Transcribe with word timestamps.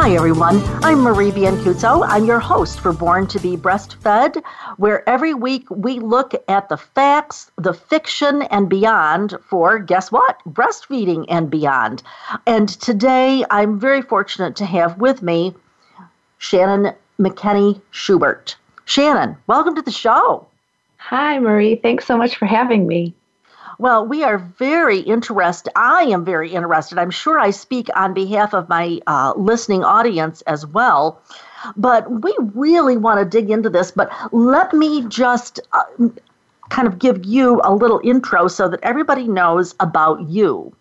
Hi, 0.00 0.14
everyone. 0.14 0.62
I'm 0.84 1.00
Marie 1.00 1.32
Biancuzzo. 1.32 2.06
I'm 2.06 2.24
your 2.24 2.38
host 2.38 2.78
for 2.78 2.92
Born 2.92 3.26
to 3.26 3.40
be 3.40 3.56
Breastfed, 3.56 4.40
where 4.76 5.06
every 5.08 5.34
week 5.34 5.68
we 5.70 5.98
look 5.98 6.34
at 6.46 6.68
the 6.68 6.76
facts, 6.76 7.50
the 7.56 7.74
fiction, 7.74 8.42
and 8.42 8.68
beyond 8.68 9.34
for, 9.42 9.80
guess 9.80 10.12
what? 10.12 10.38
Breastfeeding 10.48 11.26
and 11.28 11.50
beyond. 11.50 12.04
And 12.46 12.68
today 12.68 13.44
I'm 13.50 13.80
very 13.80 14.00
fortunate 14.00 14.54
to 14.56 14.66
have 14.66 14.98
with 14.98 15.20
me 15.20 15.52
Shannon 16.38 16.94
McKenney 17.18 17.80
Schubert. 17.90 18.54
Shannon, 18.84 19.36
welcome 19.48 19.74
to 19.74 19.82
the 19.82 19.90
show. 19.90 20.46
Hi, 20.98 21.40
Marie. 21.40 21.74
Thanks 21.74 22.06
so 22.06 22.16
much 22.16 22.36
for 22.36 22.46
having 22.46 22.86
me. 22.86 23.14
Well, 23.80 24.04
we 24.04 24.24
are 24.24 24.38
very 24.38 24.98
interested. 24.98 25.72
I 25.76 26.02
am 26.02 26.24
very 26.24 26.52
interested. 26.52 26.98
I'm 26.98 27.12
sure 27.12 27.38
I 27.38 27.50
speak 27.50 27.88
on 27.94 28.12
behalf 28.12 28.52
of 28.52 28.68
my 28.68 29.00
uh, 29.06 29.34
listening 29.36 29.84
audience 29.84 30.40
as 30.42 30.66
well. 30.66 31.22
But 31.76 32.10
we 32.10 32.34
really 32.54 32.96
want 32.96 33.20
to 33.20 33.24
dig 33.24 33.50
into 33.50 33.70
this. 33.70 33.92
But 33.92 34.10
let 34.32 34.74
me 34.74 35.06
just 35.06 35.60
uh, 35.72 35.84
kind 36.70 36.88
of 36.88 36.98
give 36.98 37.24
you 37.24 37.60
a 37.62 37.72
little 37.72 38.00
intro 38.02 38.48
so 38.48 38.68
that 38.68 38.80
everybody 38.82 39.28
knows 39.28 39.76
about 39.78 40.28
you. 40.28 40.74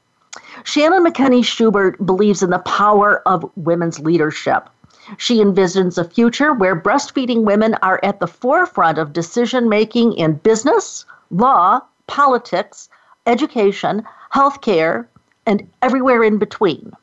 Shannon 0.63 1.05
McKenney 1.05 1.45
Schubert 1.45 2.03
believes 2.03 2.41
in 2.41 2.49
the 2.49 2.59
power 2.59 3.21
of 3.27 3.49
women's 3.55 3.99
leadership. 3.99 4.69
She 5.17 5.37
envisions 5.37 5.99
a 5.99 6.03
future 6.03 6.51
where 6.51 6.79
breastfeeding 6.79 7.43
women 7.43 7.75
are 7.83 7.99
at 8.01 8.19
the 8.19 8.27
forefront 8.27 8.97
of 8.97 9.13
decision 9.13 9.69
making 9.69 10.13
in 10.13 10.33
business, 10.33 11.05
law, 11.29 11.81
politics, 12.07 12.89
education, 13.25 14.03
healthcare, 14.33 15.05
and 15.45 15.67
everywhere 15.81 16.23
in 16.23 16.37
between. 16.37 16.93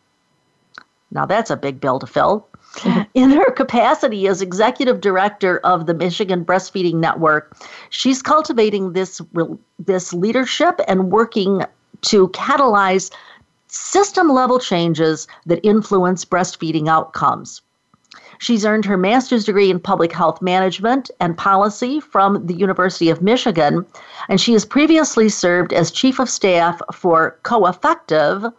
Now, 1.11 1.27
that's 1.27 1.51
a 1.51 1.57
big 1.57 1.81
bill 1.81 1.99
to 2.01 2.07
fill. 2.07 2.49
In 3.15 3.31
her 3.31 3.51
capacity 3.53 4.27
as 4.27 4.43
executive 4.43 5.01
director 5.01 5.59
of 5.59 5.87
the 5.87 5.95
Michigan 5.95 6.45
Breastfeeding 6.45 6.95
Network, 6.95 7.57
she's 7.91 8.21
cultivating 8.21 8.93
this, 8.93 9.21
this 9.79 10.13
leadership 10.13 10.81
and 10.89 11.13
working 11.13 11.63
to 12.03 12.29
catalyze 12.29 13.13
system 13.69 14.29
level 14.29 14.59
changes 14.59 15.29
that 15.47 15.61
influence 15.63 16.25
breastfeeding 16.25 16.89
outcomes. 16.89 17.63
She's 18.39 18.65
earned 18.65 18.85
her 18.85 18.97
master's 18.97 19.45
degree 19.45 19.71
in 19.71 19.81
public 19.81 20.13
health 20.13 20.43
management 20.43 21.11
and 21.21 21.37
policy 21.37 22.01
from 22.01 22.47
the 22.47 22.55
University 22.55 23.11
of 23.11 23.23
Michigan, 23.23 23.87
and 24.29 24.41
she 24.41 24.53
has 24.53 24.65
previously 24.65 25.29
served 25.29 25.73
as 25.73 25.91
chief 25.91 26.19
of 26.19 26.29
staff 26.29 26.81
for 26.93 27.39
COEffective, 27.45 28.53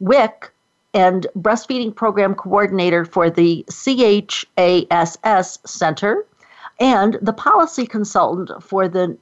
WIC, 0.00 0.52
and 0.94 1.26
breastfeeding 1.36 1.94
program 1.94 2.34
coordinator 2.34 3.04
for 3.04 3.30
the 3.30 3.64
CHASS 3.70 5.58
Center, 5.66 6.26
and 6.80 7.18
the 7.20 7.32
policy 7.32 7.86
consultant 7.86 8.62
for 8.62 8.88
the, 8.88 9.16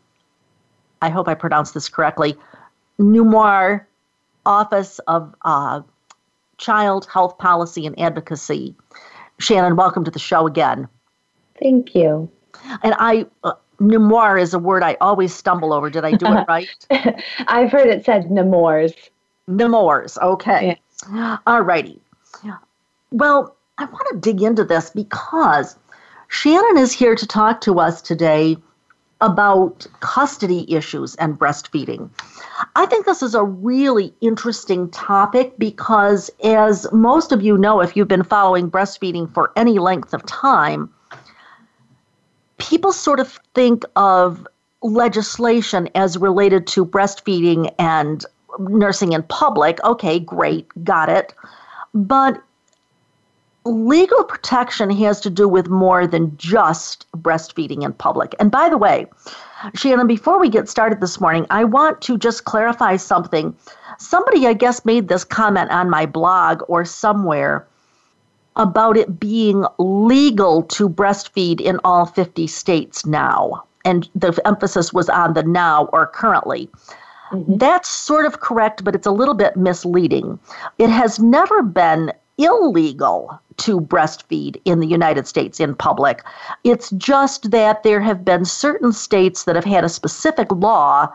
I 1.02 1.08
hope 1.08 1.28
I 1.28 1.34
pronounced 1.34 1.74
this 1.74 1.88
correctly, 1.88 2.36
Nemours 2.98 3.80
Office 4.44 5.00
of 5.00 5.34
uh, 5.44 5.82
Child 6.58 7.06
Health 7.12 7.36
Policy 7.38 7.86
and 7.86 7.98
Advocacy. 7.98 8.74
Shannon, 9.38 9.76
welcome 9.76 10.04
to 10.04 10.10
the 10.10 10.18
show 10.18 10.46
again. 10.46 10.88
Thank 11.60 11.94
you. 11.94 12.30
And 12.82 12.94
I, 12.98 13.26
uh, 13.44 13.52
Nemours 13.80 14.42
is 14.42 14.54
a 14.54 14.58
word 14.58 14.82
I 14.82 14.96
always 15.00 15.34
stumble 15.34 15.72
over. 15.72 15.90
Did 15.90 16.04
I 16.04 16.12
do 16.12 16.26
it 16.26 16.44
right? 16.48 16.68
I've 17.46 17.70
heard 17.70 17.88
it 17.88 18.04
said 18.04 18.30
Nemours. 18.30 18.92
Nemours, 19.46 20.18
okay. 20.18 20.78
Yeah. 21.12 21.36
All 21.46 21.60
righty. 21.60 22.00
Well, 23.12 23.56
I 23.78 23.84
want 23.84 24.08
to 24.10 24.18
dig 24.18 24.42
into 24.42 24.64
this 24.64 24.90
because 24.90 25.76
Shannon 26.28 26.78
is 26.78 26.92
here 26.92 27.14
to 27.14 27.26
talk 27.26 27.60
to 27.62 27.78
us 27.78 28.02
today 28.02 28.56
about 29.20 29.86
custody 30.00 30.70
issues 30.72 31.14
and 31.16 31.38
breastfeeding. 31.38 32.10
I 32.74 32.86
think 32.86 33.06
this 33.06 33.22
is 33.22 33.34
a 33.34 33.44
really 33.44 34.14
interesting 34.20 34.90
topic 34.90 35.58
because, 35.58 36.30
as 36.44 36.86
most 36.92 37.32
of 37.32 37.42
you 37.42 37.56
know, 37.56 37.80
if 37.80 37.96
you've 37.96 38.08
been 38.08 38.22
following 38.22 38.70
breastfeeding 38.70 39.32
for 39.32 39.52
any 39.56 39.78
length 39.78 40.12
of 40.12 40.24
time, 40.26 40.92
people 42.58 42.92
sort 42.92 43.20
of 43.20 43.38
think 43.54 43.84
of 43.96 44.46
legislation 44.82 45.88
as 45.94 46.18
related 46.18 46.66
to 46.66 46.84
breastfeeding 46.84 47.74
and 47.78 48.24
nursing 48.58 49.12
in 49.12 49.22
public. 49.24 49.82
Okay, 49.84 50.18
great, 50.20 50.66
got 50.84 51.08
it. 51.08 51.34
But 51.94 52.42
legal 53.66 54.24
protection 54.24 54.90
has 54.90 55.20
to 55.20 55.30
do 55.30 55.48
with 55.48 55.68
more 55.68 56.06
than 56.06 56.36
just 56.36 57.06
breastfeeding 57.12 57.84
in 57.84 57.92
public. 57.92 58.34
And 58.38 58.50
by 58.50 58.68
the 58.68 58.78
way, 58.78 59.06
Shannon, 59.74 60.06
before 60.06 60.38
we 60.38 60.48
get 60.48 60.68
started 60.68 61.00
this 61.00 61.20
morning, 61.20 61.46
I 61.50 61.64
want 61.64 62.00
to 62.02 62.18
just 62.18 62.44
clarify 62.44 62.96
something. 62.96 63.54
Somebody, 63.98 64.46
I 64.46 64.52
guess, 64.52 64.84
made 64.84 65.08
this 65.08 65.24
comment 65.24 65.70
on 65.70 65.90
my 65.90 66.06
blog 66.06 66.62
or 66.68 66.84
somewhere 66.84 67.66
about 68.56 68.96
it 68.96 69.20
being 69.20 69.64
legal 69.78 70.62
to 70.62 70.88
breastfeed 70.88 71.60
in 71.60 71.78
all 71.84 72.06
50 72.06 72.46
states 72.46 73.04
now. 73.04 73.64
And 73.84 74.08
the 74.14 74.40
emphasis 74.44 74.92
was 74.92 75.08
on 75.08 75.34
the 75.34 75.42
now 75.42 75.86
or 75.92 76.06
currently. 76.06 76.68
Mm-hmm. 77.30 77.56
That's 77.56 77.88
sort 77.88 78.26
of 78.26 78.40
correct, 78.40 78.84
but 78.84 78.94
it's 78.94 79.06
a 79.06 79.12
little 79.12 79.34
bit 79.34 79.56
misleading. 79.56 80.38
It 80.78 80.90
has 80.90 81.18
never 81.18 81.62
been 81.62 82.12
illegal 82.38 83.40
to 83.58 83.80
breastfeed 83.80 84.60
in 84.64 84.80
the 84.80 84.86
United 84.86 85.26
States 85.26 85.60
in 85.60 85.74
public. 85.74 86.22
It's 86.64 86.90
just 86.90 87.50
that 87.50 87.82
there 87.82 88.00
have 88.00 88.24
been 88.24 88.44
certain 88.44 88.92
states 88.92 89.44
that 89.44 89.56
have 89.56 89.64
had 89.64 89.84
a 89.84 89.88
specific 89.88 90.50
law 90.50 91.08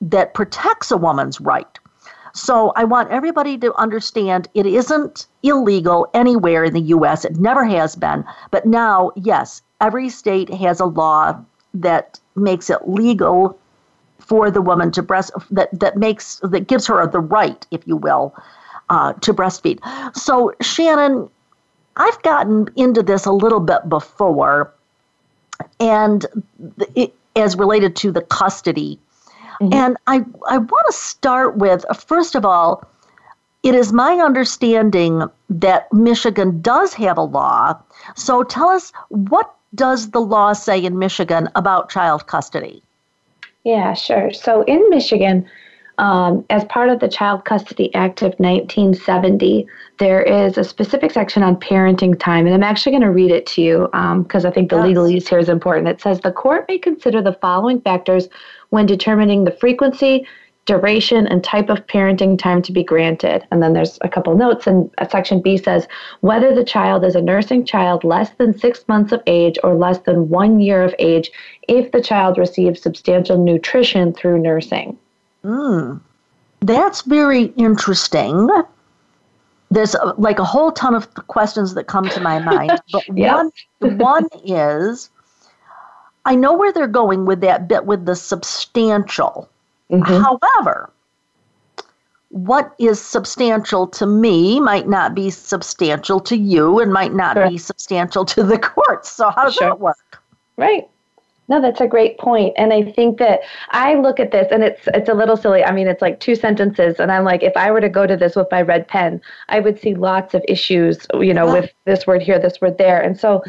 that 0.00 0.34
protects 0.34 0.90
a 0.90 0.96
woman's 0.96 1.40
right. 1.40 1.78
So 2.32 2.72
I 2.76 2.84
want 2.84 3.10
everybody 3.10 3.58
to 3.58 3.74
understand 3.74 4.48
it 4.54 4.66
isn't 4.66 5.26
illegal 5.42 6.08
anywhere 6.14 6.64
in 6.64 6.74
the 6.74 6.80
US. 6.80 7.24
It 7.24 7.36
never 7.38 7.64
has 7.64 7.96
been. 7.96 8.24
But 8.50 8.66
now, 8.66 9.10
yes, 9.16 9.62
every 9.80 10.08
state 10.08 10.52
has 10.54 10.80
a 10.80 10.86
law 10.86 11.38
that 11.74 12.18
makes 12.36 12.70
it 12.70 12.88
legal 12.88 13.58
for 14.18 14.50
the 14.50 14.62
woman 14.62 14.92
to 14.92 15.02
breast 15.02 15.32
that 15.50 15.68
that 15.78 15.96
makes 15.96 16.40
that 16.42 16.68
gives 16.68 16.86
her 16.86 17.04
the 17.06 17.20
right, 17.20 17.66
if 17.70 17.86
you 17.86 17.96
will, 17.96 18.34
uh, 18.90 19.14
to 19.14 19.32
breastfeed. 19.32 19.80
So, 20.14 20.52
Shannon, 20.60 21.30
I've 21.96 22.22
gotten 22.22 22.68
into 22.76 23.02
this 23.02 23.24
a 23.24 23.32
little 23.32 23.60
bit 23.60 23.88
before, 23.88 24.72
and 25.78 26.26
it, 26.94 27.14
as 27.36 27.56
related 27.56 27.96
to 27.96 28.12
the 28.12 28.22
custody. 28.22 28.98
Mm-hmm. 29.60 29.74
And 29.74 29.96
I, 30.06 30.24
I 30.48 30.58
want 30.58 30.86
to 30.86 30.92
start 30.92 31.56
with 31.56 31.84
first 32.06 32.34
of 32.34 32.44
all, 32.44 32.84
it 33.62 33.74
is 33.74 33.92
my 33.92 34.14
understanding 34.14 35.22
that 35.50 35.92
Michigan 35.92 36.60
does 36.62 36.94
have 36.94 37.18
a 37.18 37.22
law. 37.22 37.78
So 38.16 38.42
tell 38.42 38.68
us 38.68 38.92
what 39.08 39.54
does 39.74 40.10
the 40.10 40.20
law 40.20 40.54
say 40.54 40.82
in 40.82 40.98
Michigan 40.98 41.48
about 41.54 41.90
child 41.90 42.26
custody? 42.26 42.82
Yeah, 43.64 43.92
sure. 43.92 44.32
So 44.32 44.62
in 44.62 44.88
Michigan, 44.88 45.48
um, 46.00 46.46
as 46.48 46.64
part 46.64 46.88
of 46.88 46.98
the 46.98 47.08
Child 47.08 47.44
Custody 47.44 47.94
Act 47.94 48.22
of 48.22 48.32
1970, 48.38 49.66
there 49.98 50.22
is 50.22 50.56
a 50.56 50.64
specific 50.64 51.10
section 51.10 51.42
on 51.42 51.56
parenting 51.56 52.18
time, 52.18 52.46
and 52.46 52.54
I'm 52.54 52.62
actually 52.62 52.92
going 52.92 53.02
to 53.02 53.10
read 53.10 53.30
it 53.30 53.44
to 53.48 53.60
you 53.60 53.88
because 54.22 54.44
um, 54.46 54.50
I 54.50 54.50
think 54.50 54.70
the 54.70 54.76
yes. 54.76 54.86
legalese 54.86 55.28
here 55.28 55.38
is 55.38 55.50
important. 55.50 55.88
It 55.88 56.00
says 56.00 56.18
the 56.20 56.32
court 56.32 56.64
may 56.68 56.78
consider 56.78 57.20
the 57.20 57.34
following 57.34 57.82
factors 57.82 58.30
when 58.70 58.86
determining 58.86 59.44
the 59.44 59.50
frequency, 59.50 60.26
duration, 60.64 61.26
and 61.26 61.44
type 61.44 61.68
of 61.68 61.86
parenting 61.86 62.38
time 62.38 62.62
to 62.62 62.72
be 62.72 62.82
granted. 62.82 63.46
And 63.50 63.62
then 63.62 63.74
there's 63.74 63.98
a 64.00 64.08
couple 64.08 64.34
notes, 64.34 64.66
and 64.66 64.90
section 65.10 65.42
B 65.42 65.58
says 65.58 65.86
whether 66.20 66.54
the 66.54 66.64
child 66.64 67.04
is 67.04 67.14
a 67.14 67.20
nursing 67.20 67.62
child 67.62 68.04
less 68.04 68.30
than 68.38 68.58
six 68.58 68.88
months 68.88 69.12
of 69.12 69.22
age 69.26 69.58
or 69.62 69.74
less 69.74 69.98
than 69.98 70.30
one 70.30 70.60
year 70.60 70.82
of 70.82 70.94
age 70.98 71.30
if 71.68 71.92
the 71.92 72.00
child 72.00 72.38
receives 72.38 72.80
substantial 72.80 73.36
nutrition 73.36 74.14
through 74.14 74.40
nursing. 74.40 74.96
Mm, 75.44 76.00
that's 76.60 77.02
very 77.02 77.44
interesting. 77.56 78.48
There's 79.70 79.94
uh, 79.94 80.14
like 80.18 80.38
a 80.38 80.44
whole 80.44 80.72
ton 80.72 80.94
of 80.94 81.12
questions 81.28 81.74
that 81.74 81.84
come 81.86 82.08
to 82.10 82.20
my 82.20 82.38
mind, 82.50 82.80
but 82.92 83.08
one 83.08 83.50
one 83.80 84.28
is 84.44 85.10
I 86.24 86.34
know 86.34 86.52
where 86.52 86.72
they're 86.72 86.86
going 86.86 87.24
with 87.24 87.40
that 87.40 87.68
bit 87.68 87.86
with 87.86 88.06
the 88.06 88.16
substantial. 88.16 89.48
Mm-hmm. 89.90 90.22
However, 90.22 90.90
what 92.28 92.74
is 92.78 93.00
substantial 93.00 93.88
to 93.88 94.06
me 94.06 94.60
might 94.60 94.88
not 94.88 95.14
be 95.14 95.30
substantial 95.30 96.20
to 96.20 96.36
you 96.36 96.78
and 96.78 96.92
might 96.92 97.12
not 97.12 97.36
sure. 97.36 97.48
be 97.48 97.58
substantial 97.58 98.24
to 98.26 98.44
the 98.44 98.58
courts. 98.58 99.10
So 99.10 99.30
how 99.30 99.44
does 99.44 99.54
sure. 99.54 99.68
that 99.68 99.80
work? 99.80 100.22
Right. 100.56 100.88
No, 101.50 101.60
that's 101.60 101.80
a 101.80 101.86
great 101.88 102.16
point. 102.16 102.54
And 102.56 102.72
I 102.72 102.82
think 102.92 103.18
that 103.18 103.40
I 103.70 103.96
look 103.96 104.20
at 104.20 104.30
this 104.30 104.46
and 104.52 104.62
it's 104.62 104.86
it's 104.94 105.08
a 105.08 105.14
little 105.14 105.36
silly. 105.36 105.64
I 105.64 105.72
mean, 105.72 105.88
it's 105.88 106.00
like 106.00 106.20
two 106.20 106.36
sentences 106.36 107.00
and 107.00 107.10
I'm 107.10 107.24
like 107.24 107.42
if 107.42 107.56
I 107.56 107.72
were 107.72 107.80
to 107.80 107.88
go 107.88 108.06
to 108.06 108.16
this 108.16 108.36
with 108.36 108.46
my 108.52 108.62
red 108.62 108.86
pen, 108.86 109.20
I 109.48 109.58
would 109.58 109.80
see 109.80 109.94
lots 109.94 110.32
of 110.32 110.44
issues, 110.46 111.08
you 111.14 111.34
know, 111.34 111.52
with 111.52 111.70
this 111.86 112.06
word 112.06 112.22
here, 112.22 112.38
this 112.38 112.60
word 112.60 112.78
there. 112.78 113.02
And 113.02 113.18
so 113.18 113.42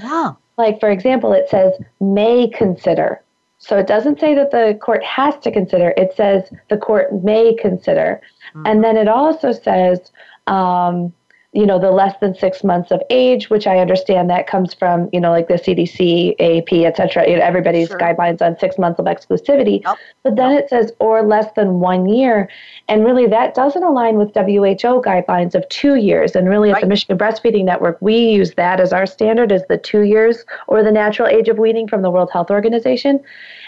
like 0.58 0.80
for 0.80 0.90
example, 0.90 1.32
it 1.32 1.48
says 1.48 1.74
may 2.00 2.50
consider. 2.50 3.22
So 3.60 3.78
it 3.78 3.86
doesn't 3.86 4.20
say 4.20 4.34
that 4.34 4.50
the 4.50 4.80
court 4.82 5.04
has 5.04 5.38
to 5.44 5.52
consider. 5.52 5.94
It 5.96 6.16
says 6.16 6.52
the 6.72 6.78
court 6.78 7.24
may 7.24 7.54
consider. 7.54 8.20
Mm-hmm. 8.56 8.66
And 8.66 8.84
then 8.84 8.98
it 8.98 9.08
also 9.08 9.52
says 9.52 10.12
um, 10.48 11.14
you 11.54 11.66
know, 11.66 11.78
the 11.78 11.92
less 11.92 12.16
than 12.22 12.34
six 12.34 12.64
months 12.64 12.92
of 12.92 13.02
age, 13.10 13.50
which 13.50 13.68
I 13.68 13.80
understand 13.80 14.30
that 14.30 14.48
comes 14.48 14.74
from, 14.74 15.10
you 15.12 15.20
know, 15.20 15.32
like 15.32 15.50
the 15.50 15.56
CDC, 15.56 16.38
AAP, 16.38 16.86
et 16.86 16.96
cetera, 16.96 17.30
you 17.30 17.36
know, 17.36 17.44
everybody's 17.44 17.90
sure. 17.90 17.98
guidelines 17.98 18.42
on 18.42 18.58
six 18.58 18.78
months 18.78 19.00
of 19.00 19.06
exclusivity. 19.06 19.84
Yep. 19.84 19.98
But 20.24 20.36
then 20.38 20.52
yep. 20.52 20.64
it 20.64 20.70
says, 20.70 20.94
or 21.00 21.24
less 21.24 21.52
than 21.58 21.82
one 21.82 22.08
year. 22.08 22.50
And 22.88 23.04
really, 23.04 23.28
that 23.28 23.54
doesn't 23.54 23.84
align 23.84 24.16
with 24.16 24.34
WHO 24.34 25.02
guidelines 25.02 25.54
of 25.54 25.68
two 25.68 25.96
years. 25.96 26.38
And 26.38 26.48
really, 26.48 26.70
right. 26.70 26.78
at 26.78 26.82
the 26.82 26.88
Michigan 26.88 27.18
Breastfeeding 27.18 27.66
Network, 27.66 27.98
we 28.02 28.18
use 28.18 28.54
that 28.54 28.80
as 28.80 28.94
our 28.94 29.06
standard 29.06 29.52
as 29.52 29.66
the 29.68 29.78
two 29.78 30.04
years 30.04 30.46
or 30.68 30.84
the 30.84 30.92
natural 30.92 31.28
age 31.28 31.50
of 31.50 31.58
weaning 31.58 31.86
from 31.86 32.02
the 32.02 32.10
World 32.10 32.30
Health 32.32 32.50
Organization. 32.50 33.20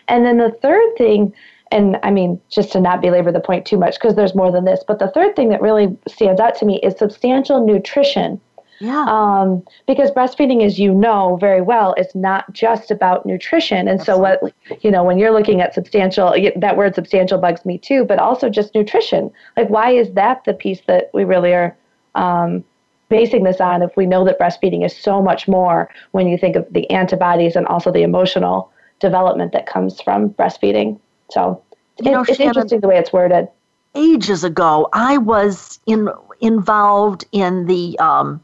And 0.08 0.26
then 0.26 0.38
the 0.38 0.52
third 0.52 0.96
thing 0.98 1.34
and 1.74 1.98
I 2.04 2.12
mean, 2.12 2.40
just 2.50 2.72
to 2.74 2.80
not 2.80 3.02
belabor 3.02 3.32
the 3.32 3.40
point 3.40 3.66
too 3.66 3.78
much, 3.78 3.96
because 3.96 4.16
there's 4.16 4.36
more 4.36 4.52
than 4.52 4.64
this. 4.64 4.84
But 4.88 5.00
the 5.00 5.10
third 5.10 5.36
thing 5.36 5.50
that 5.50 5.62
really 5.62 5.98
stands 6.08 6.40
out 6.40 6.56
to 6.60 6.66
me 6.66 6.80
is 6.82 6.96
substantial 6.98 7.66
nutrition. 7.66 8.40
Yeah. 8.80 9.06
Um, 9.08 9.64
because 9.88 10.12
breastfeeding, 10.12 10.64
as 10.64 10.78
you 10.78 10.94
know 10.94 11.38
very 11.40 11.62
well, 11.62 11.94
is 11.98 12.14
not 12.14 12.52
just 12.54 12.92
about 12.92 13.26
nutrition. 13.26 13.88
And 13.88 14.00
Absolutely. 14.00 14.52
so, 14.52 14.70
what 14.70 14.84
you 14.84 14.92
know, 14.92 15.04
when 15.04 15.18
you're 15.18 15.32
looking 15.32 15.62
at 15.62 15.74
substantial, 15.74 16.36
that 16.56 16.78
word 16.78 16.94
substantial 16.94 17.40
bugs 17.40 17.66
me 17.66 17.78
too, 17.78 18.04
but 18.06 18.20
also 18.20 18.50
just 18.50 18.76
nutrition. 18.76 19.32
Like, 19.58 19.70
why 19.70 19.92
is 19.92 20.12
that 20.14 20.44
the 20.46 20.54
piece 20.54 20.82
that 20.88 21.10
we 21.14 21.24
really 21.24 21.54
are 21.54 21.76
um, 22.16 22.64
basing 23.10 23.46
this 23.46 23.62
on? 23.62 23.82
If 23.82 23.96
we 23.98 24.06
know 24.06 24.26
that 24.26 24.40
breastfeeding 24.40 24.86
is 24.86 24.96
so 24.96 25.22
much 25.22 25.48
more 25.48 25.90
when 26.12 26.28
you 26.28 26.38
think 26.38 26.56
of 26.56 26.68
the 26.72 26.90
antibodies 26.92 27.56
and 27.56 27.66
also 27.68 27.92
the 27.92 28.04
emotional 28.04 28.70
development 29.00 29.54
that 29.54 29.66
comes 29.66 30.02
from 30.02 30.30
breastfeeding. 30.32 31.00
So 31.34 31.62
you 32.00 32.12
know, 32.12 32.22
it's 32.22 32.38
Shannon, 32.38 32.50
interesting 32.50 32.80
the 32.80 32.88
way 32.88 32.98
it's 32.98 33.12
worded. 33.12 33.48
Ages 33.96 34.44
ago, 34.44 34.90
I 34.94 35.18
was 35.18 35.80
in 35.86 36.10
involved 36.42 37.26
in 37.32 37.66
the. 37.66 37.98
Um, 38.00 38.44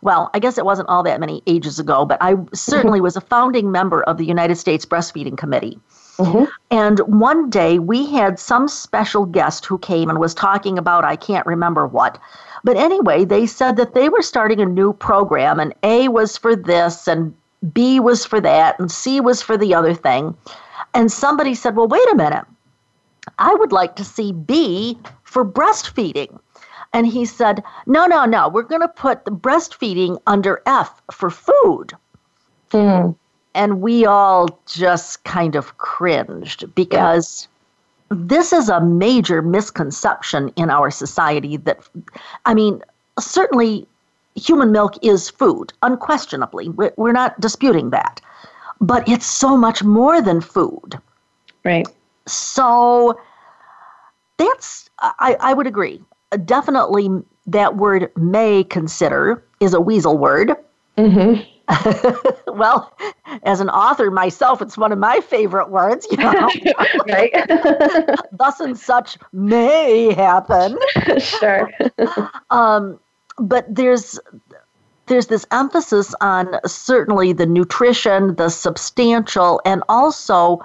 well, 0.00 0.30
I 0.32 0.38
guess 0.38 0.58
it 0.58 0.64
wasn't 0.64 0.88
all 0.88 1.02
that 1.02 1.18
many 1.18 1.42
ages 1.48 1.80
ago, 1.80 2.04
but 2.04 2.18
I 2.20 2.36
certainly 2.52 3.00
was 3.08 3.16
a 3.16 3.20
founding 3.20 3.72
member 3.72 4.02
of 4.04 4.16
the 4.16 4.24
United 4.24 4.56
States 4.56 4.84
Breastfeeding 4.84 5.36
Committee. 5.36 5.80
Mm-hmm. 6.18 6.44
And 6.70 6.98
one 7.00 7.50
day 7.50 7.78
we 7.80 8.06
had 8.06 8.38
some 8.38 8.68
special 8.68 9.24
guest 9.24 9.66
who 9.66 9.78
came 9.78 10.08
and 10.08 10.20
was 10.20 10.34
talking 10.34 10.78
about, 10.78 11.04
I 11.04 11.16
can't 11.16 11.46
remember 11.46 11.86
what. 11.86 12.20
But 12.62 12.76
anyway, 12.76 13.24
they 13.24 13.46
said 13.46 13.76
that 13.76 13.94
they 13.94 14.08
were 14.08 14.22
starting 14.22 14.60
a 14.60 14.66
new 14.66 14.92
program, 14.92 15.58
and 15.58 15.74
A 15.82 16.08
was 16.08 16.36
for 16.36 16.54
this, 16.54 17.08
and 17.08 17.34
B 17.72 17.98
was 17.98 18.24
for 18.24 18.40
that, 18.40 18.78
and 18.78 18.90
C 18.90 19.20
was 19.20 19.42
for 19.42 19.56
the 19.56 19.74
other 19.74 19.94
thing. 19.94 20.36
And 20.94 21.10
somebody 21.10 21.54
said, 21.54 21.76
Well, 21.76 21.88
wait 21.88 22.08
a 22.12 22.16
minute. 22.16 22.44
I 23.38 23.54
would 23.54 23.72
like 23.72 23.96
to 23.96 24.04
see 24.04 24.32
B 24.32 24.98
for 25.24 25.44
breastfeeding. 25.44 26.38
And 26.92 27.06
he 27.06 27.24
said, 27.24 27.62
No, 27.86 28.06
no, 28.06 28.24
no. 28.24 28.48
We're 28.48 28.62
going 28.62 28.80
to 28.80 28.88
put 28.88 29.24
the 29.24 29.30
breastfeeding 29.30 30.18
under 30.26 30.62
F 30.66 31.02
for 31.12 31.30
food. 31.30 31.92
Mm. 32.70 33.16
And 33.54 33.80
we 33.80 34.06
all 34.06 34.60
just 34.66 35.24
kind 35.24 35.56
of 35.56 35.76
cringed 35.78 36.74
because 36.74 37.48
yeah. 38.10 38.16
this 38.20 38.52
is 38.52 38.68
a 38.68 38.80
major 38.80 39.42
misconception 39.42 40.52
in 40.56 40.70
our 40.70 40.90
society 40.90 41.56
that, 41.58 41.80
I 42.44 42.54
mean, 42.54 42.82
certainly 43.18 43.86
human 44.36 44.70
milk 44.70 44.94
is 45.02 45.28
food, 45.28 45.72
unquestionably. 45.82 46.68
We're 46.68 47.12
not 47.12 47.38
disputing 47.40 47.90
that 47.90 48.20
but 48.80 49.08
it's 49.08 49.26
so 49.26 49.56
much 49.56 49.82
more 49.82 50.20
than 50.20 50.40
food. 50.40 50.98
Right. 51.64 51.86
So 52.26 53.18
that's, 54.36 54.90
I, 55.00 55.36
I 55.40 55.54
would 55.54 55.66
agree. 55.66 56.00
Definitely 56.44 57.08
that 57.46 57.76
word 57.76 58.12
may 58.16 58.64
consider 58.64 59.44
is 59.60 59.74
a 59.74 59.80
weasel 59.80 60.18
word. 60.18 60.52
Mm-hmm. 60.96 61.42
well, 62.58 62.96
as 63.42 63.60
an 63.60 63.68
author 63.68 64.10
myself, 64.10 64.62
it's 64.62 64.78
one 64.78 64.90
of 64.92 64.98
my 64.98 65.20
favorite 65.20 65.70
words. 65.70 66.06
You 66.10 66.16
know, 66.18 66.48
right? 67.08 67.30
Thus 68.32 68.60
and 68.60 68.78
such 68.78 69.18
may 69.32 70.14
happen. 70.14 70.78
sure. 71.18 71.70
um, 72.50 72.98
but 73.38 73.66
there's 73.72 74.18
there's 75.08 75.26
this 75.26 75.46
emphasis 75.50 76.14
on 76.20 76.58
certainly 76.66 77.32
the 77.32 77.46
nutrition, 77.46 78.34
the 78.36 78.48
substantial, 78.48 79.60
and 79.64 79.82
also 79.88 80.60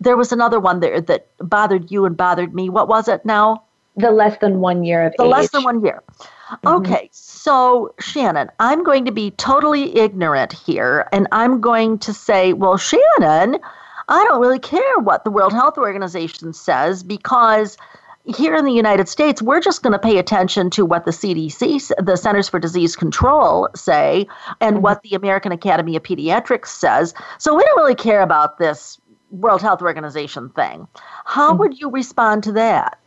there 0.00 0.16
was 0.16 0.32
another 0.32 0.58
one 0.58 0.80
there 0.80 1.00
that 1.00 1.28
bothered 1.38 1.90
you 1.90 2.04
and 2.04 2.16
bothered 2.16 2.54
me. 2.54 2.68
What 2.68 2.88
was 2.88 3.08
it 3.08 3.24
now? 3.24 3.64
The 3.96 4.10
less 4.10 4.38
than 4.38 4.60
one 4.60 4.82
year 4.84 5.06
of 5.06 5.14
the 5.18 5.24
age. 5.24 5.30
less 5.30 5.50
than 5.50 5.64
one 5.64 5.84
year. 5.84 6.02
Mm-hmm. 6.50 6.68
Okay, 6.68 7.08
so 7.12 7.94
Shannon, 8.00 8.50
I'm 8.58 8.82
going 8.82 9.04
to 9.04 9.12
be 9.12 9.30
totally 9.32 9.96
ignorant 9.96 10.52
here, 10.52 11.08
and 11.12 11.28
I'm 11.32 11.60
going 11.60 11.98
to 12.00 12.12
say, 12.12 12.52
well, 12.54 12.76
Shannon, 12.76 13.58
I 14.08 14.24
don't 14.24 14.40
really 14.40 14.58
care 14.58 14.98
what 14.98 15.24
the 15.24 15.30
World 15.30 15.52
Health 15.52 15.78
Organization 15.78 16.52
says 16.52 17.02
because 17.04 17.76
here 18.26 18.54
in 18.54 18.64
the 18.64 18.72
United 18.72 19.08
States, 19.08 19.40
we're 19.40 19.60
just 19.60 19.82
going 19.82 19.92
to 19.92 19.98
pay 19.98 20.18
attention 20.18 20.70
to 20.70 20.84
what 20.84 21.04
the 21.04 21.10
CDC, 21.10 21.90
the 22.04 22.16
Centers 22.16 22.48
for 22.48 22.58
Disease 22.58 22.96
Control, 22.96 23.68
say, 23.74 24.26
and 24.60 24.76
mm-hmm. 24.76 24.82
what 24.82 25.02
the 25.02 25.14
American 25.14 25.52
Academy 25.52 25.96
of 25.96 26.02
Pediatrics 26.02 26.68
says. 26.68 27.14
So 27.38 27.54
we 27.54 27.64
don't 27.64 27.78
really 27.78 27.94
care 27.94 28.20
about 28.20 28.58
this 28.58 29.00
World 29.30 29.62
Health 29.62 29.82
Organization 29.82 30.50
thing. 30.50 30.86
How 31.24 31.50
mm-hmm. 31.50 31.58
would 31.60 31.80
you 31.80 31.90
respond 31.90 32.42
to 32.44 32.52
that? 32.52 32.99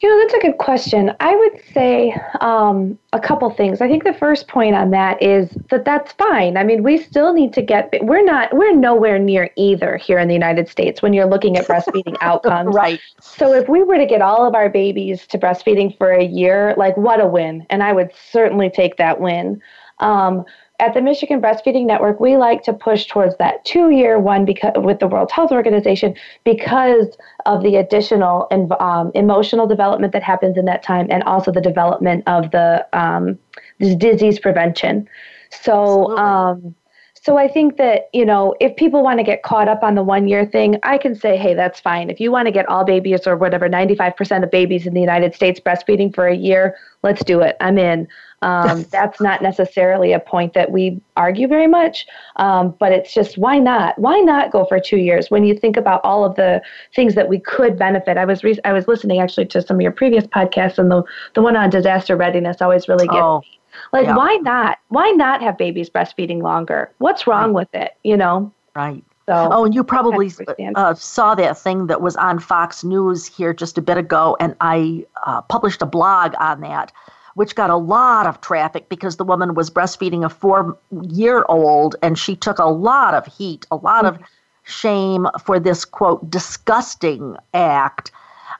You 0.00 0.08
know, 0.08 0.18
that's 0.18 0.34
a 0.34 0.46
good 0.46 0.56
question. 0.56 1.12
I 1.20 1.36
would 1.36 1.62
say 1.74 2.14
um, 2.40 2.98
a 3.12 3.20
couple 3.20 3.50
things. 3.50 3.82
I 3.82 3.88
think 3.88 4.04
the 4.04 4.14
first 4.14 4.48
point 4.48 4.74
on 4.74 4.92
that 4.92 5.22
is 5.22 5.50
that 5.68 5.84
that's 5.84 6.12
fine. 6.12 6.56
I 6.56 6.64
mean, 6.64 6.82
we 6.82 6.96
still 6.96 7.34
need 7.34 7.52
to 7.52 7.62
get, 7.62 7.92
we're 8.00 8.24
not, 8.24 8.54
we're 8.54 8.74
nowhere 8.74 9.18
near 9.18 9.50
either 9.56 9.98
here 9.98 10.18
in 10.18 10.26
the 10.26 10.32
United 10.32 10.70
States 10.70 11.02
when 11.02 11.12
you're 11.12 11.26
looking 11.26 11.58
at 11.58 11.66
breastfeeding 11.66 12.16
outcomes. 12.22 12.74
Right. 12.74 12.98
So 13.20 13.52
if 13.52 13.68
we 13.68 13.82
were 13.82 13.98
to 13.98 14.06
get 14.06 14.22
all 14.22 14.46
of 14.46 14.54
our 14.54 14.70
babies 14.70 15.26
to 15.26 15.38
breastfeeding 15.38 15.98
for 15.98 16.10
a 16.10 16.24
year, 16.24 16.74
like 16.78 16.96
what 16.96 17.20
a 17.20 17.26
win. 17.26 17.66
And 17.68 17.82
I 17.82 17.92
would 17.92 18.10
certainly 18.14 18.70
take 18.70 18.96
that 18.96 19.20
win. 19.20 19.60
Um, 19.98 20.46
at 20.80 20.94
the 20.94 21.00
Michigan 21.00 21.40
Breastfeeding 21.40 21.86
Network, 21.86 22.18
we 22.18 22.36
like 22.36 22.62
to 22.64 22.72
push 22.72 23.06
towards 23.06 23.36
that 23.36 23.64
two 23.64 23.90
year 23.90 24.18
one 24.18 24.44
because, 24.44 24.72
with 24.76 24.98
the 24.98 25.06
World 25.06 25.30
Health 25.30 25.52
Organization 25.52 26.14
because 26.44 27.16
of 27.46 27.62
the 27.62 27.76
additional 27.76 28.48
um, 28.80 29.12
emotional 29.14 29.66
development 29.66 30.12
that 30.12 30.22
happens 30.22 30.56
in 30.56 30.64
that 30.64 30.82
time 30.82 31.06
and 31.10 31.22
also 31.24 31.52
the 31.52 31.60
development 31.60 32.24
of 32.26 32.50
the 32.50 32.86
um, 32.92 33.38
disease 33.78 34.38
prevention. 34.38 35.08
So, 35.50 36.16
um, 36.16 36.74
so 37.22 37.36
I 37.36 37.48
think 37.48 37.76
that, 37.76 38.08
you 38.14 38.24
know, 38.24 38.54
if 38.60 38.74
people 38.76 39.02
want 39.02 39.18
to 39.18 39.24
get 39.24 39.42
caught 39.42 39.68
up 39.68 39.82
on 39.82 39.94
the 39.94 40.02
one 40.02 40.26
year 40.26 40.46
thing, 40.46 40.78
I 40.84 40.96
can 40.96 41.14
say, 41.14 41.36
hey, 41.36 41.52
that's 41.52 41.78
fine. 41.78 42.08
If 42.08 42.18
you 42.18 42.32
want 42.32 42.46
to 42.46 42.52
get 42.52 42.66
all 42.66 42.82
babies 42.82 43.26
or 43.26 43.36
whatever, 43.36 43.68
95% 43.68 44.42
of 44.42 44.50
babies 44.50 44.86
in 44.86 44.94
the 44.94 45.00
United 45.00 45.34
States 45.34 45.60
breastfeeding 45.60 46.14
for 46.14 46.26
a 46.26 46.34
year, 46.34 46.76
let's 47.02 47.22
do 47.22 47.42
it. 47.42 47.56
I'm 47.60 47.76
in. 47.76 48.08
Um, 48.42 48.84
that's 48.90 49.20
not 49.20 49.42
necessarily 49.42 50.12
a 50.12 50.20
point 50.20 50.54
that 50.54 50.70
we 50.70 51.00
argue 51.16 51.46
very 51.46 51.66
much, 51.66 52.06
um, 52.36 52.74
but 52.78 52.92
it's 52.92 53.12
just 53.12 53.38
why 53.38 53.58
not? 53.58 53.98
Why 53.98 54.18
not 54.20 54.50
go 54.50 54.64
for 54.64 54.80
two 54.80 54.96
years 54.96 55.30
when 55.30 55.44
you 55.44 55.54
think 55.54 55.76
about 55.76 56.00
all 56.04 56.24
of 56.24 56.36
the 56.36 56.62
things 56.94 57.14
that 57.14 57.28
we 57.28 57.38
could 57.38 57.78
benefit? 57.78 58.16
I 58.16 58.24
was 58.24 58.42
re- 58.42 58.58
I 58.64 58.72
was 58.72 58.88
listening 58.88 59.20
actually 59.20 59.46
to 59.46 59.62
some 59.62 59.76
of 59.76 59.80
your 59.82 59.92
previous 59.92 60.26
podcasts, 60.26 60.78
and 60.78 60.90
the 60.90 61.02
the 61.34 61.42
one 61.42 61.56
on 61.56 61.70
disaster 61.70 62.16
readiness 62.16 62.60
always 62.60 62.88
really 62.88 63.06
gets 63.06 63.18
oh, 63.20 63.40
me. 63.40 63.60
Like, 63.92 64.06
yeah. 64.06 64.16
why 64.16 64.36
not? 64.36 64.78
Why 64.88 65.10
not 65.10 65.42
have 65.42 65.58
babies 65.58 65.90
breastfeeding 65.90 66.42
longer? 66.42 66.90
What's 66.98 67.26
wrong 67.26 67.52
right. 67.52 67.66
with 67.66 67.74
it? 67.74 67.92
You 68.04 68.16
know? 68.16 68.52
Right. 68.74 69.04
So, 69.26 69.48
oh, 69.52 69.64
and 69.64 69.74
you 69.74 69.84
probably 69.84 70.32
uh, 70.74 70.94
saw 70.94 71.36
that 71.36 71.56
thing 71.56 71.86
that 71.86 72.00
was 72.00 72.16
on 72.16 72.40
Fox 72.40 72.82
News 72.82 73.26
here 73.26 73.54
just 73.54 73.78
a 73.78 73.82
bit 73.82 73.96
ago, 73.96 74.36
and 74.40 74.56
I 74.60 75.06
uh, 75.24 75.42
published 75.42 75.82
a 75.82 75.86
blog 75.86 76.34
on 76.40 76.62
that 76.62 76.90
which 77.34 77.54
got 77.54 77.70
a 77.70 77.76
lot 77.76 78.26
of 78.26 78.40
traffic 78.40 78.88
because 78.88 79.16
the 79.16 79.24
woman 79.24 79.54
was 79.54 79.70
breastfeeding 79.70 80.24
a 80.24 80.28
four 80.28 80.76
year 81.08 81.44
old 81.48 81.96
and 82.02 82.18
she 82.18 82.36
took 82.36 82.58
a 82.58 82.66
lot 82.66 83.14
of 83.14 83.26
heat, 83.26 83.66
a 83.70 83.76
lot 83.76 84.04
mm-hmm. 84.04 84.22
of 84.22 84.28
shame 84.64 85.26
for 85.44 85.58
this 85.58 85.84
quote 85.84 86.28
disgusting 86.30 87.36
act. 87.54 88.10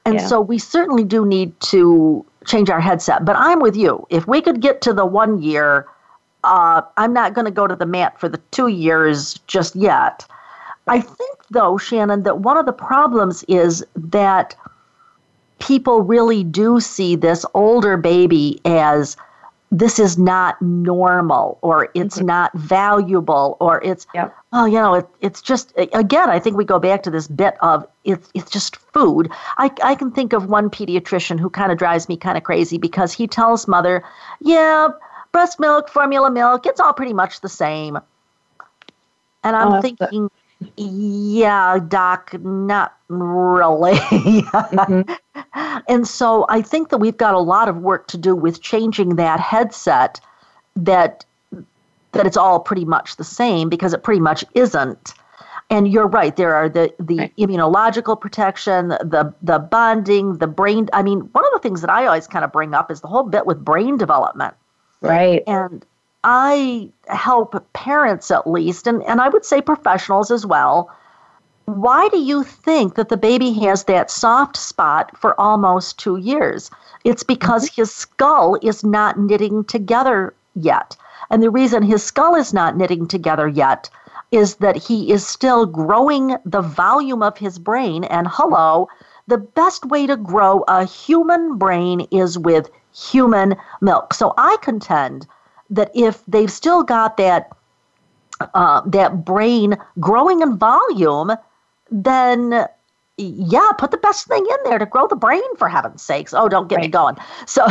And 0.07 0.17
yeah. 0.17 0.27
so 0.27 0.41
we 0.41 0.59
certainly 0.59 1.05
do 1.05 1.27
need 1.27 1.59
to 1.61 2.25
change 2.47 2.71
our 2.71 2.81
headset. 2.81 3.25
But 3.25 3.37
I'm 3.37 3.61
with 3.61 3.77
you. 3.77 4.07
If 4.11 4.27
we 4.27 4.41
could 4.41 4.61
get 4.61 4.81
to 4.83 4.93
the 4.93 5.05
one 5.05 5.43
year, 5.43 5.87
uh, 6.45 6.83
I'm 6.97 7.13
not 7.13 7.35
going 7.35 7.45
to 7.45 7.51
go 7.51 7.67
to 7.67 7.77
the 7.77 7.87
mat 7.87 8.19
for 8.19 8.29
the 8.29 8.41
two 8.51 8.69
years 8.69 9.35
just 9.47 9.77
yet. 9.77 10.27
I 10.87 11.01
think, 11.01 11.39
though, 11.51 11.77
Shannon, 11.77 12.23
that 12.23 12.39
one 12.39 12.57
of 12.57 12.67
the 12.67 12.73
problems 12.73 13.45
is 13.45 13.85
that 13.95 14.57
people 15.61 16.03
really 16.03 16.43
do 16.43 16.81
see 16.81 17.17
this 17.17 17.47
older 17.55 17.97
baby 17.97 18.61
as 18.65 19.17
this 19.73 20.01
is 20.01 20.19
not 20.19 20.61
normal 20.61 21.59
or 21.63 21.89
it's 21.95 22.17
mm-hmm. 22.17 22.27
not 22.27 22.53
valuable 22.55 23.57
or 23.61 23.83
it's 23.85 24.07
yep. 24.15 24.35
oh 24.53 24.65
you 24.65 24.75
know 24.75 24.95
it, 24.95 25.07
it's 25.21 25.41
just 25.41 25.73
again 25.77 26.29
i 26.29 26.41
think 26.41 26.57
we 26.57 26.65
go 26.65 26.81
back 26.81 27.05
to 27.05 27.11
this 27.11 27.29
bit 27.29 27.55
of 27.61 27.87
it's 28.05 28.29
it's 28.35 28.51
just 28.51 28.77
food 28.77 29.31
i, 29.59 29.71
I 29.85 29.95
can 29.95 30.11
think 30.11 30.33
of 30.33 30.47
one 30.47 30.71
pediatrician 30.71 31.39
who 31.39 31.49
kind 31.49 31.71
of 31.71 31.79
drives 31.79 32.09
me 32.09 32.17
kind 32.17 32.37
of 32.37 32.43
crazy 32.43 32.79
because 32.79 33.13
he 33.13 33.29
tells 33.29 33.69
mother 33.69 34.03
yeah 34.41 34.89
breast 35.31 35.61
milk 35.61 35.89
formula 35.89 36.33
milk 36.33 36.67
it's 36.67 36.81
all 36.81 36.93
pretty 36.93 37.13
much 37.13 37.41
the 37.41 37.49
same 37.49 37.97
and 39.45 39.55
i'm 39.55 39.75
oh, 39.75 39.81
thinking 39.81 40.29
yeah, 40.77 41.79
doc, 41.89 42.35
not 42.43 42.97
really. 43.09 43.95
mm-hmm. 43.95 45.13
And 45.89 46.07
so 46.07 46.47
I 46.49 46.63
think 46.63 46.91
that 46.91 46.99
we've 46.99 47.17
got 47.17 47.35
a 47.35 47.41
lot 47.41 47.69
of 47.69 47.79
work 47.79 48.07
to 48.09 48.19
do 48.19 48.37
with 48.37 48.61
changing 48.61 49.17
that 49.17 49.41
headset 49.41 50.21
that 50.77 51.25
that 52.13 52.27
it's 52.27 52.37
all 52.37 52.61
pretty 52.61 52.85
much 52.85 53.17
the 53.17 53.25
same 53.25 53.69
because 53.69 53.93
it 53.93 54.03
pretty 54.03 54.21
much 54.21 54.45
isn't. 54.55 55.15
And 55.71 55.89
you're 55.89 56.07
right, 56.07 56.35
there 56.37 56.55
are 56.55 56.69
the 56.69 56.93
the 57.01 57.19
right. 57.19 57.37
immunological 57.37 58.21
protection, 58.21 58.89
the 58.89 59.35
the 59.43 59.59
bonding, 59.59 60.39
the 60.39 60.47
brain 60.47 60.89
I 60.93 61.03
mean, 61.03 61.21
one 61.33 61.45
of 61.45 61.53
the 61.53 61.61
things 61.61 61.81
that 61.81 61.91
I 61.91 62.07
always 62.07 62.27
kind 62.27 62.45
of 62.45 62.53
bring 62.53 62.75
up 62.75 62.91
is 62.91 63.01
the 63.01 63.09
whole 63.09 63.25
bit 63.25 63.47
with 63.47 63.65
brain 63.65 63.97
development. 63.97 64.55
Right. 65.01 65.43
And 65.47 65.85
I 66.23 66.91
help 67.07 67.73
parents 67.73 68.31
at 68.31 68.47
least, 68.47 68.87
and, 68.87 69.03
and 69.05 69.21
I 69.21 69.29
would 69.29 69.45
say 69.45 69.63
professionals 69.63 70.31
as 70.31 70.45
well. 70.45 70.91
Why 71.65 72.09
do 72.09 72.19
you 72.19 72.43
think 72.43 72.97
that 72.97 73.09
the 73.09 73.17
baby 73.17 73.53
has 73.61 73.85
that 73.85 74.11
soft 74.11 74.57
spot 74.57 75.17
for 75.17 75.41
almost 75.41 75.99
two 75.99 76.17
years? 76.17 76.71
It's 77.05 77.23
because 77.23 77.67
mm-hmm. 77.67 77.83
his 77.83 77.95
skull 77.95 78.59
is 78.61 78.85
not 78.85 79.19
knitting 79.19 79.65
together 79.65 80.35
yet. 80.55 80.97
And 81.31 81.43
the 81.43 81.51
reason 81.51 81.83
his 81.83 82.03
skull 82.03 82.35
is 82.35 82.53
not 82.53 82.77
knitting 82.77 83.07
together 83.07 83.47
yet 83.49 83.89
is 84.31 84.57
that 84.57 84.77
he 84.77 85.13
is 85.13 85.27
still 85.27 85.65
growing 85.65 86.37
the 86.45 86.61
volume 86.61 87.23
of 87.23 87.39
his 87.39 87.59
brain. 87.59 88.05
And 88.05 88.29
hello, 88.29 88.89
the 89.27 89.39
best 89.39 89.87
way 89.87 90.07
to 90.07 90.17
grow 90.17 90.65
a 90.69 90.85
human 90.85 91.57
brain 91.57 92.07
is 92.11 92.39
with 92.39 92.71
human 92.93 93.57
milk. 93.81 94.13
So 94.13 94.35
I 94.37 94.57
contend 94.61 95.27
that 95.71 95.91
if 95.95 96.25
they've 96.27 96.51
still 96.51 96.83
got 96.83 97.17
that 97.17 97.51
uh, 98.55 98.83
that 98.87 99.25
brain 99.25 99.77
growing 99.99 100.41
in 100.43 100.57
volume, 100.57 101.33
then 101.91 102.67
yeah, 103.21 103.71
put 103.77 103.91
the 103.91 103.99
best 103.99 104.27
thing 104.27 104.45
in 104.49 104.57
there 104.65 104.79
to 104.79 104.87
grow 104.87 105.07
the 105.07 105.17
brain 105.17 105.43
for 105.57 105.69
heaven's 105.69 106.03
sakes. 106.03 106.33
Oh, 106.33 106.49
don't 106.49 106.69
get 106.69 106.77
right. 106.77 106.85
me 106.87 106.89
going. 106.89 107.17
So 107.47 107.67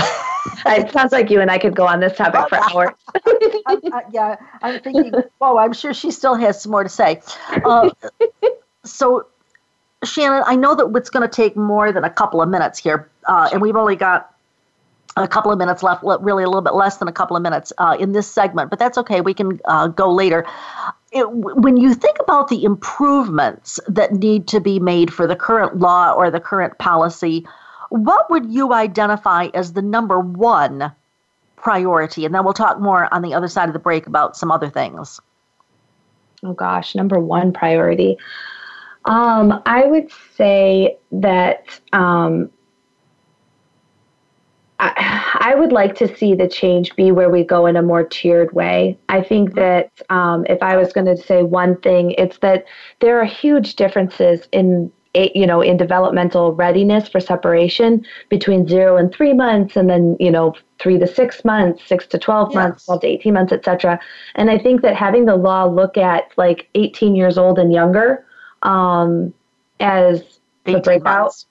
it 0.65 0.91
sounds 0.91 1.11
like 1.11 1.29
you 1.29 1.41
and 1.41 1.49
I 1.49 1.57
could 1.57 1.75
go 1.75 1.87
on 1.87 1.99
this 1.99 2.15
topic 2.15 2.49
for 2.49 2.57
hours. 2.71 2.93
I, 3.15 3.77
I, 3.91 4.01
yeah, 4.11 4.35
I'm 4.61 4.79
thinking. 4.81 5.13
Oh, 5.41 5.57
I'm 5.57 5.73
sure 5.73 5.93
she 5.93 6.11
still 6.11 6.35
has 6.35 6.61
some 6.61 6.71
more 6.71 6.83
to 6.83 6.89
say. 6.89 7.21
Uh, 7.65 7.89
so, 8.83 9.27
Shannon, 10.03 10.43
I 10.45 10.55
know 10.55 10.75
that 10.75 10.91
it's 10.95 11.09
going 11.09 11.27
to 11.27 11.33
take 11.33 11.55
more 11.55 11.91
than 11.91 12.03
a 12.03 12.09
couple 12.09 12.41
of 12.41 12.49
minutes 12.49 12.77
here, 12.77 13.09
uh, 13.27 13.49
and 13.51 13.61
we've 13.61 13.75
only 13.75 13.95
got 13.95 14.35
a 15.17 15.27
couple 15.27 15.51
of 15.51 15.57
minutes 15.57 15.83
left, 15.83 16.03
really 16.03 16.43
a 16.43 16.47
little 16.47 16.61
bit 16.61 16.73
less 16.73 16.97
than 16.97 17.07
a 17.07 17.11
couple 17.11 17.35
of 17.35 17.43
minutes 17.43 17.73
uh, 17.77 17.97
in 17.99 18.11
this 18.11 18.27
segment, 18.27 18.69
but 18.69 18.79
that's 18.79 18.97
okay. 18.97 19.21
We 19.21 19.33
can 19.33 19.59
uh, 19.65 19.87
go 19.87 20.11
later. 20.11 20.45
It, 21.11 21.29
when 21.31 21.77
you 21.77 21.93
think 21.93 22.17
about 22.19 22.49
the 22.49 22.63
improvements 22.63 23.79
that 23.87 24.13
need 24.13 24.47
to 24.49 24.59
be 24.59 24.79
made 24.79 25.13
for 25.13 25.27
the 25.27 25.35
current 25.35 25.79
law 25.79 26.13
or 26.13 26.29
the 26.29 26.39
current 26.39 26.77
policy, 26.77 27.47
what 27.89 28.29
would 28.29 28.51
you 28.51 28.73
identify 28.73 29.47
as 29.53 29.73
the 29.73 29.81
number 29.81 30.19
one 30.19 30.91
priority? 31.55 32.25
And 32.25 32.33
then 32.33 32.43
we'll 32.43 32.53
talk 32.53 32.79
more 32.79 33.11
on 33.13 33.21
the 33.21 33.33
other 33.33 33.47
side 33.47 33.67
of 33.67 33.73
the 33.73 33.79
break 33.79 34.07
about 34.07 34.37
some 34.37 34.51
other 34.51 34.69
things. 34.69 35.19
Oh 36.43 36.53
gosh, 36.53 36.95
number 36.95 37.19
one 37.19 37.51
priority. 37.51 38.17
Um, 39.05 39.61
I 39.65 39.85
would 39.85 40.11
say 40.35 40.97
that 41.11 41.79
um, 41.93 42.51
I, 44.79 45.55
would 45.55 45.73
like 45.73 45.95
to 45.95 46.15
see 46.15 46.35
the 46.35 46.47
change 46.47 46.95
be 46.95 47.11
where 47.11 47.29
we 47.29 47.43
go 47.43 47.65
in 47.65 47.75
a 47.75 47.81
more 47.81 48.03
tiered 48.03 48.53
way. 48.53 48.97
I 49.09 49.21
think 49.21 49.55
that 49.55 49.91
um, 50.09 50.45
if 50.47 50.63
I 50.63 50.77
was 50.77 50.93
going 50.93 51.07
to 51.07 51.17
say 51.17 51.43
one 51.43 51.75
thing, 51.81 52.11
it's 52.11 52.37
that 52.39 52.65
there 53.01 53.19
are 53.19 53.25
huge 53.25 53.75
differences 53.75 54.47
in 54.51 54.91
you 55.15 55.47
know 55.47 55.59
in 55.59 55.75
developmental 55.75 56.53
readiness 56.53 57.09
for 57.09 57.19
separation 57.19 58.05
between 58.29 58.67
zero 58.67 58.95
and 58.95 59.11
three 59.11 59.33
months 59.33 59.75
and 59.75 59.89
then 59.89 60.15
you 60.19 60.29
know 60.29 60.53
three 60.77 60.99
to 60.99 61.07
six 61.07 61.43
months 61.43 61.83
six 61.87 62.05
to 62.05 62.19
12 62.19 62.49
yes. 62.49 62.55
months 62.55 62.85
12 62.85 63.01
to 63.01 63.07
18 63.07 63.33
months 63.33 63.51
etc 63.51 63.99
and 64.35 64.51
i 64.51 64.57
think 64.57 64.83
that 64.83 64.95
having 64.95 65.25
the 65.25 65.35
law 65.35 65.65
look 65.65 65.97
at 65.97 66.31
like 66.37 66.69
18 66.75 67.15
years 67.15 67.39
old 67.39 67.57
and 67.57 67.73
younger 67.73 68.23
um, 68.61 69.33
as 69.79 70.39
the 70.65 70.79
breakout 70.79 71.23
months. 71.23 71.47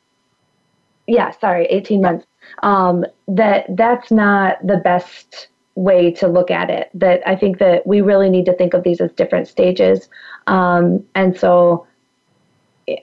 yeah 1.09 1.33
sorry 1.41 1.67
18 1.67 2.01
months 2.01 2.27
um, 2.63 3.05
that 3.29 3.65
that's 3.77 4.11
not 4.11 4.65
the 4.67 4.79
best 4.79 5.49
way 5.75 6.11
to 6.11 6.27
look 6.27 6.51
at 6.51 6.71
it. 6.71 6.91
That 6.95 7.23
I 7.27 7.37
think 7.37 7.59
that 7.59 7.87
we 7.87 8.01
really 8.01 8.29
need 8.29 8.47
to 8.47 8.55
think 8.55 8.75
of 8.75 8.83
these 8.83 9.01
as 9.01 9.13
different 9.13 9.49
stages. 9.49 10.09
Um, 10.47 11.05
and 11.15 11.39
so, 11.39 11.87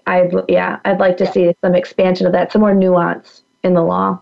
I 0.07 0.29
yeah, 0.49 0.79
I'd 0.85 0.99
like 0.99 1.17
to 1.17 1.31
see 1.31 1.55
some 1.61 1.75
expansion 1.75 2.27
of 2.27 2.33
that, 2.33 2.51
some 2.51 2.61
more 2.61 2.73
nuance 2.73 3.43
in 3.63 3.73
the 3.73 3.83
law. 3.83 4.19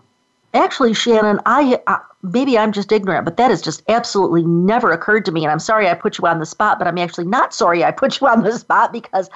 Actually, 0.54 0.94
Shannon, 0.94 1.40
I 1.46 1.80
uh, 1.88 1.98
maybe 2.22 2.56
I'm 2.56 2.70
just 2.70 2.92
ignorant, 2.92 3.24
but 3.24 3.36
that 3.36 3.50
has 3.50 3.60
just 3.60 3.82
absolutely 3.88 4.44
never 4.44 4.92
occurred 4.92 5.24
to 5.26 5.32
me. 5.32 5.42
And 5.42 5.50
I'm 5.50 5.58
sorry 5.58 5.88
I 5.88 5.94
put 5.94 6.16
you 6.16 6.26
on 6.26 6.38
the 6.38 6.46
spot, 6.46 6.78
but 6.78 6.86
I'm 6.86 6.96
actually 6.96 7.26
not 7.26 7.52
sorry 7.52 7.84
I 7.84 7.90
put 7.90 8.20
you 8.20 8.28
on 8.28 8.44
the 8.44 8.52
spot 8.52 8.92
because 8.92 9.28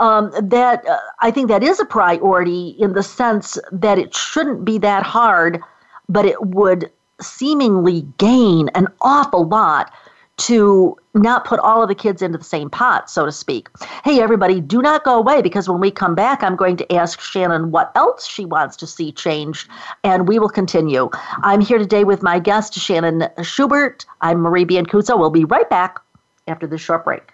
um, 0.00 0.32
that 0.42 0.86
uh, 0.86 0.98
I 1.20 1.30
think 1.30 1.48
that 1.48 1.62
is 1.62 1.78
a 1.78 1.84
priority 1.84 2.70
in 2.78 2.92
the 2.92 3.04
sense 3.04 3.56
that 3.70 3.98
it 3.98 4.14
shouldn't 4.14 4.64
be 4.64 4.78
that 4.78 5.04
hard, 5.04 5.60
but 6.08 6.26
it 6.26 6.44
would 6.44 6.90
seemingly 7.20 8.02
gain 8.18 8.68
an 8.74 8.88
awful 9.00 9.46
lot 9.46 9.92
to 10.36 10.96
not 11.14 11.44
put 11.44 11.60
all 11.60 11.82
of 11.82 11.88
the 11.88 11.94
kids 11.94 12.22
into 12.22 12.38
the 12.38 12.44
same 12.44 12.68
pot, 12.68 13.08
so 13.08 13.24
to 13.24 13.32
speak. 13.32 13.68
Hey, 14.02 14.20
everybody, 14.20 14.60
do 14.60 14.82
not 14.82 15.04
go 15.04 15.16
away 15.16 15.42
because 15.42 15.68
when 15.68 15.80
we 15.80 15.90
come 15.90 16.14
back, 16.14 16.42
I'm 16.42 16.56
going 16.56 16.76
to 16.78 16.92
ask 16.92 17.20
Shannon 17.20 17.70
what 17.70 17.92
else 17.94 18.26
she 18.26 18.44
wants 18.44 18.76
to 18.78 18.86
see 18.86 19.12
changed, 19.12 19.68
and 20.02 20.26
we 20.26 20.38
will 20.38 20.48
continue. 20.48 21.10
I'm 21.42 21.60
here 21.60 21.78
today 21.78 22.04
with 22.04 22.22
my 22.22 22.38
guest, 22.38 22.74
Shannon 22.74 23.28
Schubert. 23.42 24.06
I'm 24.22 24.38
Marie 24.38 24.64
Biancuzzo. 24.64 25.18
We'll 25.18 25.30
be 25.30 25.44
right 25.44 25.68
back 25.70 26.00
after 26.48 26.66
this 26.66 26.80
short 26.80 27.04
break. 27.04 27.33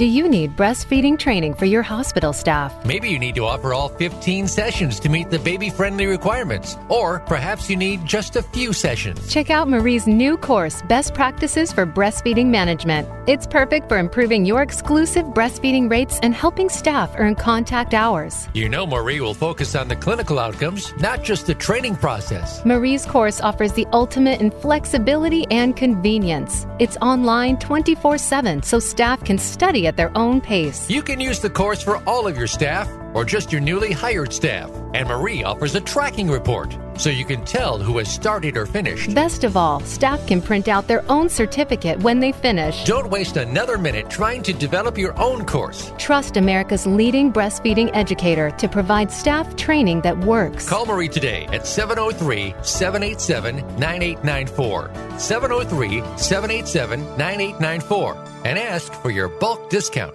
Do 0.00 0.06
you 0.06 0.30
need 0.30 0.56
breastfeeding 0.56 1.18
training 1.18 1.52
for 1.52 1.66
your 1.66 1.82
hospital 1.82 2.32
staff? 2.32 2.72
Maybe 2.86 3.10
you 3.10 3.18
need 3.18 3.34
to 3.34 3.44
offer 3.44 3.74
all 3.74 3.90
15 3.90 4.48
sessions 4.48 4.98
to 5.00 5.10
meet 5.10 5.28
the 5.28 5.38
baby 5.38 5.68
friendly 5.68 6.06
requirements. 6.06 6.78
Or 6.88 7.18
perhaps 7.26 7.68
you 7.68 7.76
need 7.76 8.06
just 8.06 8.34
a 8.34 8.42
few 8.42 8.72
sessions. 8.72 9.28
Check 9.28 9.50
out 9.50 9.68
Marie's 9.68 10.06
new 10.06 10.38
course, 10.38 10.80
Best 10.88 11.12
Practices 11.12 11.70
for 11.70 11.84
Breastfeeding 11.84 12.46
Management. 12.46 13.06
It's 13.28 13.46
perfect 13.46 13.90
for 13.90 13.98
improving 13.98 14.46
your 14.46 14.62
exclusive 14.62 15.26
breastfeeding 15.26 15.90
rates 15.90 16.18
and 16.22 16.34
helping 16.34 16.70
staff 16.70 17.10
earn 17.18 17.34
contact 17.34 17.92
hours. 17.92 18.48
You 18.54 18.70
know, 18.70 18.86
Marie 18.86 19.20
will 19.20 19.34
focus 19.34 19.74
on 19.74 19.88
the 19.88 19.96
clinical 19.96 20.38
outcomes, 20.38 20.94
not 20.96 21.22
just 21.22 21.46
the 21.46 21.54
training 21.54 21.96
process. 21.96 22.64
Marie's 22.64 23.04
course 23.04 23.42
offers 23.42 23.74
the 23.74 23.86
ultimate 23.92 24.40
in 24.40 24.50
flexibility 24.50 25.46
and 25.50 25.76
convenience. 25.76 26.66
It's 26.78 26.96
online 27.02 27.58
24 27.58 28.16
7 28.16 28.62
so 28.62 28.78
staff 28.78 29.22
can 29.24 29.36
study 29.36 29.89
at 29.90 29.96
their 29.96 30.16
own 30.16 30.40
pace. 30.40 30.88
You 30.88 31.02
can 31.02 31.18
use 31.20 31.40
the 31.40 31.50
course 31.50 31.82
for 31.82 31.96
all 32.06 32.28
of 32.28 32.38
your 32.38 32.46
staff 32.46 32.88
or 33.14 33.24
just 33.24 33.52
your 33.52 33.60
newly 33.60 33.92
hired 33.92 34.32
staff. 34.32 34.70
And 34.94 35.08
Marie 35.08 35.44
offers 35.44 35.74
a 35.74 35.80
tracking 35.80 36.30
report 36.30 36.76
so 36.96 37.08
you 37.08 37.24
can 37.24 37.44
tell 37.44 37.78
who 37.78 37.98
has 37.98 38.12
started 38.12 38.56
or 38.56 38.66
finished. 38.66 39.14
Best 39.14 39.42
of 39.44 39.56
all, 39.56 39.80
staff 39.80 40.24
can 40.26 40.42
print 40.42 40.68
out 40.68 40.86
their 40.86 41.02
own 41.10 41.28
certificate 41.28 41.98
when 42.00 42.20
they 42.20 42.32
finish. 42.32 42.84
Don't 42.84 43.10
waste 43.10 43.36
another 43.36 43.78
minute 43.78 44.10
trying 44.10 44.42
to 44.42 44.52
develop 44.52 44.98
your 44.98 45.18
own 45.18 45.46
course. 45.46 45.92
Trust 45.98 46.36
America's 46.36 46.86
leading 46.86 47.32
breastfeeding 47.32 47.90
educator 47.94 48.50
to 48.52 48.68
provide 48.68 49.10
staff 49.10 49.56
training 49.56 50.02
that 50.02 50.18
works. 50.18 50.68
Call 50.68 50.84
Marie 50.84 51.08
today 51.08 51.46
at 51.52 51.66
703 51.66 52.54
787 52.62 53.56
9894. 53.78 54.90
703 55.18 56.02
787 56.18 57.00
9894 57.16 58.30
and 58.44 58.58
ask 58.58 58.92
for 58.94 59.10
your 59.10 59.28
bulk 59.28 59.70
discount. 59.70 60.14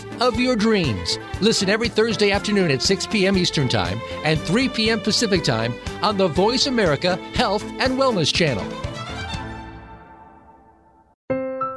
of 0.19 0.39
your 0.39 0.55
dreams. 0.55 1.17
Listen 1.41 1.69
every 1.69 1.89
Thursday 1.89 2.31
afternoon 2.31 2.71
at 2.71 2.81
6 2.81 3.07
p.m. 3.07 3.37
Eastern 3.37 3.67
Time 3.67 3.99
and 4.23 4.39
3 4.39 4.69
p.m. 4.69 4.99
Pacific 4.99 5.43
Time 5.43 5.73
on 6.01 6.17
the 6.17 6.27
Voice 6.27 6.67
America 6.67 7.15
Health 7.33 7.63
and 7.79 7.97
Wellness 7.97 8.33
Channel. 8.33 8.65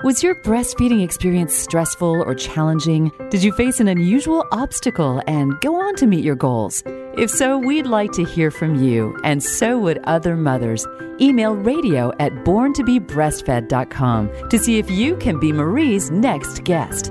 Was 0.05 0.23
your 0.23 0.35
breastfeeding 0.35 1.03
experience 1.03 1.55
stressful 1.55 2.25
or 2.27 2.35
challenging? 2.35 3.11
Did 3.31 3.43
you 3.43 3.53
face 3.53 3.81
an 3.81 3.89
unusual 3.89 4.45
obstacle 4.53 5.23
and 5.27 5.59
go 5.63 5.77
on 5.77 5.95
to 5.95 6.07
meet 6.07 6.23
your 6.23 6.35
goals? 6.35 6.83
If 7.17 7.31
so, 7.31 7.57
we'd 7.57 7.87
like 7.87 8.13
to 8.13 8.23
hear 8.23 8.51
from 8.51 8.85
you, 8.85 9.19
and 9.25 9.43
so 9.43 9.79
would 9.79 10.05
other 10.05 10.37
mothers. 10.37 10.87
Email 11.23 11.57
radio 11.57 12.13
at 12.21 12.33
borntobebreastfed.com 12.45 14.49
to 14.51 14.59
see 14.59 14.79
if 14.79 14.91
you 14.91 15.17
can 15.17 15.41
be 15.41 15.53
Marie's 15.53 16.11
next 16.11 16.65
guest. 16.65 17.11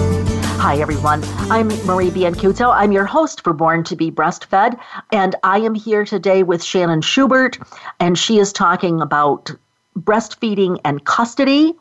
Hi, 0.61 0.77
everyone. 0.77 1.23
I'm 1.49 1.69
Marie 1.87 2.11
Biancuzzo. 2.11 2.71
I'm 2.71 2.91
your 2.91 3.05
host 3.05 3.41
for 3.41 3.51
Born 3.51 3.83
to 3.85 3.95
be 3.95 4.11
Breastfed, 4.11 4.79
and 5.11 5.35
I 5.41 5.57
am 5.57 5.73
here 5.73 6.05
today 6.05 6.43
with 6.43 6.63
Shannon 6.63 7.01
Schubert, 7.01 7.57
and 7.99 8.15
she 8.15 8.37
is 8.37 8.53
talking 8.53 9.01
about 9.01 9.49
breastfeeding 9.97 10.79
and 10.85 11.03
custody. 11.03 11.73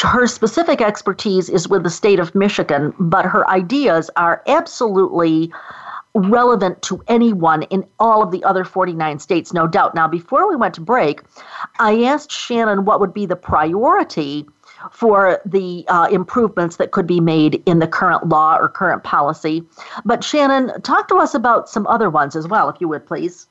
Her 0.00 0.26
specific 0.26 0.80
expertise 0.80 1.50
is 1.50 1.68
with 1.68 1.82
the 1.82 1.90
state 1.90 2.18
of 2.18 2.34
Michigan, 2.34 2.94
but 2.98 3.26
her 3.26 3.46
ideas 3.46 4.08
are 4.16 4.42
absolutely 4.46 5.52
relevant 6.14 6.80
to 6.80 7.04
anyone 7.08 7.64
in 7.64 7.84
all 7.98 8.22
of 8.22 8.30
the 8.30 8.42
other 8.44 8.64
49 8.64 9.18
states, 9.18 9.52
no 9.52 9.66
doubt. 9.66 9.94
Now, 9.94 10.08
before 10.08 10.48
we 10.48 10.56
went 10.56 10.72
to 10.76 10.80
break, 10.80 11.20
I 11.78 12.04
asked 12.04 12.32
Shannon 12.32 12.86
what 12.86 13.00
would 13.00 13.12
be 13.12 13.26
the 13.26 13.36
priority 13.36 14.46
for 14.92 15.40
the 15.44 15.84
uh, 15.88 16.08
improvements 16.10 16.76
that 16.76 16.90
could 16.90 17.06
be 17.06 17.20
made 17.20 17.62
in 17.66 17.78
the 17.78 17.86
current 17.86 18.28
law 18.28 18.56
or 18.56 18.68
current 18.68 19.02
policy. 19.02 19.62
But 20.04 20.22
Shannon, 20.22 20.80
talk 20.82 21.08
to 21.08 21.16
us 21.16 21.34
about 21.34 21.68
some 21.68 21.86
other 21.86 22.10
ones 22.10 22.36
as 22.36 22.46
well, 22.48 22.68
if 22.68 22.80
you 22.80 22.88
would 22.88 23.06
please. 23.06 23.46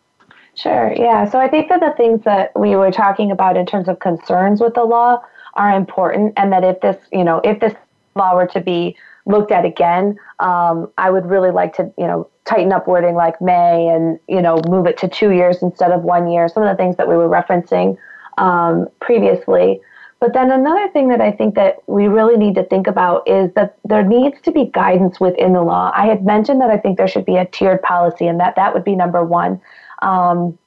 Sure, 0.55 0.93
yeah. 0.95 1.27
So 1.29 1.39
I 1.39 1.47
think 1.47 1.69
that 1.69 1.79
the 1.79 1.93
things 1.97 2.23
that 2.25 2.51
we 2.57 2.75
were 2.75 2.91
talking 2.91 3.31
about 3.31 3.57
in 3.57 3.65
terms 3.65 3.87
of 3.87 3.99
concerns 3.99 4.61
with 4.61 4.75
the 4.75 4.83
law 4.83 5.19
are 5.55 5.75
important, 5.75 6.33
and 6.37 6.51
that 6.53 6.63
if 6.63 6.79
this, 6.81 6.97
you 7.11 7.23
know, 7.23 7.41
if 7.43 7.59
this 7.59 7.73
law 8.15 8.35
were 8.35 8.47
to 8.47 8.61
be 8.61 8.95
looked 9.25 9.51
at 9.51 9.65
again, 9.65 10.17
um, 10.39 10.91
I 10.97 11.09
would 11.09 11.25
really 11.25 11.51
like 11.51 11.73
to, 11.75 11.91
you 11.97 12.05
know, 12.05 12.29
tighten 12.45 12.71
up 12.71 12.87
wording 12.87 13.15
like 13.15 13.41
may 13.41 13.87
and, 13.87 14.19
you 14.27 14.41
know, 14.41 14.59
move 14.67 14.85
it 14.85 14.97
to 14.99 15.07
two 15.07 15.31
years 15.31 15.61
instead 15.61 15.91
of 15.91 16.03
one 16.03 16.29
year. 16.29 16.47
Some 16.49 16.63
of 16.63 16.69
the 16.69 16.75
things 16.75 16.97
that 16.97 17.07
we 17.07 17.15
were 17.15 17.29
referencing 17.29 17.97
um, 18.37 18.87
previously. 18.99 19.79
But 20.23 20.31
then 20.31 20.51
another 20.51 20.87
thing 20.87 21.09
that 21.09 21.19
I 21.19 21.33
think 21.33 21.55
that 21.55 21.83
we 21.85 22.07
really 22.07 22.37
need 22.37 22.55
to 22.55 22.63
think 22.63 22.87
about 22.87 23.27
is 23.27 23.51
that 23.55 23.77
there 23.83 24.03
needs 24.03 24.39
to 24.43 24.53
be 24.53 24.67
guidance 24.67 25.19
within 25.19 25.51
the 25.51 25.61
law. 25.61 25.91
I 25.93 26.05
had 26.05 26.23
mentioned 26.23 26.61
that 26.61 26.69
I 26.69 26.77
think 26.77 26.97
there 26.97 27.09
should 27.09 27.25
be 27.25 27.35
a 27.35 27.43
tiered 27.43 27.81
policy, 27.81 28.27
and 28.27 28.39
that 28.39 28.55
that 28.55 28.73
would 28.73 28.85
be 28.85 28.95
number 28.95 29.21
one. 29.21 29.59
Um, 30.01 30.57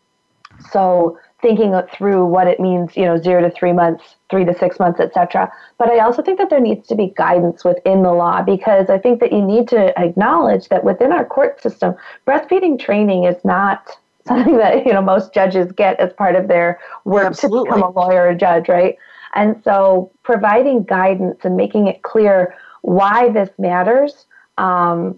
so 0.70 1.18
thinking 1.40 1.72
through 1.94 2.26
what 2.26 2.46
it 2.46 2.60
means, 2.60 2.98
you 2.98 3.06
know, 3.06 3.16
zero 3.16 3.40
to 3.40 3.50
three 3.50 3.72
months, 3.72 4.16
three 4.28 4.44
to 4.44 4.52
six 4.58 4.78
months, 4.78 5.00
etc. 5.00 5.50
But 5.78 5.88
I 5.88 6.00
also 6.00 6.20
think 6.20 6.36
that 6.36 6.50
there 6.50 6.60
needs 6.60 6.86
to 6.88 6.94
be 6.94 7.14
guidance 7.16 7.64
within 7.64 8.02
the 8.02 8.12
law 8.12 8.42
because 8.42 8.90
I 8.90 8.98
think 8.98 9.20
that 9.20 9.32
you 9.32 9.40
need 9.40 9.68
to 9.68 9.98
acknowledge 9.98 10.68
that 10.68 10.84
within 10.84 11.12
our 11.12 11.24
court 11.24 11.62
system, 11.62 11.94
breastfeeding 12.26 12.78
training 12.78 13.24
is 13.24 13.42
not 13.42 13.88
something 14.26 14.58
that 14.58 14.84
you 14.84 14.92
know 14.92 15.00
most 15.00 15.32
judges 15.32 15.72
get 15.72 15.98
as 15.98 16.12
part 16.12 16.36
of 16.36 16.46
their 16.46 16.78
work 17.06 17.34
to 17.36 17.48
become 17.48 17.82
a 17.82 17.90
lawyer 17.90 18.28
or 18.28 18.34
judge, 18.34 18.68
right? 18.68 18.98
And 19.37 19.62
so 19.62 20.11
providing 20.25 20.83
guidance 20.83 21.44
and 21.44 21.57
making 21.57 21.87
it 21.87 22.03
clear 22.03 22.55
why 22.83 23.29
this 23.29 23.51
matters 23.59 24.27
um, 24.59 25.16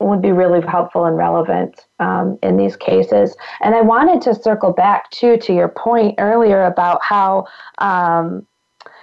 would 0.00 0.20
be 0.20 0.32
really 0.32 0.60
helpful 0.66 1.04
and 1.04 1.16
relevant 1.16 1.86
um, 1.98 2.38
in 2.42 2.56
these 2.56 2.76
cases. 2.76 3.36
And 3.60 3.74
I 3.74 3.82
wanted 3.82 4.20
to 4.22 4.34
circle 4.34 4.72
back 4.72 5.10
too 5.10 5.36
to 5.38 5.54
your 5.54 5.68
point 5.68 6.16
earlier 6.18 6.64
about 6.64 7.02
how 7.02 7.46
um, 7.78 8.46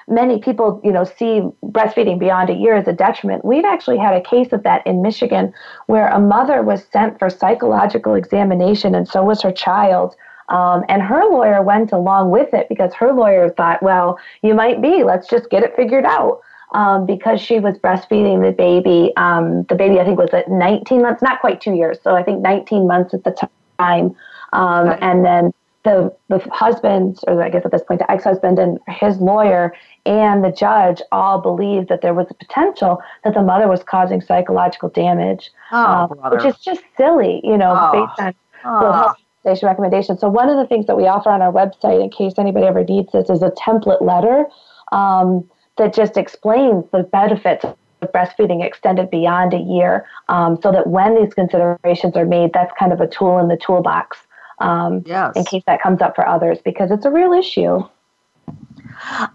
many 0.07 0.39
people, 0.39 0.81
you 0.83 0.91
know, 0.91 1.03
see 1.03 1.41
breastfeeding 1.63 2.19
beyond 2.19 2.49
a 2.49 2.53
year 2.53 2.75
as 2.75 2.87
a 2.87 2.93
detriment. 2.93 3.45
We've 3.45 3.65
actually 3.65 3.97
had 3.97 4.15
a 4.15 4.21
case 4.21 4.51
of 4.51 4.63
that 4.63 4.85
in 4.87 5.01
Michigan 5.01 5.53
where 5.85 6.07
a 6.07 6.19
mother 6.19 6.61
was 6.63 6.83
sent 6.91 7.19
for 7.19 7.29
psychological 7.29 8.15
examination, 8.15 8.95
and 8.95 9.07
so 9.07 9.23
was 9.23 9.41
her 9.41 9.51
child. 9.51 10.15
Um, 10.49 10.83
and 10.87 11.01
her 11.01 11.23
lawyer 11.25 11.61
went 11.61 11.91
along 11.91 12.31
with 12.31 12.53
it 12.53 12.69
because 12.69 12.93
her 12.93 13.11
lawyer 13.11 13.49
thought, 13.49 13.83
well, 13.83 14.17
you 14.41 14.53
might 14.53 14.81
be, 14.81 15.03
let's 15.03 15.27
just 15.27 15.49
get 15.49 15.63
it 15.63 15.75
figured 15.75 16.05
out. 16.05 16.41
Um, 16.73 17.05
because 17.05 17.39
she 17.39 17.61
was 17.61 17.77
breastfeeding 17.77 18.45
the 18.45 18.51
baby. 18.51 19.13
Um, 19.15 19.63
the 19.69 19.75
baby, 19.75 20.01
I 20.01 20.03
think, 20.03 20.19
was 20.19 20.31
at 20.33 20.49
19 20.49 21.01
months, 21.01 21.21
not 21.21 21.39
quite 21.39 21.61
two 21.61 21.73
years. 21.73 21.97
So 22.03 22.13
I 22.13 22.23
think 22.23 22.41
19 22.41 22.85
months 22.85 23.13
at 23.13 23.23
the 23.23 23.31
time. 23.79 24.13
Um, 24.51 24.93
and 24.99 25.23
then 25.23 25.53
the, 25.83 26.13
the 26.27 26.39
husband, 26.51 27.19
or 27.25 27.41
I 27.41 27.49
guess 27.49 27.63
at 27.63 27.71
this 27.71 27.83
point, 27.83 28.01
the 28.01 28.11
ex 28.11 28.25
husband 28.25 28.59
and 28.59 28.79
his 28.89 29.17
lawyer 29.19 29.73
and 30.05 30.43
the 30.43 30.51
judge 30.51 31.01
all 31.13 31.39
believed 31.39 31.87
that 31.87 32.01
there 32.01 32.13
was 32.13 32.27
a 32.29 32.33
potential 32.33 33.01
that 33.23 33.33
the 33.33 33.41
mother 33.41 33.69
was 33.69 33.81
causing 33.83 34.19
psychological 34.19 34.89
damage, 34.89 35.51
Oh, 35.71 36.09
uh, 36.21 36.29
which 36.31 36.43
is 36.43 36.57
just 36.59 36.81
silly, 36.97 37.39
you 37.45 37.57
know, 37.57 37.71
Oh. 37.79 37.91
based 38.07 38.19
on 38.19 38.35
Oh. 38.65 39.13
World 39.47 39.59
Health 39.59 39.67
Organization 39.67 39.67
recommendations. 39.67 40.19
So 40.21 40.29
one 40.29 40.49
of 40.49 40.57
the 40.57 40.67
things 40.67 40.87
that 40.87 40.97
we 40.97 41.07
offer 41.07 41.29
on 41.29 41.41
our 41.41 41.51
website, 41.51 42.03
in 42.03 42.09
case 42.09 42.33
anybody 42.37 42.65
ever 42.65 42.83
needs 42.83 43.11
this, 43.11 43.29
is 43.29 43.41
a 43.41 43.51
template 43.51 44.01
letter 44.01 44.45
um, 44.91 45.47
that 45.77 45.93
just 45.93 46.17
explains 46.17 46.85
the 46.91 47.03
benefits 47.03 47.65
of 47.65 48.11
breastfeeding 48.11 48.63
extended 48.63 49.09
beyond 49.09 49.53
a 49.53 49.59
year 49.59 50.05
um, 50.29 50.59
so 50.61 50.71
that 50.71 50.87
when 50.87 51.15
these 51.15 51.33
considerations 51.33 52.15
are 52.15 52.25
made, 52.25 52.51
that's 52.53 52.71
kind 52.77 52.93
of 52.93 53.01
a 53.01 53.07
tool 53.07 53.39
in 53.39 53.47
the 53.47 53.57
toolbox 53.57 54.17
um, 54.59 55.03
yes. 55.05 55.35
in 55.35 55.43
case 55.45 55.63
that 55.65 55.81
comes 55.81 56.01
up 56.01 56.15
for 56.15 56.27
others 56.27 56.59
because 56.63 56.91
it's 56.91 57.05
a 57.05 57.11
real 57.11 57.33
issue. 57.33 57.83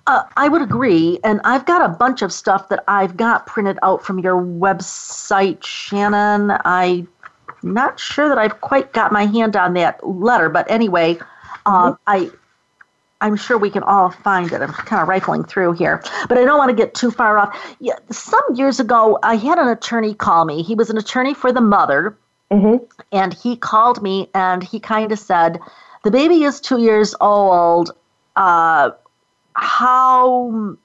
Uh, 0.07 0.25
I 0.37 0.49
would 0.49 0.63
agree. 0.63 1.19
And 1.23 1.41
I've 1.45 1.67
got 1.67 1.85
a 1.85 1.89
bunch 1.89 2.23
of 2.23 2.33
stuff 2.33 2.69
that 2.69 2.83
I've 2.89 3.17
got 3.17 3.47
printed 3.47 3.79
out 3.83 4.05
from 4.05 4.19
your 4.19 4.43
website, 4.43 5.63
Shannon. 5.63 6.53
I'm 7.63 7.75
not 7.75 8.01
sure 8.01 8.29
that 8.29 8.39
I've 8.39 8.61
quite 8.61 8.93
got 8.93 9.13
my 9.13 9.27
hand 9.27 9.57
on 9.57 9.75
that 9.75 10.07
letter, 10.07 10.49
but 10.49 10.71
anyway, 10.71 11.19
um, 11.67 11.95
mm-hmm. 11.95 12.03
I 12.07 12.31
I'm 13.23 13.37
sure 13.37 13.57
we 13.57 13.71
can 13.71 13.85
all 13.85 14.11
find 14.11 14.53
it. 14.53 14.61
I'm 14.61 14.73
kind 14.73 15.01
of 15.01 15.07
rifling 15.07 15.45
through 15.45 15.73
here, 15.73 16.03
but 16.29 16.39
I 16.39 16.45
don't 16.45 16.59
want 16.59 16.71
to 16.71 16.77
get 16.77 16.93
too 16.93 17.13
far 17.13 17.39
off. 17.39 17.57
Yeah, 17.79 17.95
some 18.11 18.43
years 18.55 18.81
ago, 18.81 19.19
I 19.23 19.37
had 19.37 19.59
an 19.59 19.69
attorney 19.69 20.13
call 20.13 20.45
me. 20.45 20.63
He 20.63 20.75
was 20.75 20.91
an 20.91 20.99
attorney 20.99 21.33
for 21.33 21.53
the 21.53 21.61
mother, 21.61 22.19
mm-hmm. 22.51 22.85
and 23.13 23.33
he 23.33 23.57
called 23.57 24.03
me 24.03 24.29
and 24.35 24.63
he 24.63 24.81
kind 24.81 25.13
of 25.13 25.21
said, 25.21 25.61
"The 26.03 26.11
baby 26.11 26.43
is 26.43 26.61
two 26.61 26.81
years 26.81 27.15
old. 27.21 27.93
Uh, 28.35 28.91
how 29.55 30.77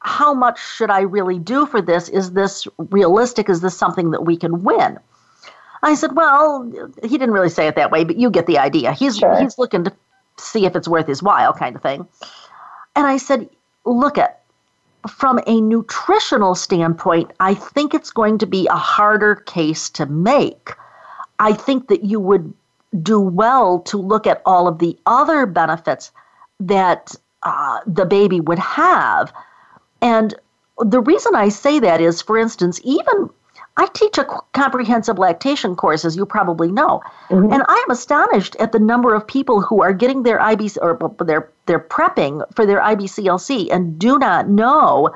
how 0.00 0.34
much 0.34 0.58
should 0.58 0.90
I 0.90 1.02
really 1.02 1.38
do 1.38 1.66
for 1.66 1.80
this? 1.80 2.08
Is 2.08 2.32
this 2.32 2.66
realistic? 2.78 3.48
Is 3.48 3.60
this 3.60 3.76
something 3.76 4.10
that 4.10 4.24
we 4.24 4.36
can 4.36 4.64
win?" 4.64 4.98
I 5.82 5.94
said, 5.94 6.14
"Well, 6.14 6.70
he 7.02 7.16
didn't 7.18 7.32
really 7.32 7.48
say 7.48 7.66
it 7.66 7.76
that 7.76 7.90
way, 7.90 8.04
but 8.04 8.16
you 8.16 8.30
get 8.30 8.46
the 8.46 8.58
idea. 8.58 8.92
He's 8.92 9.18
sure. 9.18 9.40
he's 9.40 9.58
looking 9.58 9.84
to 9.84 9.92
see 10.36 10.66
if 10.66 10.76
it's 10.76 10.88
worth 10.88 11.06
his 11.06 11.22
while, 11.22 11.52
kind 11.52 11.76
of 11.76 11.82
thing." 11.82 12.06
And 12.96 13.06
I 13.06 13.16
said, 13.16 13.48
"Look 13.84 14.18
at 14.18 14.40
from 15.08 15.40
a 15.46 15.60
nutritional 15.60 16.54
standpoint, 16.54 17.30
I 17.40 17.54
think 17.54 17.94
it's 17.94 18.10
going 18.10 18.38
to 18.38 18.46
be 18.46 18.66
a 18.66 18.76
harder 18.76 19.36
case 19.36 19.88
to 19.90 20.06
make. 20.06 20.74
I 21.38 21.52
think 21.54 21.88
that 21.88 22.04
you 22.04 22.20
would 22.20 22.52
do 23.02 23.20
well 23.20 23.78
to 23.80 23.96
look 23.96 24.26
at 24.26 24.42
all 24.44 24.68
of 24.68 24.78
the 24.78 24.98
other 25.06 25.46
benefits 25.46 26.12
that 26.58 27.14
uh, 27.42 27.80
the 27.86 28.04
baby 28.04 28.40
would 28.40 28.58
have. 28.58 29.32
And 30.02 30.34
the 30.78 31.00
reason 31.00 31.34
I 31.34 31.48
say 31.48 31.78
that 31.80 32.00
is, 32.00 32.20
for 32.20 32.36
instance, 32.36 32.80
even 32.84 33.30
I 33.76 33.86
teach 33.94 34.18
a 34.18 34.26
comprehensive 34.52 35.18
lactation 35.18 35.74
course, 35.74 36.04
as 36.04 36.16
you 36.16 36.26
probably 36.26 36.70
know, 36.70 37.00
mm-hmm. 37.28 37.52
and 37.52 37.62
I 37.66 37.84
am 37.86 37.90
astonished 37.90 38.56
at 38.56 38.72
the 38.72 38.78
number 38.78 39.14
of 39.14 39.26
people 39.26 39.62
who 39.62 39.82
are 39.82 39.92
getting 39.92 40.22
their 40.22 40.38
IBC 40.38 40.78
or 40.82 40.98
they're 41.24 41.50
they're 41.66 41.80
prepping 41.80 42.42
for 42.54 42.66
their 42.66 42.80
IBCLC 42.80 43.68
and 43.70 43.98
do 43.98 44.18
not 44.18 44.48
know 44.48 45.14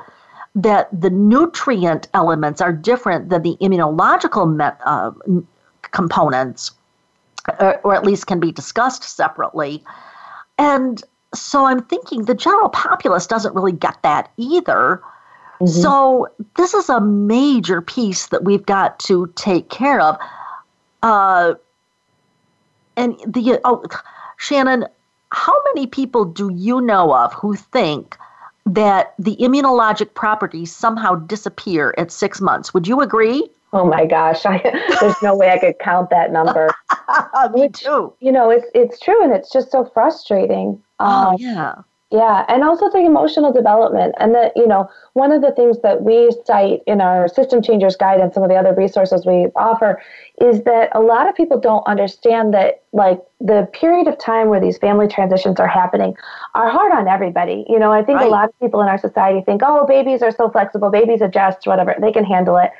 that 0.55 0.87
the 0.97 1.09
nutrient 1.09 2.07
elements 2.13 2.61
are 2.61 2.71
different 2.71 3.29
than 3.29 3.41
the 3.43 3.57
immunological 3.61 4.51
met, 4.51 4.79
uh, 4.85 5.11
components, 5.91 6.71
or, 7.59 7.79
or 7.81 7.93
at 7.93 8.05
least 8.05 8.25
can 8.27 8.39
be 8.39 8.51
discussed 8.51 9.03
separately. 9.03 9.83
And 10.57 11.03
so 11.33 11.65
I'm 11.65 11.83
thinking 11.83 12.23
the 12.25 12.33
general 12.33 12.69
populace 12.69 13.27
doesn't 13.27 13.53
really 13.53 13.73
get 13.73 14.01
that 14.03 14.31
either. 14.37 15.01
Mm-hmm. 15.59 15.81
So 15.81 16.27
this 16.57 16.73
is 16.73 16.89
a 16.89 16.99
major 16.99 17.81
piece 17.81 18.27
that 18.27 18.43
we've 18.43 18.65
got 18.65 18.99
to 18.99 19.31
take 19.35 19.69
care 19.69 20.01
of. 20.01 20.17
Uh, 21.01 21.53
and 22.97 23.15
the 23.25 23.59
oh, 23.63 23.83
Shannon, 24.37 24.85
how 25.31 25.53
many 25.73 25.87
people 25.87 26.25
do 26.25 26.51
you 26.53 26.81
know 26.81 27.13
of 27.15 27.33
who 27.33 27.55
think 27.55 28.17
that 28.65 29.13
the 29.19 29.35
immunologic 29.37 30.13
properties 30.13 30.75
somehow 30.75 31.15
disappear 31.15 31.93
at 31.97 32.11
six 32.11 32.41
months? 32.41 32.73
Would 32.73 32.87
you 32.87 33.01
agree? 33.01 33.47
Oh 33.73 33.85
my 33.85 34.05
gosh, 34.05 34.45
I, 34.45 34.59
there's 35.01 35.21
no 35.21 35.35
way 35.35 35.51
I 35.51 35.59
could 35.59 35.79
count 35.79 36.09
that 36.09 36.31
number. 36.31 36.73
Me 37.53 37.61
Which, 37.61 37.81
too. 37.81 38.13
You 38.19 38.31
know, 38.31 38.49
it's 38.49 38.67
it's 38.73 38.99
true, 38.99 39.23
and 39.23 39.33
it's 39.33 39.51
just 39.51 39.71
so 39.71 39.85
frustrating. 39.93 40.81
Oh 40.99 41.29
um, 41.31 41.35
yeah. 41.37 41.75
Yeah, 42.11 42.45
and 42.47 42.63
also 42.63 42.89
the 42.89 42.99
emotional 42.99 43.51
development. 43.51 44.13
And 44.19 44.35
that, 44.35 44.53
you 44.55 44.67
know, 44.67 44.87
one 45.13 45.31
of 45.31 45.41
the 45.41 45.51
things 45.51 45.79
that 45.79 46.03
we 46.03 46.31
cite 46.45 46.81
in 46.85 47.01
our 47.01 47.27
system 47.27 47.63
changers 47.63 47.95
guide 47.95 48.19
and 48.19 48.31
some 48.31 48.43
of 48.43 48.49
the 48.49 48.55
other 48.55 48.75
resources 48.75 49.25
we 49.25 49.47
offer 49.55 49.99
is 50.39 50.63
that 50.63 50.89
a 50.93 51.01
lot 51.01 51.27
of 51.27 51.33
people 51.35 51.59
don't 51.59 51.85
understand 51.87 52.53
that, 52.53 52.83
like, 52.93 53.19
the 53.41 53.67
period 53.73 54.07
of 54.07 54.19
time 54.19 54.49
where 54.49 54.61
these 54.61 54.77
family 54.77 55.07
transitions 55.07 55.59
are 55.59 55.67
happening 55.67 56.15
are 56.53 56.69
hard 56.69 56.93
on 56.93 57.07
everybody. 57.07 57.65
You 57.67 57.79
know, 57.79 57.91
I 57.91 58.03
think 58.03 58.19
right. 58.19 58.27
a 58.27 58.29
lot 58.29 58.49
of 58.49 58.59
people 58.59 58.81
in 58.81 58.87
our 58.87 58.99
society 58.99 59.41
think, 59.41 59.61
oh, 59.65 59.85
babies 59.87 60.21
are 60.21 60.31
so 60.31 60.49
flexible, 60.49 60.91
babies 60.91 61.21
adjust, 61.21 61.65
whatever, 61.65 61.95
they 61.99 62.11
can 62.11 62.23
handle 62.23 62.57
it 62.57 62.71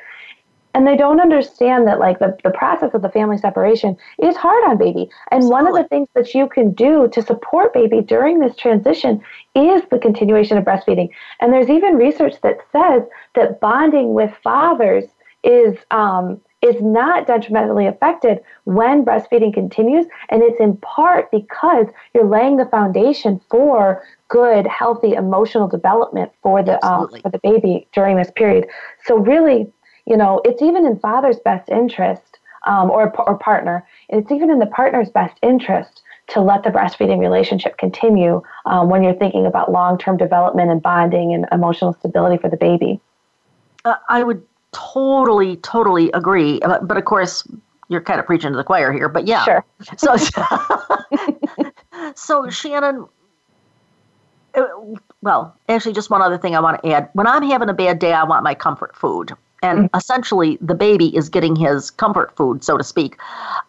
and 0.76 0.86
they 0.86 0.94
don't 0.94 1.22
understand 1.22 1.86
that 1.86 1.98
like 1.98 2.18
the, 2.18 2.36
the 2.44 2.50
process 2.50 2.90
of 2.92 3.00
the 3.00 3.08
family 3.08 3.38
separation 3.38 3.96
is 4.22 4.36
hard 4.36 4.62
on 4.64 4.76
baby. 4.76 5.08
And 5.30 5.38
Absolutely. 5.38 5.50
one 5.50 5.66
of 5.66 5.74
the 5.74 5.88
things 5.88 6.06
that 6.14 6.34
you 6.34 6.50
can 6.50 6.72
do 6.72 7.08
to 7.14 7.22
support 7.22 7.72
baby 7.72 8.02
during 8.02 8.40
this 8.40 8.54
transition 8.56 9.22
is 9.54 9.80
the 9.90 9.98
continuation 9.98 10.58
of 10.58 10.64
breastfeeding. 10.64 11.08
And 11.40 11.50
there's 11.50 11.70
even 11.70 11.96
research 11.96 12.34
that 12.42 12.58
says 12.72 13.04
that 13.36 13.58
bonding 13.58 14.12
with 14.12 14.30
fathers 14.44 15.04
is 15.42 15.78
um, 15.92 16.42
is 16.60 16.76
not 16.82 17.26
detrimentally 17.26 17.86
affected 17.86 18.40
when 18.64 19.02
breastfeeding 19.02 19.54
continues. 19.54 20.04
And 20.28 20.42
it's 20.42 20.60
in 20.60 20.76
part 20.78 21.30
because 21.30 21.86
you're 22.12 22.26
laying 22.26 22.58
the 22.58 22.66
foundation 22.66 23.40
for 23.48 24.02
good 24.28 24.66
healthy 24.66 25.12
emotional 25.12 25.68
development 25.68 26.32
for 26.42 26.62
the 26.62 26.84
um, 26.84 27.08
for 27.22 27.30
the 27.30 27.38
baby 27.38 27.88
during 27.94 28.18
this 28.18 28.30
period. 28.30 28.66
So 29.04 29.16
really 29.16 29.72
you 30.06 30.16
know, 30.16 30.40
it's 30.44 30.62
even 30.62 30.86
in 30.86 30.98
father's 30.98 31.38
best 31.38 31.68
interest 31.68 32.38
um, 32.66 32.90
or, 32.90 33.14
or 33.20 33.36
partner, 33.38 33.86
it's 34.08 34.30
even 34.30 34.50
in 34.50 34.58
the 34.58 34.66
partner's 34.66 35.10
best 35.10 35.36
interest 35.42 36.02
to 36.28 36.40
let 36.40 36.64
the 36.64 36.70
breastfeeding 36.70 37.18
relationship 37.18 37.78
continue 37.78 38.42
um, 38.64 38.88
when 38.88 39.02
you're 39.02 39.14
thinking 39.14 39.46
about 39.46 39.70
long 39.70 39.98
term 39.98 40.16
development 40.16 40.70
and 40.70 40.82
bonding 40.82 41.32
and 41.34 41.46
emotional 41.52 41.92
stability 41.94 42.36
for 42.36 42.48
the 42.48 42.56
baby. 42.56 43.00
Uh, 43.84 43.96
I 44.08 44.24
would 44.24 44.42
totally, 44.72 45.56
totally 45.56 46.10
agree. 46.12 46.58
But, 46.60 46.88
but, 46.88 46.96
of 46.96 47.04
course, 47.04 47.46
you're 47.88 48.00
kind 48.00 48.18
of 48.18 48.26
preaching 48.26 48.50
to 48.50 48.56
the 48.56 48.64
choir 48.64 48.92
here. 48.92 49.08
But 49.08 49.26
yeah. 49.26 49.44
Sure. 49.44 49.64
So, 49.96 50.16
so 52.16 52.50
Shannon, 52.50 53.06
uh, 54.56 54.64
well, 55.22 55.56
actually, 55.68 55.92
just 55.92 56.10
one 56.10 56.22
other 56.22 56.38
thing 56.38 56.56
I 56.56 56.60
want 56.60 56.82
to 56.82 56.92
add. 56.92 57.10
When 57.12 57.28
I'm 57.28 57.44
having 57.44 57.68
a 57.68 57.74
bad 57.74 58.00
day, 58.00 58.12
I 58.12 58.24
want 58.24 58.42
my 58.42 58.54
comfort 58.54 58.96
food 58.96 59.32
and 59.66 59.90
essentially 59.94 60.58
the 60.60 60.74
baby 60.74 61.14
is 61.16 61.28
getting 61.28 61.56
his 61.56 61.90
comfort 61.90 62.34
food, 62.36 62.62
so 62.62 62.76
to 62.76 62.84
speak. 62.84 63.18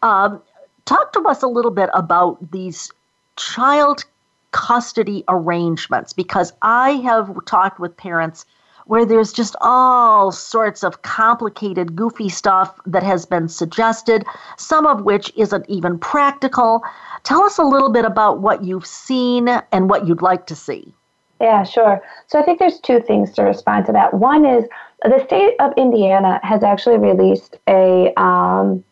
Um, 0.04 0.42
talk 0.86 1.14
to 1.14 1.22
us 1.22 1.44
a 1.44 1.48
little 1.48 1.72
bit 1.72 1.90
about 1.94 2.52
these 2.52 2.92
child 3.36 4.06
custody 4.52 5.24
arrangements 5.28 6.14
because 6.14 6.54
I 6.62 6.92
have 7.04 7.34
talked 7.46 7.80
with 7.80 7.96
parents 7.98 8.46
where 8.86 9.06
there's 9.06 9.34
just 9.34 9.56
all 9.60 10.32
sorts 10.32 10.82
of 10.82 11.02
complicated, 11.02 11.96
goofy 11.96 12.30
stuff 12.30 12.80
that 12.86 13.04
has 13.04 13.26
been 13.26 13.50
suggested, 13.50 14.24
some 14.58 14.88
of 14.88 15.02
which 15.02 15.32
isn't 15.36 15.66
even 15.70 16.00
practical. 16.00 16.82
Tell 17.24 17.44
us 17.44 17.58
a 17.58 17.64
little 17.64 17.90
bit 17.90 18.06
about 18.06 18.40
what 18.40 18.64
you've 18.64 18.86
seen 18.86 19.50
and 19.50 19.90
what 19.90 20.08
you'd 20.08 20.22
like 20.22 20.48
to 20.48 20.56
see. 20.56 20.94
Yeah, 21.42 21.64
sure. 21.64 22.02
So 22.28 22.40
I 22.40 22.44
think 22.44 22.60
there's 22.60 22.80
two 22.80 23.02
things 23.02 23.32
to 23.34 23.44
respond 23.44 23.86
to 23.88 23.92
that. 23.92 24.14
One 24.14 24.46
is 24.46 24.64
the 25.04 25.24
state 25.26 25.56
of 25.60 25.74
Indiana 25.78 26.40
has 26.44 26.64
actually 26.64 26.98
released 26.98 27.58
a. 27.68 28.14
Um, 28.20 28.84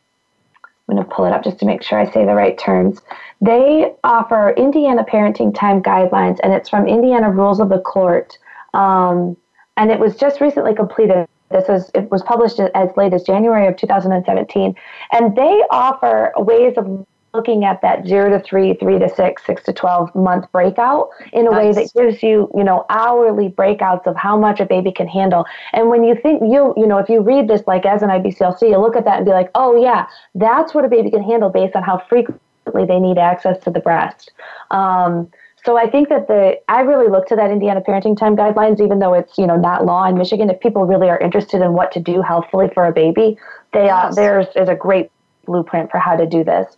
I'm 0.88 0.96
going 0.96 1.08
to 1.08 1.16
pull 1.16 1.26
it 1.26 1.34
up 1.34 1.44
just 1.44 1.58
to 1.60 1.66
make 1.66 1.82
sure 1.82 2.00
I 2.00 2.06
say 2.12 2.26
the 2.26 2.36
right 2.36 2.56
terms. 2.60 3.02
They 3.42 3.96
offer 4.04 4.52
Indiana 4.52 5.04
parenting 5.04 5.54
time 5.54 5.82
guidelines, 5.82 6.40
and 6.44 6.54
it's 6.54 6.70
from 6.70 6.88
Indiana 6.88 7.32
Rules 7.32 7.60
of 7.60 7.70
the 7.70 7.80
Court. 7.80 8.38
Um, 8.76 9.36
and 9.78 9.90
it 9.90 10.00
was 10.00 10.16
just 10.16 10.42
recently 10.42 10.76
completed. 10.76 11.28
This 11.50 11.68
was 11.68 11.90
it 11.96 12.10
was 12.12 12.22
published 12.24 12.60
as 12.60 12.90
late 12.98 13.14
as 13.14 13.24
January 13.24 13.68
of 13.68 13.78
2017, 13.78 14.76
and 15.12 15.36
they 15.36 15.64
offer 15.72 16.32
ways 16.38 16.74
of 16.78 17.06
looking 17.36 17.66
at 17.66 17.82
that 17.82 18.06
zero 18.08 18.30
to 18.30 18.40
three, 18.44 18.74
three 18.76 19.00
to 19.00 19.10
six, 19.10 19.46
six 19.46 19.64
to 19.64 19.74
12 19.74 20.14
month 20.16 20.52
breakout 20.52 21.10
in 21.34 21.48
a 21.48 21.52
nice. 21.52 21.76
way 21.76 21.84
that 21.84 21.94
gives 21.94 22.24
you, 22.24 22.50
you 22.56 22.64
know, 22.64 22.86
hourly 22.90 23.50
breakouts 23.50 24.08
of 24.08 24.16
how 24.16 24.38
much 24.38 24.60
a 24.60 24.66
baby 24.66 24.92
can 24.92 25.08
handle. 25.08 25.46
And 25.74 25.90
when 25.90 26.04
you 26.04 26.16
think 26.16 26.42
you, 26.42 26.74
you 26.78 26.88
know, 26.88 26.98
if 26.98 27.10
you 27.10 27.22
read 27.22 27.48
this 27.48 27.62
like 27.68 27.86
as 27.86 28.02
an 28.02 28.10
IBCLC, 28.10 28.70
you 28.70 28.78
look 28.78 28.96
at 28.96 29.06
that 29.06 29.18
and 29.18 29.26
be 29.26 29.32
like, 29.32 29.50
oh 29.56 29.82
yeah, 29.82 30.08
that's 30.34 30.74
what 30.74 30.86
a 30.86 30.88
baby 30.88 31.12
can 31.12 31.24
handle 31.24 31.50
based 31.50 31.76
on 31.76 31.84
how 31.84 32.02
frequently 32.10 32.86
they 32.86 33.00
need 33.00 33.18
access 33.18 33.62
to 33.64 33.72
the 33.72 33.80
breast. 33.80 34.32
Um, 34.72 35.30
so 35.66 35.78
I 35.78 35.90
think 35.90 36.10
that 36.10 36.28
the 36.28 36.60
I 36.70 36.82
really 36.82 37.10
look 37.10 37.28
to 37.28 37.36
that 37.36 37.50
Indiana 37.50 37.82
parenting 37.82 38.16
time 38.16 38.36
guidelines, 38.38 38.80
even 38.80 39.00
though 39.00 39.16
it's 39.16 39.36
you 39.38 39.48
know 39.48 39.58
not 39.58 39.84
law 39.84 40.08
in 40.08 40.16
Michigan. 40.16 40.50
If 40.52 40.60
people 40.60 40.86
really 40.86 41.10
are 41.10 41.18
interested 41.18 41.62
in 41.62 41.74
what 41.74 41.92
to 41.94 42.00
do 42.00 42.22
healthfully 42.22 42.70
for 42.74 42.86
a 42.86 42.92
baby, 42.92 43.38
they 43.74 43.86
yes. 43.86 44.12
uh, 44.12 44.16
there's 44.16 44.46
is 44.56 44.70
a 44.70 44.76
great 44.76 45.10
blueprint 45.46 45.90
for 45.90 45.98
how 45.98 46.16
to 46.16 46.28
do 46.28 46.44
this. 46.44 46.78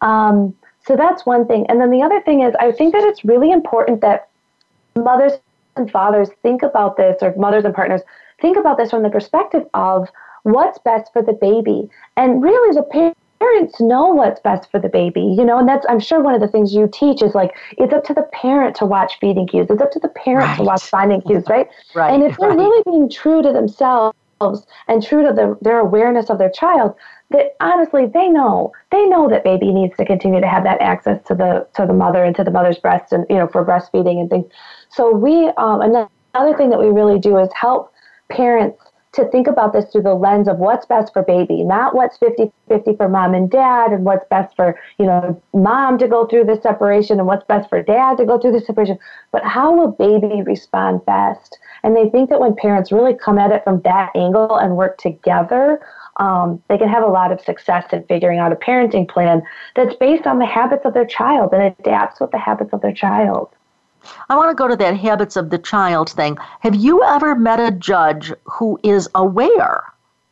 Um, 0.00 0.54
so 0.86 0.96
that's 0.96 1.24
one 1.24 1.46
thing. 1.46 1.66
And 1.68 1.80
then 1.80 1.90
the 1.90 2.02
other 2.02 2.20
thing 2.22 2.42
is, 2.42 2.54
I 2.60 2.72
think 2.72 2.92
that 2.92 3.04
it's 3.04 3.24
really 3.24 3.50
important 3.50 4.00
that 4.02 4.28
mothers 4.96 5.32
and 5.76 5.90
fathers 5.90 6.28
think 6.42 6.62
about 6.62 6.96
this, 6.96 7.22
or 7.22 7.34
mothers 7.36 7.64
and 7.64 7.74
partners 7.74 8.02
think 8.40 8.56
about 8.56 8.76
this 8.76 8.90
from 8.90 9.02
the 9.02 9.10
perspective 9.10 9.64
of 9.74 10.08
what's 10.42 10.78
best 10.78 11.12
for 11.12 11.22
the 11.22 11.32
baby. 11.32 11.88
And 12.16 12.42
really, 12.42 12.74
the 12.74 13.14
parents 13.40 13.80
know 13.80 14.08
what's 14.08 14.40
best 14.40 14.70
for 14.70 14.78
the 14.78 14.88
baby, 14.88 15.20
you 15.20 15.44
know, 15.44 15.58
and 15.58 15.68
that's, 15.68 15.84
I'm 15.88 16.00
sure 16.00 16.22
one 16.22 16.34
of 16.34 16.40
the 16.40 16.48
things 16.48 16.74
you 16.74 16.88
teach 16.92 17.22
is 17.22 17.34
like, 17.34 17.54
it's 17.72 17.92
up 17.92 18.04
to 18.04 18.14
the 18.14 18.22
parent 18.32 18.76
to 18.76 18.86
watch 18.86 19.18
feeding 19.20 19.46
cues. 19.46 19.66
It's 19.70 19.82
up 19.82 19.90
to 19.92 19.98
the 19.98 20.08
parent 20.08 20.46
right. 20.46 20.56
to 20.58 20.62
watch 20.62 20.82
finding 20.84 21.20
cues, 21.22 21.44
right? 21.48 21.68
right. 21.94 22.12
And 22.12 22.22
if 22.22 22.36
they're 22.38 22.50
right. 22.50 22.58
really 22.58 22.82
being 22.84 23.10
true 23.10 23.42
to 23.42 23.52
themselves 23.52 24.16
and 24.88 25.02
true 25.02 25.26
to 25.26 25.32
the, 25.32 25.58
their 25.62 25.78
awareness 25.78 26.30
of 26.30 26.38
their 26.38 26.50
child, 26.50 26.94
that 27.30 27.56
honestly 27.60 28.06
they 28.06 28.28
know 28.28 28.72
they 28.90 29.06
know 29.06 29.28
that 29.28 29.44
baby 29.44 29.72
needs 29.72 29.96
to 29.96 30.04
continue 30.04 30.40
to 30.40 30.48
have 30.48 30.64
that 30.64 30.80
access 30.80 31.22
to 31.26 31.34
the 31.34 31.66
to 31.74 31.86
the 31.86 31.92
mother 31.92 32.22
and 32.24 32.36
to 32.36 32.44
the 32.44 32.50
mother's 32.50 32.78
breast 32.78 33.12
and 33.12 33.26
you 33.28 33.36
know 33.36 33.46
for 33.46 33.64
breastfeeding 33.64 34.20
and 34.20 34.30
things 34.30 34.46
so 34.90 35.14
we 35.14 35.48
um, 35.56 35.80
another 35.80 36.56
thing 36.56 36.70
that 36.70 36.78
we 36.78 36.86
really 36.86 37.18
do 37.18 37.38
is 37.38 37.48
help 37.54 37.92
parents 38.28 38.78
to 39.14 39.24
think 39.30 39.46
about 39.46 39.72
this 39.72 39.90
through 39.90 40.02
the 40.02 40.14
lens 40.14 40.48
of 40.48 40.58
what's 40.58 40.86
best 40.86 41.12
for 41.12 41.22
baby, 41.22 41.62
not 41.62 41.94
what's 41.94 42.18
50-50 42.18 42.96
for 42.96 43.08
mom 43.08 43.32
and 43.32 43.48
dad 43.48 43.92
and 43.92 44.04
what's 44.04 44.26
best 44.28 44.54
for, 44.56 44.78
you 44.98 45.06
know, 45.06 45.40
mom 45.52 45.98
to 45.98 46.08
go 46.08 46.26
through 46.26 46.44
the 46.44 46.60
separation 46.60 47.18
and 47.18 47.26
what's 47.26 47.44
best 47.44 47.68
for 47.68 47.80
dad 47.80 48.16
to 48.18 48.26
go 48.26 48.38
through 48.38 48.52
the 48.52 48.60
separation, 48.60 48.98
but 49.30 49.44
how 49.44 49.72
will 49.72 49.92
baby 49.92 50.42
respond 50.42 51.04
best? 51.06 51.58
And 51.84 51.96
they 51.96 52.08
think 52.10 52.28
that 52.30 52.40
when 52.40 52.56
parents 52.56 52.90
really 52.90 53.14
come 53.14 53.38
at 53.38 53.52
it 53.52 53.62
from 53.62 53.80
that 53.82 54.10
angle 54.16 54.56
and 54.56 54.76
work 54.76 54.98
together, 54.98 55.80
um, 56.16 56.62
they 56.68 56.78
can 56.78 56.88
have 56.88 57.02
a 57.02 57.08
lot 57.08 57.32
of 57.32 57.40
success 57.40 57.92
in 57.92 58.04
figuring 58.04 58.38
out 58.38 58.52
a 58.52 58.56
parenting 58.56 59.08
plan 59.08 59.42
that's 59.74 59.94
based 59.96 60.26
on 60.26 60.38
the 60.38 60.46
habits 60.46 60.84
of 60.84 60.94
their 60.94 61.06
child 61.06 61.52
and 61.52 61.62
adapts 61.78 62.20
with 62.20 62.30
the 62.30 62.38
habits 62.38 62.72
of 62.72 62.80
their 62.80 62.92
child. 62.92 63.48
I 64.28 64.36
want 64.36 64.50
to 64.50 64.54
go 64.54 64.68
to 64.68 64.76
that 64.76 64.96
habits 64.96 65.36
of 65.36 65.50
the 65.50 65.58
child 65.58 66.10
thing. 66.10 66.36
Have 66.60 66.74
you 66.74 67.02
ever 67.02 67.34
met 67.34 67.60
a 67.60 67.70
judge 67.70 68.32
who 68.44 68.78
is 68.82 69.08
aware 69.14 69.82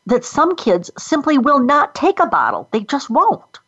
that 0.06 0.24
some 0.24 0.56
kids 0.56 0.90
simply 0.98 1.38
will 1.38 1.60
not 1.60 1.94
take 1.94 2.20
a 2.20 2.26
bottle? 2.26 2.68
They 2.72 2.80
just 2.80 3.08
won't. 3.08 3.58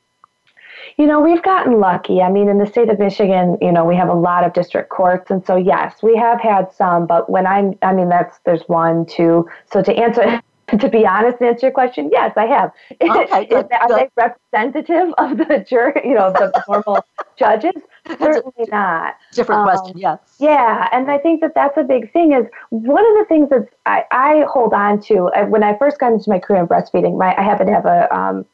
You 0.98 1.06
know, 1.06 1.20
we've 1.20 1.42
gotten 1.42 1.80
lucky. 1.80 2.20
I 2.20 2.30
mean, 2.30 2.48
in 2.48 2.58
the 2.58 2.66
state 2.66 2.88
of 2.88 2.98
Michigan, 2.98 3.56
you 3.60 3.72
know, 3.72 3.84
we 3.84 3.96
have 3.96 4.08
a 4.08 4.14
lot 4.14 4.44
of 4.44 4.52
district 4.52 4.90
courts. 4.90 5.30
And 5.30 5.44
so, 5.44 5.56
yes, 5.56 6.02
we 6.02 6.16
have 6.16 6.40
had 6.40 6.72
some, 6.72 7.06
but 7.06 7.28
when 7.28 7.46
I'm, 7.46 7.76
I 7.82 7.92
mean, 7.92 8.08
that's, 8.08 8.38
there's 8.44 8.62
one, 8.68 9.06
two. 9.06 9.48
So 9.72 9.82
to 9.82 9.92
answer, 9.92 10.40
to 10.78 10.88
be 10.88 11.06
honest, 11.06 11.38
and 11.40 11.50
answer 11.50 11.66
your 11.66 11.72
question, 11.72 12.08
yes, 12.12 12.32
I 12.36 12.46
have. 12.46 12.72
Okay, 13.02 13.46
good, 13.46 13.66
Are 13.72 13.88
good. 13.88 13.98
they 13.98 14.08
representative 14.16 15.12
of 15.18 15.36
the 15.36 15.64
jury, 15.68 16.00
you 16.04 16.14
know, 16.14 16.30
the 16.32 16.52
normal 16.68 17.04
judges? 17.36 17.72
Certainly 18.06 18.68
not. 18.70 19.14
Different 19.32 19.60
Um, 19.60 19.68
question, 19.68 19.98
yes. 19.98 20.18
Yeah, 20.38 20.88
and 20.92 21.10
I 21.10 21.18
think 21.18 21.40
that 21.42 21.54
that's 21.54 21.76
a 21.76 21.82
big 21.84 22.12
thing. 22.12 22.32
Is 22.32 22.46
one 22.70 23.04
of 23.06 23.14
the 23.18 23.24
things 23.28 23.48
that 23.50 23.68
I, 23.86 24.04
I 24.10 24.44
hold 24.48 24.72
on 24.74 25.00
to 25.02 25.26
uh, 25.36 25.44
when 25.46 25.62
I 25.62 25.76
first 25.78 25.98
got 25.98 26.12
into 26.12 26.28
my 26.28 26.38
career 26.38 26.60
in 26.60 26.66
breastfeeding. 26.68 27.16
My 27.18 27.34
I 27.36 27.42
happen 27.42 27.66
to 27.66 27.72
have 27.72 27.86
a 27.86 28.14
um, 28.14 28.44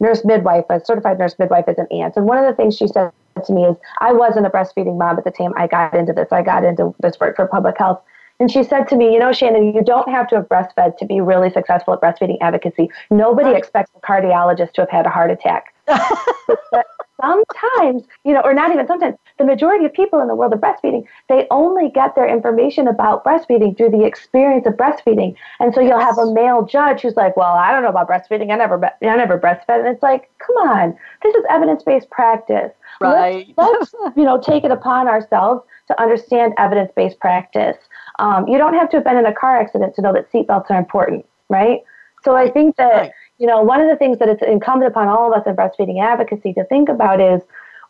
nurse 0.00 0.24
midwife, 0.24 0.64
a 0.70 0.84
certified 0.84 1.18
nurse 1.18 1.34
midwife 1.38 1.64
as 1.68 1.78
an 1.78 1.86
aunt, 1.90 2.16
and 2.16 2.26
one 2.26 2.38
of 2.38 2.44
the 2.44 2.54
things 2.54 2.76
she 2.76 2.86
said 2.88 3.12
to 3.44 3.52
me 3.52 3.64
is, 3.64 3.76
I 4.00 4.12
wasn't 4.12 4.46
a 4.46 4.50
breastfeeding 4.50 4.98
mom 4.98 5.18
at 5.18 5.24
the 5.24 5.30
time 5.30 5.52
I 5.56 5.66
got 5.66 5.94
into 5.94 6.12
this. 6.12 6.28
I 6.32 6.42
got 6.42 6.64
into 6.64 6.94
this 7.00 7.18
work 7.20 7.36
for 7.36 7.46
public 7.46 7.78
health. 7.78 8.02
And 8.40 8.50
she 8.50 8.64
said 8.64 8.88
to 8.88 8.96
me, 8.96 9.12
You 9.12 9.18
know, 9.18 9.32
Shannon, 9.32 9.74
you 9.74 9.84
don't 9.84 10.08
have 10.08 10.26
to 10.28 10.36
have 10.36 10.48
breastfed 10.48 10.96
to 10.98 11.04
be 11.04 11.20
really 11.20 11.50
successful 11.50 11.94
at 11.94 12.00
breastfeeding 12.00 12.38
advocacy. 12.40 12.90
Nobody 13.10 13.56
expects 13.56 13.90
a 13.94 14.00
cardiologist 14.00 14.72
to 14.72 14.80
have 14.82 14.90
had 14.90 15.06
a 15.06 15.10
heart 15.10 15.30
attack. 15.30 15.74
but 15.86 16.86
sometimes, 17.20 18.04
you 18.24 18.32
know, 18.32 18.40
or 18.40 18.54
not 18.54 18.72
even 18.72 18.86
sometimes, 18.86 19.16
the 19.38 19.44
majority 19.44 19.84
of 19.84 19.92
people 19.92 20.20
in 20.20 20.28
the 20.28 20.34
world 20.34 20.52
of 20.52 20.60
breastfeeding, 20.60 21.04
they 21.28 21.46
only 21.50 21.90
get 21.90 22.14
their 22.14 22.28
information 22.28 22.88
about 22.88 23.24
breastfeeding 23.24 23.76
through 23.76 23.90
the 23.90 24.04
experience 24.04 24.66
of 24.66 24.74
breastfeeding. 24.74 25.34
And 25.58 25.74
so 25.74 25.80
you'll 25.80 26.00
have 26.00 26.18
a 26.18 26.32
male 26.32 26.64
judge 26.64 27.02
who's 27.02 27.16
like, 27.16 27.36
Well, 27.36 27.52
I 27.54 27.72
don't 27.72 27.82
know 27.82 27.90
about 27.90 28.08
breastfeeding. 28.08 28.50
I 28.50 28.56
never, 28.56 28.82
I 28.84 28.90
never 29.00 29.38
breastfed. 29.38 29.80
And 29.80 29.88
it's 29.88 30.02
like, 30.02 30.30
Come 30.38 30.56
on, 30.68 30.96
this 31.22 31.34
is 31.34 31.44
evidence 31.50 31.82
based 31.82 32.08
practice. 32.10 32.72
Right. 33.00 33.54
Let's, 33.56 33.94
let's, 34.02 34.16
you 34.16 34.24
know, 34.24 34.40
take 34.40 34.64
it 34.64 34.70
upon 34.70 35.08
ourselves 35.08 35.62
to 35.88 36.00
understand 36.00 36.54
evidence 36.58 36.92
based 36.94 37.18
practice. 37.20 37.76
Um, 38.18 38.46
you 38.46 38.58
don't 38.58 38.74
have 38.74 38.90
to 38.90 38.98
have 38.98 39.04
been 39.04 39.16
in 39.16 39.26
a 39.26 39.34
car 39.34 39.56
accident 39.56 39.94
to 39.96 40.02
know 40.02 40.12
that 40.12 40.30
seatbelts 40.30 40.70
are 40.70 40.78
important, 40.78 41.24
right? 41.48 41.80
So 42.22 42.36
I 42.36 42.50
think 42.50 42.76
that, 42.76 42.94
Right. 42.94 43.12
you 43.38 43.46
know, 43.46 43.62
one 43.62 43.80
of 43.80 43.88
the 43.88 43.96
things 43.96 44.18
that 44.18 44.28
it's 44.28 44.42
incumbent 44.42 44.90
upon 44.90 45.08
all 45.08 45.32
of 45.32 45.38
us 45.38 45.46
in 45.46 45.56
breastfeeding 45.56 46.02
advocacy 46.02 46.52
to 46.54 46.64
think 46.64 46.88
about 46.88 47.20
is 47.20 47.40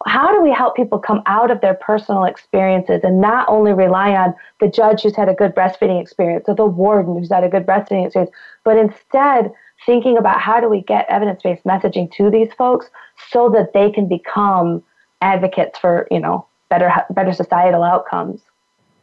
how 0.06 0.32
do 0.32 0.40
we 0.40 0.50
help 0.50 0.76
people 0.76 0.98
come 0.98 1.22
out 1.26 1.50
of 1.50 1.60
their 1.60 1.74
personal 1.74 2.24
experiences 2.24 3.00
and 3.02 3.20
not 3.20 3.46
only 3.48 3.72
rely 3.72 4.12
on 4.12 4.34
the 4.60 4.68
judge 4.68 5.02
who's 5.02 5.16
had 5.16 5.28
a 5.28 5.34
good 5.34 5.54
breastfeeding 5.54 6.00
experience 6.00 6.44
or 6.48 6.54
the 6.54 6.64
warden 6.64 7.18
who's 7.18 7.28
had 7.30 7.44
a 7.44 7.48
good 7.48 7.66
breastfeeding 7.66 8.06
experience, 8.06 8.32
but 8.64 8.78
instead 8.78 9.52
thinking 9.84 10.16
about 10.16 10.40
how 10.40 10.60
do 10.60 10.68
we 10.68 10.82
get 10.82 11.04
evidence 11.08 11.42
based 11.42 11.64
messaging 11.64 12.10
to 12.12 12.30
these 12.30 12.52
folks 12.54 12.86
so 13.30 13.48
that 13.50 13.72
they 13.74 13.90
can 13.90 14.08
become 14.08 14.82
advocates 15.20 15.78
for, 15.78 16.06
you 16.10 16.20
know, 16.20 16.46
better 16.68 16.92
better 17.10 17.32
societal 17.32 17.82
outcomes. 17.82 18.40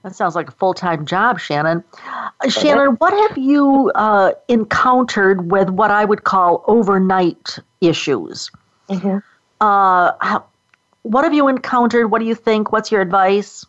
That 0.03 0.15
sounds 0.15 0.35
like 0.35 0.47
a 0.47 0.51
full 0.51 0.73
time 0.73 1.05
job, 1.05 1.39
Shannon. 1.39 1.83
Uh, 2.05 2.49
Shannon, 2.49 2.95
what 2.95 3.13
have 3.13 3.37
you 3.37 3.91
uh, 3.95 4.31
encountered 4.47 5.51
with 5.51 5.69
what 5.69 5.91
I 5.91 6.05
would 6.05 6.23
call 6.23 6.63
overnight 6.67 7.59
issues? 7.81 8.49
Mm-hmm. 8.89 9.17
Uh, 9.59 10.11
how, 10.21 10.45
what 11.01 11.23
have 11.23 11.33
you 11.33 11.47
encountered? 11.47 12.11
What 12.11 12.19
do 12.19 12.25
you 12.25 12.35
think? 12.35 12.71
What's 12.71 12.91
your 12.91 13.01
advice? 13.01 13.65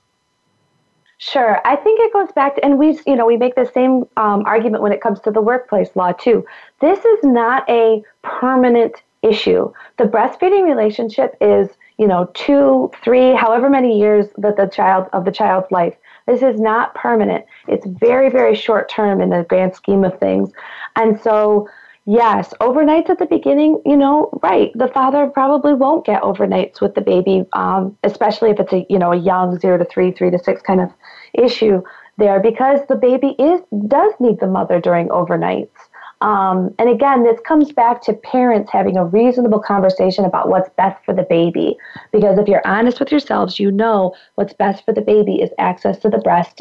Sure. 1.18 1.60
I 1.64 1.74
think 1.74 1.98
it 2.00 2.12
goes 2.12 2.30
back 2.32 2.54
to, 2.54 2.64
and 2.64 2.78
we, 2.78 3.00
you 3.04 3.16
know, 3.16 3.26
we 3.26 3.36
make 3.36 3.56
the 3.56 3.68
same 3.74 4.04
um, 4.16 4.44
argument 4.46 4.82
when 4.82 4.92
it 4.92 5.00
comes 5.00 5.18
to 5.20 5.32
the 5.32 5.40
workplace 5.40 5.90
law 5.96 6.12
too. 6.12 6.46
This 6.80 7.04
is 7.04 7.24
not 7.24 7.68
a 7.68 8.02
permanent 8.22 9.02
issue. 9.22 9.72
The 9.96 10.04
breastfeeding 10.04 10.62
relationship 10.62 11.36
is, 11.40 11.68
you 11.98 12.06
know, 12.06 12.30
two, 12.34 12.90
three, 13.02 13.34
however 13.34 13.68
many 13.68 13.98
years 13.98 14.26
that 14.38 14.56
the 14.56 14.66
child 14.66 15.08
of 15.12 15.24
the 15.24 15.32
child's 15.32 15.70
life. 15.70 15.94
This 16.26 16.42
is 16.42 16.60
not 16.60 16.94
permanent. 16.94 17.44
It's 17.66 17.86
very, 17.86 18.30
very 18.30 18.54
short 18.54 18.88
term 18.88 19.20
in 19.20 19.30
the 19.30 19.44
grand 19.48 19.74
scheme 19.74 20.04
of 20.04 20.18
things. 20.20 20.50
And 20.96 21.18
so, 21.20 21.68
yes, 22.04 22.52
overnights 22.60 23.10
at 23.10 23.18
the 23.18 23.26
beginning, 23.26 23.80
you 23.84 23.96
know, 23.96 24.30
right. 24.42 24.70
The 24.74 24.88
father 24.88 25.26
probably 25.26 25.74
won't 25.74 26.04
get 26.04 26.22
overnights 26.22 26.80
with 26.80 26.94
the 26.94 27.00
baby, 27.00 27.44
um, 27.54 27.96
especially 28.04 28.50
if 28.50 28.60
it's 28.60 28.72
a, 28.72 28.86
you 28.90 28.98
know, 28.98 29.12
a 29.12 29.16
young 29.16 29.58
zero 29.58 29.78
to 29.78 29.84
three, 29.86 30.12
three 30.12 30.30
to 30.30 30.38
six 30.38 30.60
kind 30.62 30.80
of 30.80 30.90
issue 31.34 31.82
there 32.18 32.40
because 32.40 32.80
the 32.88 32.96
baby 32.96 33.34
is 33.38 33.60
does 33.86 34.12
need 34.20 34.38
the 34.40 34.46
mother 34.46 34.80
during 34.80 35.08
overnights. 35.08 35.87
Um, 36.20 36.74
and 36.78 36.88
again, 36.88 37.22
this 37.22 37.38
comes 37.46 37.70
back 37.70 38.02
to 38.02 38.12
parents 38.12 38.70
having 38.72 38.96
a 38.96 39.04
reasonable 39.04 39.60
conversation 39.60 40.24
about 40.24 40.48
what's 40.48 40.68
best 40.70 41.04
for 41.04 41.14
the 41.14 41.22
baby. 41.22 41.76
Because 42.12 42.38
if 42.38 42.48
you're 42.48 42.66
honest 42.66 42.98
with 42.98 43.10
yourselves, 43.12 43.60
you 43.60 43.70
know 43.70 44.14
what's 44.34 44.52
best 44.52 44.84
for 44.84 44.92
the 44.92 45.00
baby 45.00 45.40
is 45.40 45.50
access 45.58 45.98
to 46.00 46.08
the 46.08 46.18
breast 46.18 46.60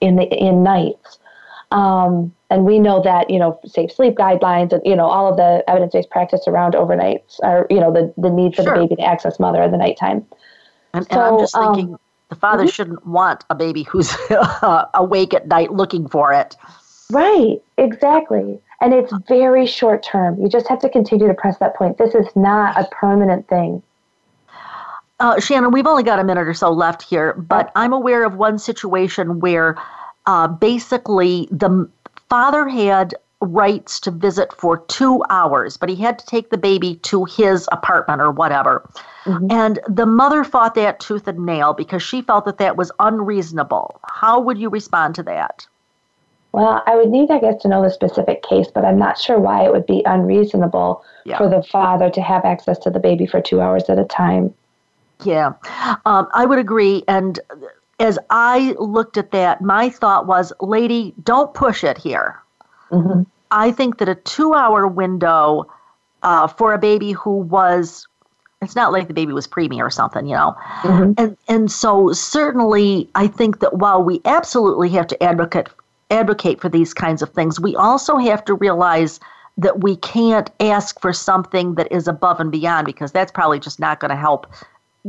in 0.00 0.16
the 0.16 0.24
in 0.24 0.62
nights. 0.62 1.18
Um, 1.70 2.34
and 2.50 2.64
we 2.64 2.78
know 2.78 3.02
that 3.02 3.28
you 3.30 3.38
know 3.38 3.58
safe 3.66 3.92
sleep 3.92 4.14
guidelines 4.16 4.72
and 4.72 4.82
you 4.84 4.96
know 4.96 5.06
all 5.06 5.30
of 5.30 5.36
the 5.36 5.62
evidence-based 5.68 6.10
practice 6.10 6.46
around 6.46 6.74
overnights 6.74 7.38
are 7.42 7.66
you 7.70 7.80
know 7.80 7.92
the 7.92 8.12
the 8.16 8.30
need 8.30 8.54
for 8.54 8.62
Sure. 8.62 8.74
the 8.74 8.80
baby 8.80 8.96
to 8.96 9.02
access 9.02 9.38
mother 9.38 9.62
in 9.62 9.70
the 9.70 9.76
nighttime. 9.78 10.24
And, 10.94 11.06
and 11.10 11.20
I'm 11.20 11.34
So, 11.34 11.40
just 11.40 11.54
um, 11.54 11.74
thinking 11.74 11.98
the 12.28 12.36
father 12.36 12.66
shouldn't 12.66 13.06
want 13.06 13.44
a 13.50 13.54
baby 13.54 13.82
who's 13.84 14.14
awake 14.94 15.34
at 15.34 15.46
night 15.48 15.72
looking 15.72 16.08
for 16.08 16.32
it. 16.32 16.56
Right, 17.10 17.62
exactly. 17.78 18.60
And 18.80 18.94
it's 18.94 19.12
very 19.26 19.66
short 19.66 20.02
term. 20.02 20.40
You 20.40 20.48
just 20.48 20.68
have 20.68 20.78
to 20.80 20.88
continue 20.88 21.26
to 21.26 21.34
press 21.34 21.58
that 21.58 21.74
point. 21.74 21.98
This 21.98 22.14
is 22.14 22.26
not 22.36 22.76
a 22.80 22.88
permanent 22.92 23.48
thing. 23.48 23.82
Uh, 25.20 25.40
Shannon, 25.40 25.72
we've 25.72 25.86
only 25.86 26.04
got 26.04 26.20
a 26.20 26.24
minute 26.24 26.46
or 26.46 26.54
so 26.54 26.70
left 26.70 27.02
here, 27.02 27.34
but 27.34 27.72
I'm 27.74 27.92
aware 27.92 28.24
of 28.24 28.36
one 28.36 28.58
situation 28.58 29.40
where 29.40 29.76
uh, 30.26 30.46
basically 30.46 31.48
the 31.50 31.90
father 32.28 32.68
had 32.68 33.14
rights 33.40 34.00
to 34.00 34.10
visit 34.10 34.52
for 34.52 34.78
two 34.86 35.24
hours, 35.28 35.76
but 35.76 35.88
he 35.88 35.96
had 35.96 36.18
to 36.18 36.26
take 36.26 36.50
the 36.50 36.58
baby 36.58 36.96
to 36.96 37.24
his 37.24 37.68
apartment 37.72 38.20
or 38.20 38.30
whatever. 38.30 38.88
And 39.50 39.78
the 39.86 40.06
mother 40.06 40.42
fought 40.42 40.74
that 40.76 41.00
tooth 41.00 41.28
and 41.28 41.44
nail 41.44 41.74
because 41.74 42.02
she 42.02 42.22
felt 42.22 42.44
that 42.46 42.58
that 42.58 42.76
was 42.76 42.90
unreasonable. 42.98 44.00
How 44.04 44.40
would 44.40 44.58
you 44.58 44.70
respond 44.70 45.14
to 45.16 45.22
that? 45.24 45.66
Well, 46.52 46.82
I 46.86 46.96
would 46.96 47.10
need, 47.10 47.30
I 47.30 47.38
guess, 47.38 47.60
to 47.62 47.68
know 47.68 47.82
the 47.82 47.90
specific 47.90 48.42
case, 48.42 48.68
but 48.72 48.84
I'm 48.84 48.98
not 48.98 49.18
sure 49.18 49.38
why 49.38 49.64
it 49.64 49.72
would 49.72 49.86
be 49.86 50.02
unreasonable 50.06 51.04
Yeah. 51.24 51.36
for 51.38 51.48
the 51.48 51.62
father 51.62 52.08
to 52.10 52.22
have 52.22 52.44
access 52.44 52.78
to 52.80 52.90
the 52.90 52.98
baby 52.98 53.26
for 53.26 53.40
two 53.40 53.60
hours 53.60 53.88
at 53.90 53.98
a 53.98 54.04
time. 54.04 54.54
Yeah, 55.24 55.52
um, 56.06 56.28
I 56.32 56.46
would 56.46 56.58
agree. 56.58 57.04
And 57.08 57.38
as 58.00 58.18
I 58.30 58.74
looked 58.78 59.18
at 59.18 59.32
that, 59.32 59.60
my 59.60 59.90
thought 59.90 60.26
was, 60.26 60.52
lady, 60.60 61.12
don't 61.22 61.52
push 61.54 61.84
it 61.84 61.98
here. 61.98 62.40
Mhm. 62.92 63.26
I 63.50 63.70
think 63.72 63.98
that 63.98 64.08
a 64.08 64.14
two 64.14 64.54
hour 64.54 64.86
window 64.86 65.66
uh, 66.22 66.46
for 66.48 66.72
a 66.72 66.78
baby 66.78 67.12
who 67.12 67.36
was, 67.36 68.06
it's 68.60 68.74
not 68.74 68.90
like 68.92 69.06
the 69.06 69.14
baby 69.14 69.32
was 69.32 69.46
preemie 69.46 69.78
or 69.80 69.88
something, 69.90 70.26
you 70.26 70.34
know. 70.34 70.56
Mhm. 70.82 71.14
And, 71.16 71.36
and 71.46 71.70
so, 71.70 72.12
certainly, 72.12 73.08
I 73.14 73.28
think 73.28 73.60
that 73.60 73.74
while 73.74 74.02
we 74.02 74.20
absolutely 74.24 74.88
have 74.90 75.06
to 75.08 75.22
advocate 75.22 75.68
advocate 76.10 76.60
for 76.60 76.68
these 76.68 76.94
kinds 76.94 77.22
of 77.22 77.30
things, 77.30 77.60
we 77.60 77.76
also 77.76 78.16
have 78.16 78.44
to 78.46 78.54
realize 78.54 79.20
that 79.56 79.80
we 79.80 79.96
can't 79.96 80.50
ask 80.60 81.00
for 81.00 81.12
something 81.12 81.74
that 81.74 81.90
is 81.90 82.06
above 82.06 82.40
and 82.40 82.52
beyond 82.52 82.86
because 82.86 83.10
that's 83.12 83.32
probably 83.32 83.58
just 83.58 83.80
not 83.80 84.00
going 84.00 84.10
to 84.10 84.16
help 84.16 84.46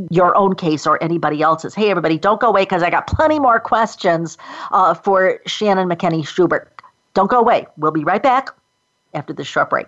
your 0.10 0.36
own 0.36 0.56
case 0.56 0.88
or 0.88 1.02
anybody 1.04 1.42
else's. 1.42 1.76
Hey, 1.76 1.90
everybody, 1.92 2.18
don't 2.18 2.40
go 2.40 2.48
away 2.48 2.64
because 2.64 2.84
I 2.84 2.90
got 2.90 3.08
plenty 3.08 3.40
more 3.40 3.60
questions 3.60 4.38
uh, 4.72 4.94
for 4.94 5.40
Shannon 5.46 5.88
McKenney 5.88 6.26
Schubert. 6.26 6.82
Don't 7.14 7.30
go 7.30 7.40
away. 7.40 7.68
We'll 7.78 7.92
be 7.92 8.04
right 8.04 8.22
back 8.22 8.50
after 9.14 9.34
this 9.34 9.48
short 9.48 9.70
break. 9.70 9.88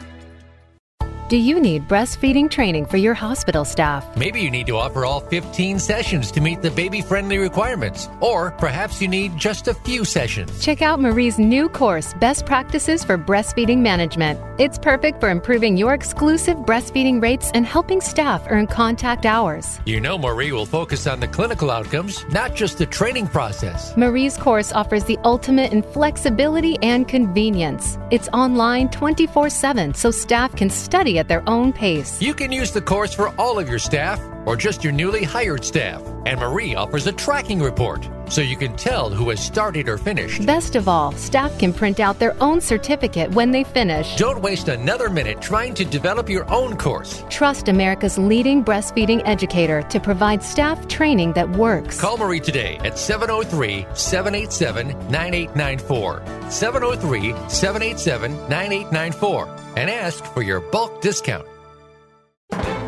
Do 1.31 1.37
you 1.37 1.61
need 1.61 1.87
breastfeeding 1.87 2.49
training 2.51 2.87
for 2.87 2.97
your 2.97 3.13
hospital 3.13 3.63
staff? 3.63 4.03
Maybe 4.17 4.41
you 4.41 4.51
need 4.51 4.67
to 4.67 4.75
offer 4.75 5.05
all 5.05 5.21
15 5.21 5.79
sessions 5.79 6.29
to 6.33 6.41
meet 6.41 6.61
the 6.61 6.71
baby 6.71 6.99
friendly 6.99 7.37
requirements, 7.37 8.09
or 8.19 8.51
perhaps 8.51 9.01
you 9.01 9.07
need 9.07 9.37
just 9.37 9.69
a 9.69 9.73
few 9.73 10.03
sessions. 10.03 10.51
Check 10.59 10.81
out 10.81 10.99
Marie's 10.99 11.39
new 11.39 11.69
course, 11.69 12.13
Best 12.15 12.45
Practices 12.45 13.05
for 13.05 13.17
Breastfeeding 13.17 13.77
Management. 13.77 14.41
It's 14.59 14.77
perfect 14.77 15.21
for 15.21 15.29
improving 15.29 15.77
your 15.77 15.93
exclusive 15.93 16.57
breastfeeding 16.57 17.21
rates 17.21 17.49
and 17.53 17.65
helping 17.65 18.01
staff 18.01 18.43
earn 18.49 18.67
contact 18.67 19.25
hours. 19.25 19.79
You 19.85 20.01
know, 20.01 20.17
Marie 20.17 20.51
will 20.51 20.65
focus 20.65 21.07
on 21.07 21.21
the 21.21 21.29
clinical 21.29 21.71
outcomes, 21.71 22.25
not 22.27 22.55
just 22.55 22.77
the 22.77 22.85
training 22.85 23.27
process. 23.27 23.95
Marie's 23.95 24.35
course 24.35 24.73
offers 24.73 25.05
the 25.05 25.17
ultimate 25.23 25.71
in 25.71 25.81
flexibility 25.81 26.77
and 26.81 27.07
convenience. 27.07 27.97
It's 28.11 28.27
online 28.33 28.89
24 28.89 29.49
7, 29.49 29.93
so 29.93 30.11
staff 30.11 30.53
can 30.57 30.69
study 30.69 31.20
at 31.21 31.29
their 31.29 31.47
own 31.47 31.71
pace. 31.71 32.21
You 32.21 32.33
can 32.33 32.51
use 32.51 32.71
the 32.71 32.81
course 32.81 33.13
for 33.13 33.29
all 33.37 33.59
of 33.59 33.69
your 33.69 33.79
staff 33.79 34.19
or 34.45 34.55
just 34.55 34.83
your 34.83 34.93
newly 34.93 35.23
hired 35.23 35.63
staff. 35.63 36.01
And 36.25 36.39
Marie 36.39 36.75
offers 36.75 37.07
a 37.07 37.11
tracking 37.11 37.61
report 37.61 38.07
so 38.29 38.41
you 38.41 38.55
can 38.55 38.75
tell 38.75 39.09
who 39.09 39.29
has 39.29 39.43
started 39.43 39.89
or 39.89 39.97
finished. 39.97 40.45
Best 40.45 40.75
of 40.75 40.87
all, 40.87 41.11
staff 41.13 41.57
can 41.59 41.73
print 41.73 41.99
out 41.99 42.17
their 42.17 42.35
own 42.41 42.61
certificate 42.61 43.31
when 43.31 43.51
they 43.51 43.63
finish. 43.63 44.15
Don't 44.15 44.41
waste 44.41 44.69
another 44.69 45.09
minute 45.09 45.41
trying 45.41 45.73
to 45.73 45.83
develop 45.83 46.29
your 46.29 46.49
own 46.49 46.77
course. 46.77 47.23
Trust 47.29 47.67
America's 47.67 48.17
leading 48.17 48.63
breastfeeding 48.63 49.21
educator 49.25 49.81
to 49.83 49.99
provide 49.99 50.41
staff 50.41 50.87
training 50.87 51.33
that 51.33 51.49
works. 51.51 51.99
Call 51.99 52.17
Marie 52.17 52.39
today 52.39 52.77
at 52.85 52.97
703 52.97 53.85
787 53.93 54.87
9894. 55.11 56.23
703 56.49 57.49
787 57.49 58.31
9894 58.49 59.61
and 59.75 59.89
ask 59.89 60.23
for 60.25 60.41
your 60.41 60.59
bulk 60.59 61.01
discount. 61.01 61.47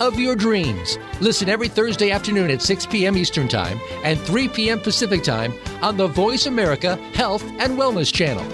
of 0.00 0.18
your 0.18 0.36
dreams. 0.36 0.98
Listen 1.20 1.48
every 1.48 1.68
Thursday 1.68 2.10
afternoon 2.10 2.50
at 2.50 2.62
6 2.62 2.86
p.m. 2.86 3.16
Eastern 3.16 3.48
Time 3.48 3.80
and 4.04 4.18
3 4.18 4.48
p.m. 4.48 4.80
Pacific 4.80 5.22
Time 5.22 5.54
on 5.82 5.96
the 5.96 6.06
Voice 6.06 6.46
America 6.46 6.96
Health 7.14 7.44
and 7.58 7.78
Wellness 7.78 8.12
Channel. 8.12 8.46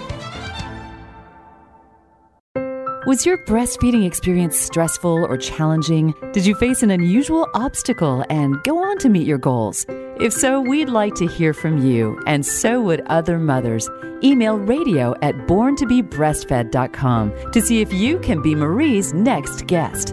Was 3.07 3.25
your 3.25 3.39
breastfeeding 3.39 4.05
experience 4.05 4.59
stressful 4.59 5.27
or 5.27 5.37
challenging? 5.37 6.12
Did 6.33 6.45
you 6.45 6.57
face 6.57 6.83
an 6.83 6.91
unusual 6.91 7.47
obstacle 7.55 8.25
and 8.31 8.61
go 8.65 8.83
on 8.83 8.99
to 8.99 9.09
meet 9.09 9.29
your 9.29 9.39
goals? 9.39 9.87
If 10.19 10.33
so, 10.33 10.61
we'd 10.61 10.89
like 10.89 11.15
to 11.17 11.27
hear 11.29 11.55
from 11.55 11.87
you, 11.87 12.21
and 12.27 12.45
so 12.45 12.81
would 12.81 13.03
other 13.03 13.39
mothers. 13.39 13.89
Email 14.25 14.59
radio 14.59 15.15
at 15.23 15.37
borntobebreastfed.com 15.47 17.53
to 17.53 17.61
see 17.61 17.81
if 17.81 17.93
you 17.93 18.19
can 18.19 18.43
be 18.43 18.57
Marie's 18.57 19.15
next 19.15 19.69
guest. 19.69 20.12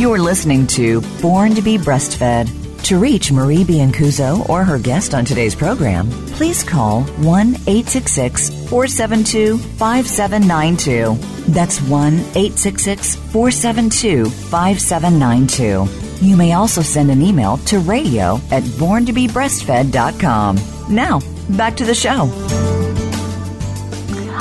You're 0.00 0.18
listening 0.18 0.66
to 0.68 1.02
Born 1.20 1.54
to 1.54 1.60
be 1.60 1.76
Breastfed. 1.76 2.48
To 2.84 2.98
reach 2.98 3.30
Marie 3.30 3.64
Biancuzzo 3.64 4.48
or 4.48 4.64
her 4.64 4.78
guest 4.78 5.12
on 5.12 5.26
today's 5.26 5.54
program, 5.54 6.08
please 6.28 6.64
call 6.64 7.02
1 7.02 7.48
866 7.66 8.48
472 8.70 9.58
5792. 9.58 11.52
That's 11.52 11.82
1 11.82 12.14
866 12.14 13.16
472 13.16 14.30
5792. 14.30 16.26
You 16.26 16.34
may 16.34 16.54
also 16.54 16.80
send 16.80 17.10
an 17.10 17.20
email 17.20 17.58
to 17.58 17.80
radio 17.80 18.36
at 18.50 18.62
borntobebreastfed.com. 18.62 20.56
Now, 20.88 21.20
back 21.50 21.76
to 21.76 21.84
the 21.84 21.94
show. 21.94 22.24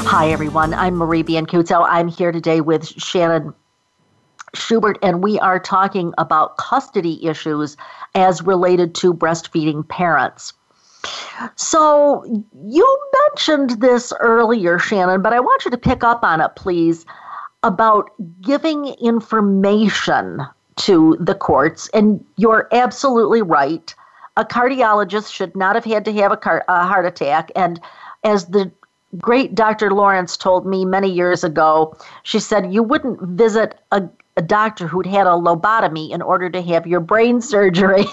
Hi, 0.05 0.29
everyone. 0.29 0.73
I'm 0.73 0.95
Marie 0.95 1.23
Biancuzzo. 1.23 1.85
I'm 1.85 2.07
here 2.07 2.31
today 2.31 2.61
with 2.61 2.87
Shannon 2.87 3.53
Schubert, 4.53 4.97
and 5.01 5.23
we 5.23 5.39
are 5.39 5.59
talking 5.59 6.13
about 6.17 6.57
custody 6.57 7.25
issues 7.25 7.77
as 8.15 8.41
related 8.41 8.95
to 8.95 9.13
breastfeeding 9.13 9.87
parents. 9.87 10.53
So, 11.55 12.25
you 12.65 13.09
mentioned 13.29 13.81
this 13.81 14.11
earlier, 14.19 14.79
Shannon, 14.79 15.21
but 15.21 15.33
I 15.33 15.39
want 15.39 15.63
you 15.65 15.71
to 15.71 15.77
pick 15.77 16.03
up 16.03 16.23
on 16.23 16.41
it, 16.41 16.51
please, 16.55 17.05
about 17.63 18.11
giving 18.41 18.87
information 19.01 20.45
to 20.77 21.17
the 21.19 21.35
courts. 21.35 21.89
And 21.93 22.23
you're 22.37 22.67
absolutely 22.71 23.41
right. 23.41 23.93
A 24.37 24.45
cardiologist 24.45 25.31
should 25.31 25.55
not 25.55 25.75
have 25.75 25.85
had 25.85 26.05
to 26.05 26.13
have 26.13 26.31
a, 26.31 26.37
car- 26.37 26.65
a 26.67 26.85
heart 26.85 27.05
attack. 27.05 27.51
And 27.55 27.79
as 28.23 28.47
the 28.47 28.71
great 29.17 29.55
Dr. 29.55 29.91
Lawrence 29.91 30.37
told 30.37 30.65
me 30.65 30.85
many 30.85 31.09
years 31.09 31.43
ago, 31.43 31.95
she 32.23 32.39
said, 32.39 32.73
You 32.73 32.83
wouldn't 32.83 33.21
visit 33.21 33.79
a 33.91 34.09
a 34.39 34.41
doctor 34.41 34.87
who'd 34.87 35.05
had 35.05 35.27
a 35.27 35.31
lobotomy 35.31 36.11
in 36.11 36.21
order 36.21 36.49
to 36.49 36.61
have 36.61 36.87
your 36.87 37.01
brain 37.01 37.41
surgery. 37.41 38.05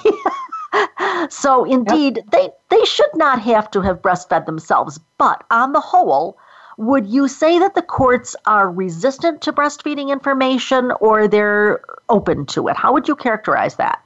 so 1.30 1.64
indeed, 1.64 2.16
yep. 2.16 2.26
they 2.32 2.76
they 2.76 2.84
should 2.84 3.14
not 3.14 3.40
have 3.40 3.70
to 3.70 3.80
have 3.80 4.02
breastfed 4.02 4.44
themselves. 4.44 4.98
But 5.18 5.44
on 5.52 5.72
the 5.72 5.80
whole, 5.80 6.36
would 6.78 7.06
you 7.06 7.28
say 7.28 7.60
that 7.60 7.76
the 7.76 7.82
courts 7.82 8.34
are 8.44 8.68
resistant 8.68 9.40
to 9.42 9.52
breastfeeding 9.52 10.08
information 10.10 10.90
or 11.00 11.28
they're 11.28 11.80
open 12.08 12.44
to 12.46 12.66
it? 12.66 12.76
How 12.76 12.92
would 12.92 13.06
you 13.06 13.14
characterize 13.14 13.76
that? 13.76 14.05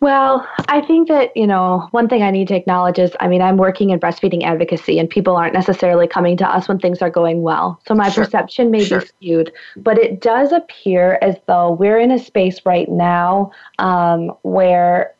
Well, 0.00 0.46
I 0.68 0.82
think 0.82 1.08
that, 1.08 1.34
you 1.34 1.46
know, 1.46 1.88
one 1.92 2.08
thing 2.08 2.22
I 2.22 2.30
need 2.30 2.48
to 2.48 2.54
acknowledge 2.54 2.98
is 2.98 3.12
I 3.20 3.28
mean, 3.28 3.40
I'm 3.40 3.56
working 3.56 3.90
in 3.90 3.98
breastfeeding 3.98 4.42
advocacy 4.42 4.98
and 4.98 5.08
people 5.08 5.34
aren't 5.34 5.54
necessarily 5.54 6.06
coming 6.06 6.36
to 6.38 6.46
us 6.46 6.68
when 6.68 6.78
things 6.78 7.00
are 7.00 7.08
going 7.08 7.42
well. 7.42 7.80
So 7.86 7.94
my 7.94 8.10
sure. 8.10 8.24
perception 8.24 8.70
may 8.70 8.84
sure. 8.84 9.00
be 9.00 9.06
skewed, 9.06 9.52
but 9.76 9.98
it 9.98 10.20
does 10.20 10.52
appear 10.52 11.18
as 11.22 11.36
though 11.46 11.72
we're 11.72 11.98
in 11.98 12.10
a 12.10 12.18
space 12.18 12.60
right 12.66 12.88
now 12.88 13.50
um, 13.78 14.32
where 14.42 15.14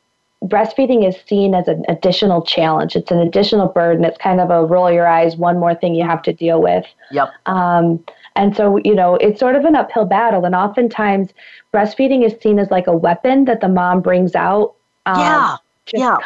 breastfeeding 0.44 1.08
is 1.08 1.16
seen 1.26 1.54
as 1.54 1.68
an 1.68 1.84
additional 1.88 2.42
challenge. 2.42 2.96
It's 2.96 3.10
an 3.10 3.20
additional 3.20 3.68
burden. 3.68 4.04
It's 4.04 4.18
kind 4.18 4.40
of 4.40 4.50
a 4.50 4.64
roll 4.64 4.90
your 4.92 5.06
eyes, 5.06 5.36
one 5.36 5.58
more 5.58 5.74
thing 5.74 5.94
you 5.94 6.04
have 6.04 6.22
to 6.22 6.32
deal 6.32 6.60
with. 6.60 6.84
Yep. 7.10 7.30
Um, 7.46 8.04
and 8.36 8.56
so, 8.56 8.78
you 8.84 8.94
know, 8.94 9.16
it's 9.16 9.38
sort 9.40 9.56
of 9.56 9.64
an 9.64 9.76
uphill 9.76 10.04
battle. 10.06 10.44
And 10.44 10.54
oftentimes, 10.54 11.30
breastfeeding 11.72 12.24
is 12.24 12.34
seen 12.42 12.58
as 12.58 12.70
like 12.70 12.86
a 12.86 12.96
weapon 12.96 13.44
that 13.46 13.60
the 13.60 13.68
mom 13.68 14.00
brings 14.00 14.34
out 14.34 14.74
Um, 15.06 15.20
yeah. 15.20 15.56
Just 15.86 16.00
yeah. 16.00 16.16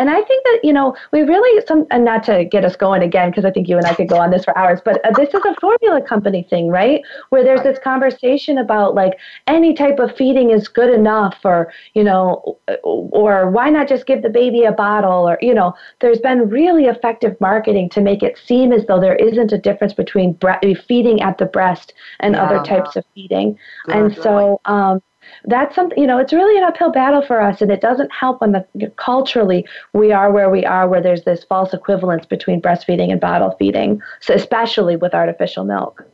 And 0.00 0.08
I 0.08 0.20
think 0.22 0.44
that, 0.44 0.60
you 0.62 0.72
know, 0.72 0.96
we 1.12 1.20
really, 1.20 1.64
some, 1.66 1.86
and 1.90 2.04
not 2.04 2.22
to 2.24 2.44
get 2.44 2.64
us 2.64 2.74
going 2.74 3.02
again, 3.02 3.28
because 3.30 3.44
I 3.44 3.50
think 3.50 3.68
you 3.68 3.76
and 3.76 3.86
I 3.86 3.94
could 3.94 4.08
go 4.08 4.16
on 4.16 4.30
this 4.30 4.44
for 4.44 4.56
hours, 4.56 4.80
but 4.82 5.04
uh, 5.04 5.10
this 5.16 5.28
is 5.34 5.42
a 5.44 5.54
formula 5.60 6.00
company 6.00 6.42
thing, 6.48 6.68
right? 6.68 7.02
Where 7.28 7.44
there's 7.44 7.62
this 7.62 7.78
conversation 7.78 8.56
about 8.56 8.94
like 8.94 9.18
any 9.46 9.74
type 9.74 9.98
of 9.98 10.16
feeding 10.16 10.50
is 10.50 10.68
good 10.68 10.92
enough, 10.92 11.36
or, 11.44 11.72
you 11.92 12.02
know, 12.02 12.58
or 12.82 13.50
why 13.50 13.68
not 13.68 13.88
just 13.88 14.06
give 14.06 14.22
the 14.22 14.30
baby 14.30 14.64
a 14.64 14.72
bottle, 14.72 15.28
or, 15.28 15.38
you 15.42 15.52
know, 15.52 15.74
there's 16.00 16.20
been 16.20 16.48
really 16.48 16.86
effective 16.86 17.38
marketing 17.40 17.90
to 17.90 18.00
make 18.00 18.22
it 18.22 18.38
seem 18.38 18.72
as 18.72 18.86
though 18.86 19.00
there 19.00 19.16
isn't 19.16 19.52
a 19.52 19.58
difference 19.58 19.92
between 19.92 20.32
bre- 20.32 20.74
feeding 20.88 21.20
at 21.20 21.36
the 21.36 21.46
breast 21.46 21.92
and 22.20 22.34
yeah. 22.34 22.44
other 22.44 22.64
types 22.64 22.96
of 22.96 23.04
feeding. 23.14 23.58
Good, 23.86 23.96
and 23.96 24.16
so, 24.16 24.60
um, 24.64 25.02
that's 25.44 25.74
something 25.74 25.98
you 25.98 26.06
know 26.06 26.18
it's 26.18 26.32
really 26.32 26.56
an 26.58 26.64
uphill 26.64 26.90
battle 26.90 27.22
for 27.22 27.40
us 27.40 27.60
and 27.60 27.70
it 27.70 27.80
doesn't 27.80 28.10
help 28.12 28.40
when 28.40 28.52
the 28.52 28.92
culturally 28.96 29.66
we 29.92 30.12
are 30.12 30.30
where 30.30 30.50
we 30.50 30.64
are 30.64 30.88
where 30.88 31.02
there's 31.02 31.24
this 31.24 31.44
false 31.44 31.72
equivalence 31.72 32.26
between 32.26 32.60
breastfeeding 32.60 33.10
and 33.10 33.20
bottle 33.20 33.54
feeding 33.58 34.00
so 34.20 34.34
especially 34.34 34.96
with 34.96 35.14
artificial 35.14 35.64
milk 35.64 36.04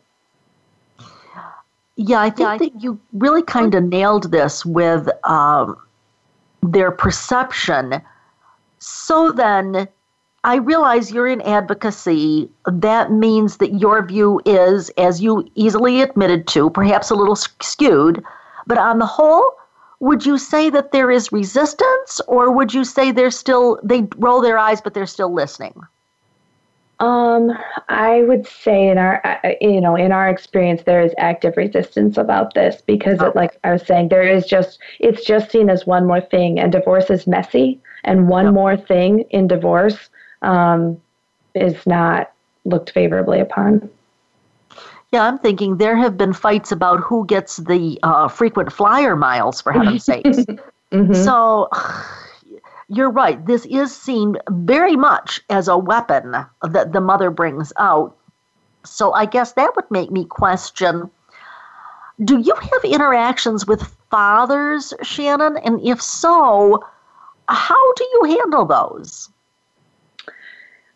yeah 1.97 2.21
i 2.21 2.31
think 2.31 2.59
that 2.59 2.83
you 2.83 2.99
really 3.15 3.43
kind 3.43 3.75
of 3.75 3.83
nailed 3.83 4.31
this 4.31 4.65
with 4.65 5.09
um, 5.25 5.77
their 6.63 6.91
perception 6.91 8.01
so 8.79 9.33
then 9.33 9.89
I 10.47 10.57
realize 10.57 11.11
you're 11.11 11.27
in 11.27 11.41
advocacy. 11.41 12.49
That 12.67 13.11
means 13.11 13.57
that 13.57 13.81
your 13.81 14.07
view 14.07 14.41
is, 14.47 14.91
as 14.91 15.21
you 15.21 15.45
easily 15.57 16.03
admitted 16.03 16.47
to, 16.49 16.71
perhaps 16.71 17.11
a 17.11 17.17
little 17.17 17.35
skewed, 17.35 18.23
but 18.67 18.79
on 18.79 18.99
the 18.99 19.07
whole, 19.07 19.53
would 20.01 20.27
you 20.27 20.39
say 20.39 20.71
that 20.71 20.93
there 20.93 21.11
is 21.11 21.33
resistance, 21.33 22.21
or 22.29 22.51
would 22.51 22.75
you 22.75 22.85
say 22.85 23.11
they're 23.11 23.31
still 23.31 23.79
they 23.83 24.07
roll 24.17 24.41
their 24.41 24.59
eyes, 24.59 24.81
but 24.81 24.95
they're 24.95 25.07
still 25.07 25.33
listening? 25.33 25.75
Um, 26.99 27.53
I 27.91 28.23
would 28.23 28.47
say 28.47 28.89
in 28.89 28.97
our, 28.97 29.21
uh, 29.27 29.51
you 29.61 29.83
know, 29.83 29.97
in 29.97 30.13
our 30.13 30.31
experience, 30.31 30.83
there 30.85 31.03
is 31.03 31.13
active 31.19 31.55
resistance 31.57 32.17
about 32.17 32.55
this 32.55 32.81
because, 32.87 33.19
okay. 33.19 33.29
it, 33.29 33.37
like 33.37 33.59
I 33.65 33.73
was 33.73 33.87
saying, 33.87 34.09
there 34.09 34.27
is 34.27 34.47
just 34.47 34.79
it's 34.99 35.25
just 35.25 35.51
seen 35.51 35.69
as 35.69 35.87
one 35.87 36.07
more 36.07 36.23
thing, 36.23 36.59
and 36.59 36.73
divorce 36.73 37.11
is 37.11 37.27
messy, 37.27 37.81
and 38.05 38.29
one 38.29 38.47
yep. 38.47 38.55
more 38.55 38.77
thing 38.77 39.21
in 39.31 39.47
divorce 39.47 40.09
um, 40.43 41.01
is 41.55 41.87
not 41.87 42.33
looked 42.65 42.91
favorably 42.91 43.41
upon. 43.41 43.91
Yeah, 45.13 45.23
I'm 45.23 45.39
thinking 45.39 45.77
there 45.77 45.97
have 45.97 46.17
been 46.17 46.33
fights 46.33 46.73
about 46.73 47.01
who 47.01 47.27
gets 47.27 47.59
the 47.59 47.99
uh, 48.03 48.29
frequent 48.29 48.73
flyer 48.73 49.17
miles, 49.17 49.61
for 49.61 49.73
heaven's 49.73 50.05
sakes. 50.07 50.39
mm-hmm. 50.93 51.13
So 51.15 51.69
you're 52.89 53.11
right. 53.11 53.45
This 53.47 53.67
is 53.67 53.95
seen 53.95 54.37
very 54.51 54.97
much 54.97 55.41
as 55.49 55.69
a 55.69 55.79
weapon 55.79 56.35
that 56.63 56.93
the 56.93 57.01
mother 57.01 57.31
brings 57.31 57.73
out. 57.79 58.17
So 58.85 59.13
I 59.13 59.27
guess 59.27 59.53
that 59.53 59.75
would 59.77 59.91
make 59.91 60.11
me 60.11 60.25
question 60.25 61.11
do 62.25 62.39
you 62.39 62.55
have 62.55 62.85
interactions 62.85 63.67
with 63.67 63.83
fathers, 64.11 64.95
Shannon? 65.03 65.59
And 65.59 65.81
if 65.87 66.01
so, 66.01 66.83
how 67.49 67.93
do 67.95 68.05
you 68.05 68.39
handle 68.39 68.65
those? 68.65 69.29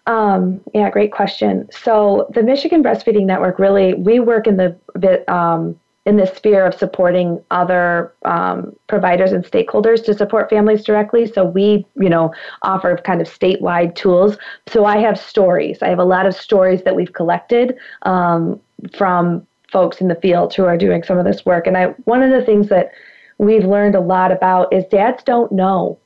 Um, 0.07 0.61
yeah, 0.75 0.91
great 0.91 1.13
question. 1.13 1.69
So 1.71 2.29
the 2.35 2.43
Michigan 2.43 2.83
Breastfeeding 2.83 3.27
Network 3.27 3.59
really 3.59 3.95
we 3.95 4.21
work 4.21 4.47
in 4.47 4.57
the 4.57 4.77
bit 4.99 5.29
um, 5.29 5.79
in 6.07 6.17
the 6.17 6.27
sphere 6.27 6.65
of 6.65 6.75
supporting 6.75 7.43
other 7.51 8.13
um, 8.25 8.75
providers 8.89 9.33
and 9.33 9.45
stakeholders 9.45 10.03
to 10.05 10.15
support 10.15 10.49
families 10.49 10.83
directly. 10.83 11.27
So 11.27 11.45
we, 11.45 11.87
you 11.95 12.09
know, 12.09 12.33
offer 12.63 12.97
kind 12.97 13.21
of 13.21 13.29
statewide 13.29 13.95
tools. 13.95 14.39
So 14.67 14.87
I 14.87 14.99
have 14.99 15.19
stories. 15.19 15.83
I 15.83 15.89
have 15.89 15.99
a 15.99 16.05
lot 16.05 16.25
of 16.25 16.35
stories 16.35 16.83
that 16.85 16.97
we've 16.97 17.13
collected 17.13 17.77
um, 18.03 18.59
from 18.97 19.47
folks 19.71 20.01
in 20.01 20.09
the 20.09 20.15
field 20.17 20.55
who 20.55 20.65
are 20.65 20.79
doing 20.79 21.03
some 21.03 21.19
of 21.19 21.27
this 21.27 21.45
work. 21.45 21.67
And 21.67 21.77
I 21.77 21.89
one 22.05 22.23
of 22.23 22.31
the 22.31 22.45
things 22.45 22.69
that 22.71 22.91
we've 23.39 23.65
learned 23.65 23.95
a 23.95 24.01
lot 24.01 24.33
about 24.33 24.73
is 24.73 24.85
dads 24.91 25.23
don't 25.23 25.53
know 25.53 25.99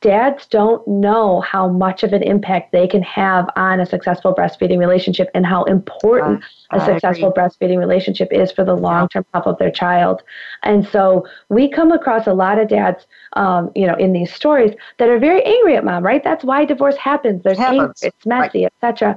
dads 0.00 0.46
don't 0.46 0.86
know 0.86 1.40
how 1.40 1.68
much 1.68 2.02
of 2.02 2.12
an 2.12 2.22
impact 2.22 2.72
they 2.72 2.86
can 2.86 3.02
have 3.02 3.48
on 3.56 3.80
a 3.80 3.86
successful 3.86 4.34
breastfeeding 4.34 4.78
relationship 4.78 5.28
and 5.34 5.44
how 5.44 5.64
important 5.64 6.42
uh, 6.72 6.78
a 6.78 6.84
successful 6.84 7.32
breastfeeding 7.32 7.78
relationship 7.78 8.28
is 8.30 8.52
for 8.52 8.64
the 8.64 8.74
long 8.74 9.08
term 9.08 9.24
health 9.34 9.46
of 9.46 9.58
their 9.58 9.70
child. 9.70 10.22
And 10.62 10.86
so 10.86 11.26
we 11.48 11.68
come 11.68 11.92
across 11.92 12.26
a 12.26 12.34
lot 12.34 12.58
of 12.58 12.68
dads, 12.68 13.06
um, 13.34 13.70
you 13.74 13.86
know, 13.86 13.96
in 13.96 14.12
these 14.12 14.32
stories 14.32 14.74
that 14.98 15.08
are 15.08 15.18
very 15.18 15.42
angry 15.42 15.76
at 15.76 15.84
mom, 15.84 16.04
right? 16.04 16.22
That's 16.22 16.44
why 16.44 16.64
divorce 16.64 16.96
happens. 16.96 17.42
There's 17.42 17.58
anger, 17.58 17.92
it's 18.02 18.26
messy, 18.26 18.62
right. 18.62 18.72
etc. 18.82 19.16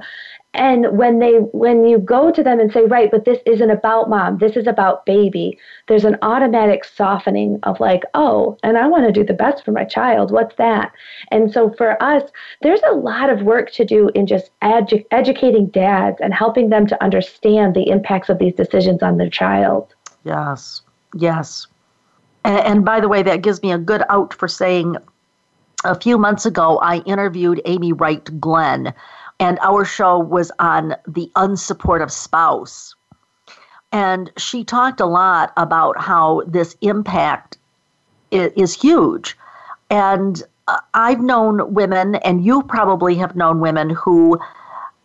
And 0.54 0.98
when 0.98 1.18
they 1.18 1.36
when 1.52 1.86
you 1.86 1.98
go 1.98 2.30
to 2.30 2.42
them 2.42 2.60
and 2.60 2.70
say, 2.70 2.84
right, 2.84 3.10
but 3.10 3.24
this 3.24 3.38
isn't 3.46 3.70
about 3.70 4.10
mom, 4.10 4.36
this 4.36 4.54
is 4.54 4.66
about 4.66 5.06
baby, 5.06 5.58
there's 5.88 6.04
an 6.04 6.18
automatic 6.20 6.84
softening 6.84 7.58
of 7.62 7.80
like, 7.80 8.02
oh, 8.12 8.58
and 8.62 8.76
I 8.76 8.86
want 8.86 9.06
to 9.06 9.12
do 9.12 9.24
the 9.24 9.32
best 9.32 9.64
for 9.64 9.72
my 9.72 9.84
child. 9.84 10.30
What's 10.30 10.54
that? 10.56 10.92
And 11.30 11.50
so 11.50 11.70
for 11.78 12.00
us, 12.02 12.22
there's 12.60 12.82
a 12.86 12.94
lot 12.94 13.30
of 13.30 13.42
work 13.42 13.72
to 13.72 13.84
do 13.86 14.10
in 14.14 14.26
just 14.26 14.50
edu- 14.60 15.06
educating 15.10 15.68
dads 15.68 16.18
and 16.20 16.34
helping 16.34 16.68
them 16.68 16.86
to 16.88 17.02
understand 17.02 17.74
the 17.74 17.88
impacts 17.88 18.28
of 18.28 18.38
these 18.38 18.54
decisions 18.54 19.02
on 19.02 19.16
their 19.16 19.30
child. 19.30 19.94
Yes, 20.24 20.82
yes. 21.14 21.66
And, 22.44 22.60
and 22.60 22.84
by 22.84 23.00
the 23.00 23.08
way, 23.08 23.22
that 23.22 23.40
gives 23.40 23.62
me 23.62 23.72
a 23.72 23.78
good 23.78 24.02
out 24.10 24.34
for 24.34 24.48
saying 24.48 24.96
a 25.84 25.98
few 25.98 26.18
months 26.18 26.46
ago, 26.46 26.78
I 26.78 26.98
interviewed 26.98 27.60
Amy 27.64 27.92
Wright 27.92 28.40
Glenn 28.40 28.94
and 29.42 29.58
our 29.60 29.84
show 29.84 30.20
was 30.20 30.52
on 30.60 30.94
the 31.04 31.28
unsupportive 31.34 32.12
spouse. 32.12 32.94
And 33.90 34.30
she 34.36 34.62
talked 34.62 35.00
a 35.00 35.06
lot 35.06 35.52
about 35.56 36.00
how 36.00 36.44
this 36.46 36.76
impact 36.80 37.58
is, 38.30 38.72
huge. 38.72 39.36
And 39.90 40.40
uh, 40.68 40.78
I've 40.94 41.20
known 41.20 41.74
women, 41.74 42.14
and 42.14 42.44
you 42.44 42.62
probably 42.62 43.16
have 43.16 43.34
known 43.34 43.58
women 43.58 43.90
who 43.90 44.38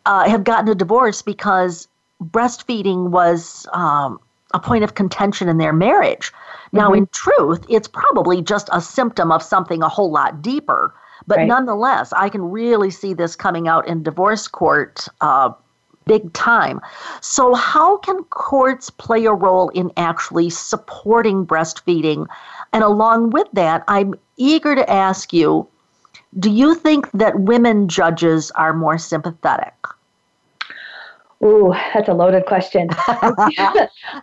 uh, 0.05 0.29
have 0.29 0.43
gotten 0.43 0.69
a 0.69 0.75
divorce 0.75 1.23
because 1.23 1.88
breastfeeding 2.23 3.09
was 3.09 3.65
um, 3.73 4.19
a 4.53 4.59
point 4.59 4.83
of 4.83 4.93
contention 4.93 5.49
in 5.49 5.57
their 5.57 5.73
marriage. 5.73 6.31
Now, 6.71 6.89
mm-hmm. 6.89 6.99
in 6.99 7.07
truth, 7.07 7.65
it's 7.69 7.88
probably 7.88 8.43
just 8.43 8.69
a 8.71 8.81
symptom 8.81 9.31
of 9.31 9.41
something 9.41 9.81
a 9.81 9.89
whole 9.89 10.11
lot 10.11 10.43
deeper. 10.43 10.93
But 11.28 11.38
right. 11.38 11.47
nonetheless, 11.47 12.13
I 12.13 12.30
can 12.30 12.41
really 12.41 12.89
see 12.89 13.13
this 13.13 13.36
coming 13.36 13.67
out 13.67 13.88
in 13.88 14.01
divorce 14.01 14.47
court 14.47 15.07
uh, 15.21 15.51
big 16.05 16.32
time. 16.34 16.82
So, 17.21 17.53
how 17.53 17.97
can 17.97 18.23
courts 18.25 18.89
play 18.89 19.25
a 19.25 19.34
role 19.34 19.69
in 19.69 19.91
actually 19.97 20.49
supporting 20.49 21.45
breastfeeding? 21.45 22.25
And 22.73 22.84
along 22.84 23.32
with 23.32 23.47
that, 23.53 23.84
I'm 23.88 24.15
eager 24.38 24.73
to 24.75 24.89
ask 24.89 25.34
you 25.34 25.67
do 26.39 26.51
you 26.51 26.75
think 26.75 27.09
that 27.13 27.39
women 27.39 27.88
judges 27.88 28.51
are 28.51 28.73
more 28.73 28.97
sympathetic? 28.97 29.73
Ooh, 31.43 31.71
that's 31.93 32.09
a 32.09 32.13
loaded 32.13 32.45
question. 32.47 32.89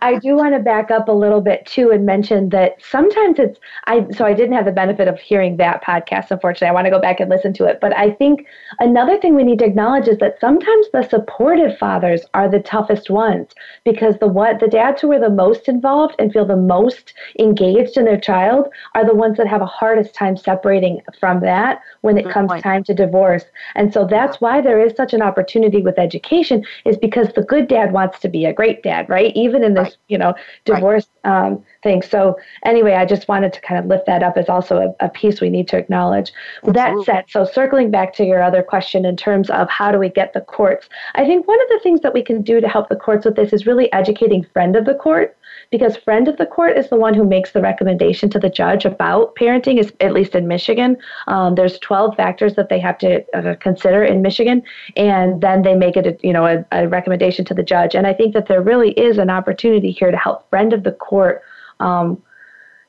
I 0.01 0.19
do 0.21 0.35
want 0.35 0.53
to 0.53 0.59
back 0.59 0.91
up 0.91 1.07
a 1.07 1.13
little 1.13 1.39
bit 1.39 1.65
too 1.65 1.91
and 1.91 2.05
mention 2.05 2.49
that 2.49 2.75
sometimes 2.83 3.39
it's 3.39 3.57
I 3.85 4.05
so 4.11 4.25
I 4.25 4.33
didn't 4.33 4.53
have 4.53 4.65
the 4.65 4.73
benefit 4.73 5.07
of 5.07 5.17
hearing 5.19 5.55
that 5.57 5.81
podcast 5.81 6.31
unfortunately. 6.31 6.67
I 6.67 6.73
want 6.73 6.85
to 6.85 6.91
go 6.91 6.99
back 6.99 7.21
and 7.21 7.29
listen 7.29 7.53
to 7.53 7.65
it, 7.65 7.79
but 7.79 7.95
I 7.95 8.11
think 8.11 8.45
another 8.79 9.17
thing 9.17 9.33
we 9.33 9.43
need 9.43 9.59
to 9.59 9.65
acknowledge 9.65 10.09
is 10.09 10.17
that 10.17 10.39
sometimes 10.41 10.87
the 10.91 11.03
supportive 11.03 11.77
fathers 11.77 12.21
are 12.33 12.49
the 12.49 12.59
toughest 12.59 13.09
ones 13.09 13.47
because 13.85 14.17
the 14.19 14.27
what 14.27 14.59
the 14.59 14.67
dads 14.67 15.01
who 15.01 15.11
are 15.13 15.19
the 15.19 15.29
most 15.29 15.69
involved 15.69 16.15
and 16.19 16.33
feel 16.33 16.45
the 16.45 16.57
most 16.57 17.13
engaged 17.39 17.95
in 17.97 18.03
their 18.03 18.19
child 18.19 18.67
are 18.93 19.05
the 19.05 19.15
ones 19.15 19.37
that 19.37 19.47
have 19.47 19.61
a 19.61 19.65
hardest 19.65 20.13
time 20.13 20.35
separating 20.35 20.99
from 21.17 21.39
that 21.39 21.79
when 22.01 22.17
it 22.17 22.23
Good 22.23 22.33
comes 22.33 22.49
point. 22.49 22.63
time 22.63 22.83
to 22.83 22.93
divorce. 22.93 23.45
And 23.75 23.93
so 23.93 24.05
that's 24.05 24.41
why 24.41 24.59
there 24.59 24.81
is 24.81 24.93
such 24.97 25.13
an 25.13 25.21
opportunity 25.21 25.81
with 25.81 25.97
education 25.97 26.65
is 26.83 26.97
because 27.05 27.27
the 27.35 27.43
good 27.43 27.67
dad 27.67 27.91
wants 27.91 28.19
to 28.19 28.27
be 28.27 28.45
a 28.45 28.53
great 28.53 28.81
dad, 28.81 29.07
right? 29.07 29.31
Even 29.35 29.63
in 29.63 29.75
this, 29.75 29.89
right. 29.89 29.97
you 30.07 30.17
know, 30.17 30.33
divorce 30.63 31.07
right. 31.23 31.45
um, 31.45 31.63
thing. 31.83 32.01
So 32.01 32.35
anyway, 32.63 32.93
I 32.93 33.05
just 33.05 33.27
wanted 33.27 33.53
to 33.53 33.61
kind 33.61 33.79
of 33.79 33.85
lift 33.85 34.07
that 34.07 34.23
up 34.23 34.37
as 34.37 34.49
also 34.49 34.95
a, 34.99 35.05
a 35.05 35.09
piece 35.09 35.39
we 35.39 35.51
need 35.51 35.67
to 35.67 35.77
acknowledge. 35.77 36.33
That 36.63 36.95
said, 37.05 37.25
so 37.29 37.45
circling 37.45 37.91
back 37.91 38.11
to 38.15 38.25
your 38.25 38.41
other 38.41 38.63
question 38.63 39.05
in 39.05 39.15
terms 39.15 39.51
of 39.51 39.69
how 39.69 39.91
do 39.91 39.99
we 39.99 40.09
get 40.09 40.33
the 40.33 40.41
courts, 40.41 40.89
I 41.13 41.25
think 41.25 41.47
one 41.47 41.61
of 41.61 41.69
the 41.69 41.79
things 41.83 42.01
that 42.01 42.13
we 42.13 42.23
can 42.23 42.41
do 42.41 42.59
to 42.59 42.67
help 42.67 42.89
the 42.89 42.95
courts 42.95 43.23
with 43.23 43.35
this 43.35 43.53
is 43.53 43.67
really 43.67 43.93
educating 43.93 44.43
friend 44.51 44.75
of 44.75 44.85
the 44.85 44.95
court 44.95 45.37
because 45.71 45.97
friend 45.97 46.27
of 46.27 46.37
the 46.37 46.45
court 46.45 46.77
is 46.77 46.89
the 46.89 46.95
one 46.95 47.13
who 47.13 47.23
makes 47.23 47.51
the 47.51 47.61
recommendation 47.61 48.29
to 48.29 48.39
the 48.39 48.49
judge 48.49 48.85
about 48.85 49.35
parenting 49.35 49.79
is 49.79 49.91
at 49.99 50.13
least 50.13 50.35
in 50.35 50.47
michigan. 50.47 50.97
Um, 51.27 51.55
there's 51.55 51.79
12 51.79 52.15
factors 52.15 52.55
that 52.55 52.69
they 52.69 52.79
have 52.79 52.97
to 52.99 53.23
uh, 53.37 53.55
consider 53.55 54.03
in 54.03 54.21
michigan 54.21 54.63
and 54.95 55.41
then 55.41 55.61
they 55.61 55.75
make 55.75 55.97
it 55.97 56.05
a, 56.07 56.17
you 56.25 56.33
know 56.33 56.45
a, 56.45 56.65
a, 56.71 56.87
recommendation 56.87 57.45
to 57.45 57.53
the 57.53 57.63
judge. 57.63 57.95
And 57.95 58.07
i 58.07 58.13
think 58.13 58.33
that 58.33 58.47
there 58.47 58.61
really 58.61 58.91
is 58.91 59.17
an 59.17 59.29
opportunity 59.29 59.91
here 59.91 60.11
to 60.11 60.17
help 60.17 60.49
friend 60.49 60.73
of 60.73 60.83
the 60.83 60.91
court 60.91 61.43
um, 61.79 62.21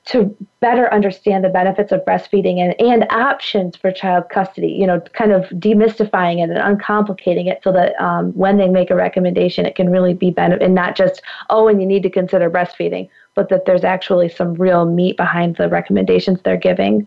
to 0.06 0.34
better 0.60 0.92
understand 0.94 1.44
the 1.44 1.48
benefits 1.48 1.90
of 1.90 2.04
breastfeeding 2.04 2.58
and, 2.58 2.80
and 2.80 3.10
options 3.10 3.76
for 3.76 3.90
child 3.90 4.24
custody, 4.30 4.68
you 4.68 4.86
know, 4.86 5.00
kind 5.00 5.32
of 5.32 5.44
demystifying 5.50 6.38
it 6.38 6.48
and 6.48 6.78
uncomplicating 6.78 7.48
it 7.50 7.60
so 7.64 7.72
that 7.72 8.00
um, 8.00 8.30
when 8.32 8.56
they 8.56 8.68
make 8.68 8.88
a 8.90 8.94
recommendation, 8.94 9.66
it 9.66 9.74
can 9.74 9.90
really 9.90 10.14
be 10.14 10.30
benefit 10.30 10.62
and 10.62 10.76
not 10.76 10.96
just, 10.96 11.22
oh, 11.50 11.66
and 11.66 11.80
you 11.80 11.86
need 11.86 12.04
to 12.04 12.10
consider 12.10 12.48
breastfeeding, 12.48 13.08
but 13.34 13.48
that 13.48 13.64
there's 13.66 13.82
actually 13.82 14.28
some 14.28 14.54
real 14.54 14.86
meat 14.86 15.16
behind 15.16 15.56
the 15.56 15.68
recommendations 15.68 16.40
they're 16.42 16.56
giving. 16.56 17.06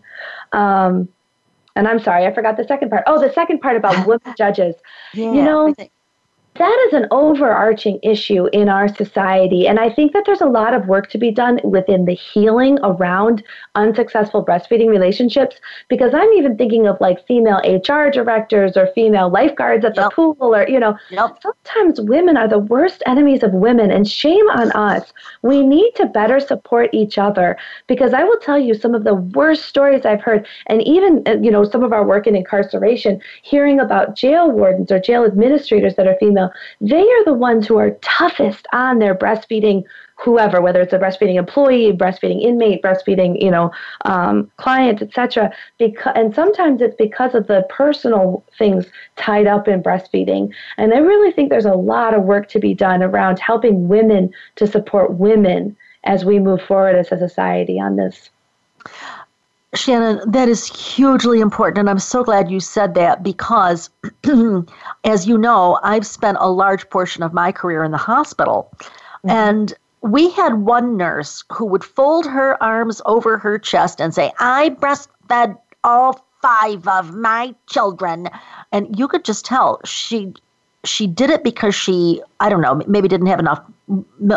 Um, 0.52 1.08
and 1.76 1.88
I'm 1.88 2.00
sorry, 2.00 2.26
I 2.26 2.34
forgot 2.34 2.58
the 2.58 2.64
second 2.64 2.90
part. 2.90 3.04
Oh, 3.06 3.18
the 3.18 3.32
second 3.32 3.60
part 3.60 3.76
about 3.76 4.06
women 4.06 4.34
judges. 4.36 4.74
Yeah, 5.14 5.32
you 5.32 5.42
know, 5.42 5.74
that 6.60 6.86
is 6.88 6.92
an 6.92 7.06
overarching 7.10 7.98
issue 8.02 8.46
in 8.52 8.68
our 8.68 8.86
society. 8.86 9.66
And 9.66 9.80
I 9.80 9.88
think 9.88 10.12
that 10.12 10.24
there's 10.26 10.42
a 10.42 10.46
lot 10.46 10.74
of 10.74 10.88
work 10.88 11.08
to 11.08 11.16
be 11.16 11.30
done 11.30 11.58
within 11.64 12.04
the 12.04 12.12
healing 12.12 12.78
around 12.82 13.42
unsuccessful 13.76 14.44
breastfeeding 14.44 14.90
relationships 14.90 15.56
because 15.88 16.12
I'm 16.12 16.30
even 16.34 16.58
thinking 16.58 16.86
of 16.86 17.00
like 17.00 17.26
female 17.26 17.62
HR 17.64 18.10
directors 18.10 18.76
or 18.76 18.88
female 18.94 19.30
lifeguards 19.30 19.86
at 19.86 19.94
the 19.94 20.02
yep. 20.02 20.12
pool 20.12 20.36
or, 20.38 20.68
you 20.68 20.78
know, 20.78 20.98
yep. 21.08 21.38
sometimes 21.42 21.98
women 21.98 22.36
are 22.36 22.46
the 22.46 22.58
worst 22.58 23.02
enemies 23.06 23.42
of 23.42 23.54
women 23.54 23.90
and 23.90 24.06
shame 24.06 24.50
on 24.50 24.70
us. 24.72 25.14
We 25.40 25.66
need 25.66 25.92
to 25.94 26.04
better 26.04 26.40
support 26.40 26.90
each 26.92 27.16
other 27.16 27.56
because 27.86 28.12
I 28.12 28.22
will 28.24 28.38
tell 28.38 28.58
you 28.58 28.74
some 28.74 28.94
of 28.94 29.04
the 29.04 29.14
worst 29.14 29.64
stories 29.64 30.04
I've 30.04 30.20
heard 30.20 30.46
and 30.66 30.82
even, 30.82 31.22
uh, 31.26 31.38
you 31.40 31.50
know, 31.50 31.64
some 31.64 31.82
of 31.82 31.94
our 31.94 32.04
work 32.04 32.26
in 32.26 32.36
incarceration, 32.36 33.18
hearing 33.42 33.80
about 33.80 34.14
jail 34.14 34.50
wardens 34.50 34.92
or 34.92 35.00
jail 35.00 35.24
administrators 35.24 35.94
that 35.96 36.06
are 36.06 36.16
female 36.20 36.49
they 36.80 37.02
are 37.02 37.24
the 37.24 37.34
ones 37.34 37.66
who 37.66 37.76
are 37.78 37.90
toughest 38.02 38.66
on 38.72 38.98
their 38.98 39.14
breastfeeding 39.14 39.84
whoever, 40.22 40.60
whether 40.60 40.82
it's 40.82 40.92
a 40.92 40.98
breastfeeding 40.98 41.36
employee, 41.36 41.92
breastfeeding 41.92 42.42
inmate, 42.42 42.82
breastfeeding, 42.82 43.40
you 43.42 43.50
know, 43.50 43.70
um, 44.04 44.50
client, 44.58 45.00
etc. 45.00 45.50
Because 45.78 46.12
and 46.14 46.34
sometimes 46.34 46.82
it's 46.82 46.96
because 46.96 47.34
of 47.34 47.46
the 47.46 47.66
personal 47.70 48.44
things 48.58 48.86
tied 49.16 49.46
up 49.46 49.66
in 49.66 49.82
breastfeeding. 49.82 50.52
And 50.76 50.92
I 50.92 50.98
really 50.98 51.32
think 51.32 51.48
there's 51.48 51.64
a 51.64 51.74
lot 51.74 52.14
of 52.14 52.24
work 52.24 52.48
to 52.50 52.58
be 52.58 52.74
done 52.74 53.02
around 53.02 53.38
helping 53.38 53.88
women 53.88 54.30
to 54.56 54.66
support 54.66 55.14
women 55.14 55.76
as 56.04 56.24
we 56.24 56.38
move 56.38 56.62
forward 56.62 56.96
as 56.96 57.12
a 57.12 57.18
society 57.18 57.80
on 57.80 57.96
this. 57.96 58.30
Shannon, 59.74 60.20
that 60.30 60.48
is 60.48 60.66
hugely 60.66 61.40
important. 61.40 61.78
And 61.78 61.90
I'm 61.90 62.00
so 62.00 62.24
glad 62.24 62.50
you 62.50 62.58
said 62.58 62.94
that 62.94 63.22
because, 63.22 63.88
as 65.04 65.28
you 65.28 65.38
know, 65.38 65.78
I've 65.82 66.06
spent 66.06 66.38
a 66.40 66.50
large 66.50 66.88
portion 66.90 67.22
of 67.22 67.32
my 67.32 67.52
career 67.52 67.84
in 67.84 67.92
the 67.92 67.98
hospital. 67.98 68.72
Mm-hmm. 68.80 69.30
And 69.30 69.74
we 70.00 70.30
had 70.30 70.54
one 70.54 70.96
nurse 70.96 71.44
who 71.52 71.66
would 71.66 71.84
fold 71.84 72.26
her 72.26 72.60
arms 72.62 73.00
over 73.06 73.38
her 73.38 73.58
chest 73.58 74.00
and 74.00 74.12
say, 74.12 74.32
I 74.40 74.70
breastfed 74.70 75.56
all 75.84 76.24
five 76.42 76.88
of 76.88 77.14
my 77.14 77.54
children. 77.68 78.28
And 78.72 78.98
you 78.98 79.06
could 79.06 79.24
just 79.24 79.44
tell 79.44 79.80
she 79.84 80.34
she 80.84 81.06
did 81.06 81.28
it 81.28 81.44
because 81.44 81.74
she 81.74 82.22
i 82.40 82.48
don't 82.48 82.62
know 82.62 82.80
maybe 82.86 83.06
didn't 83.06 83.26
have 83.26 83.38
enough 83.38 83.62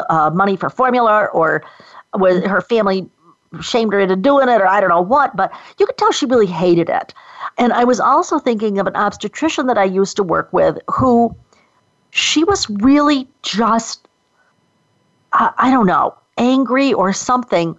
uh, 0.09 0.29
money 0.33 0.57
for 0.57 0.69
formula 0.69 1.29
or 1.33 1.63
was 2.15 2.43
her 2.43 2.59
family 2.59 3.09
shamed 3.61 3.93
her 3.93 3.99
into 3.99 4.15
doing 4.15 4.49
it 4.49 4.61
or 4.61 4.67
I 4.67 4.79
don't 4.81 4.89
know 4.89 5.01
what, 5.01 5.35
but 5.35 5.51
you 5.77 5.85
could 5.85 5.97
tell 5.97 6.11
she 6.11 6.25
really 6.25 6.47
hated 6.47 6.89
it. 6.89 7.13
And 7.57 7.73
I 7.73 7.83
was 7.83 7.99
also 7.99 8.39
thinking 8.39 8.79
of 8.79 8.87
an 8.87 8.95
obstetrician 8.95 9.67
that 9.67 9.77
I 9.77 9.83
used 9.83 10.15
to 10.15 10.23
work 10.23 10.51
with 10.51 10.79
who 10.91 11.35
she 12.11 12.43
was 12.43 12.69
really 12.69 13.27
just, 13.41 14.07
uh, 15.33 15.51
I 15.57 15.71
don't 15.71 15.87
know, 15.87 16.15
angry 16.37 16.93
or 16.93 17.13
something, 17.13 17.75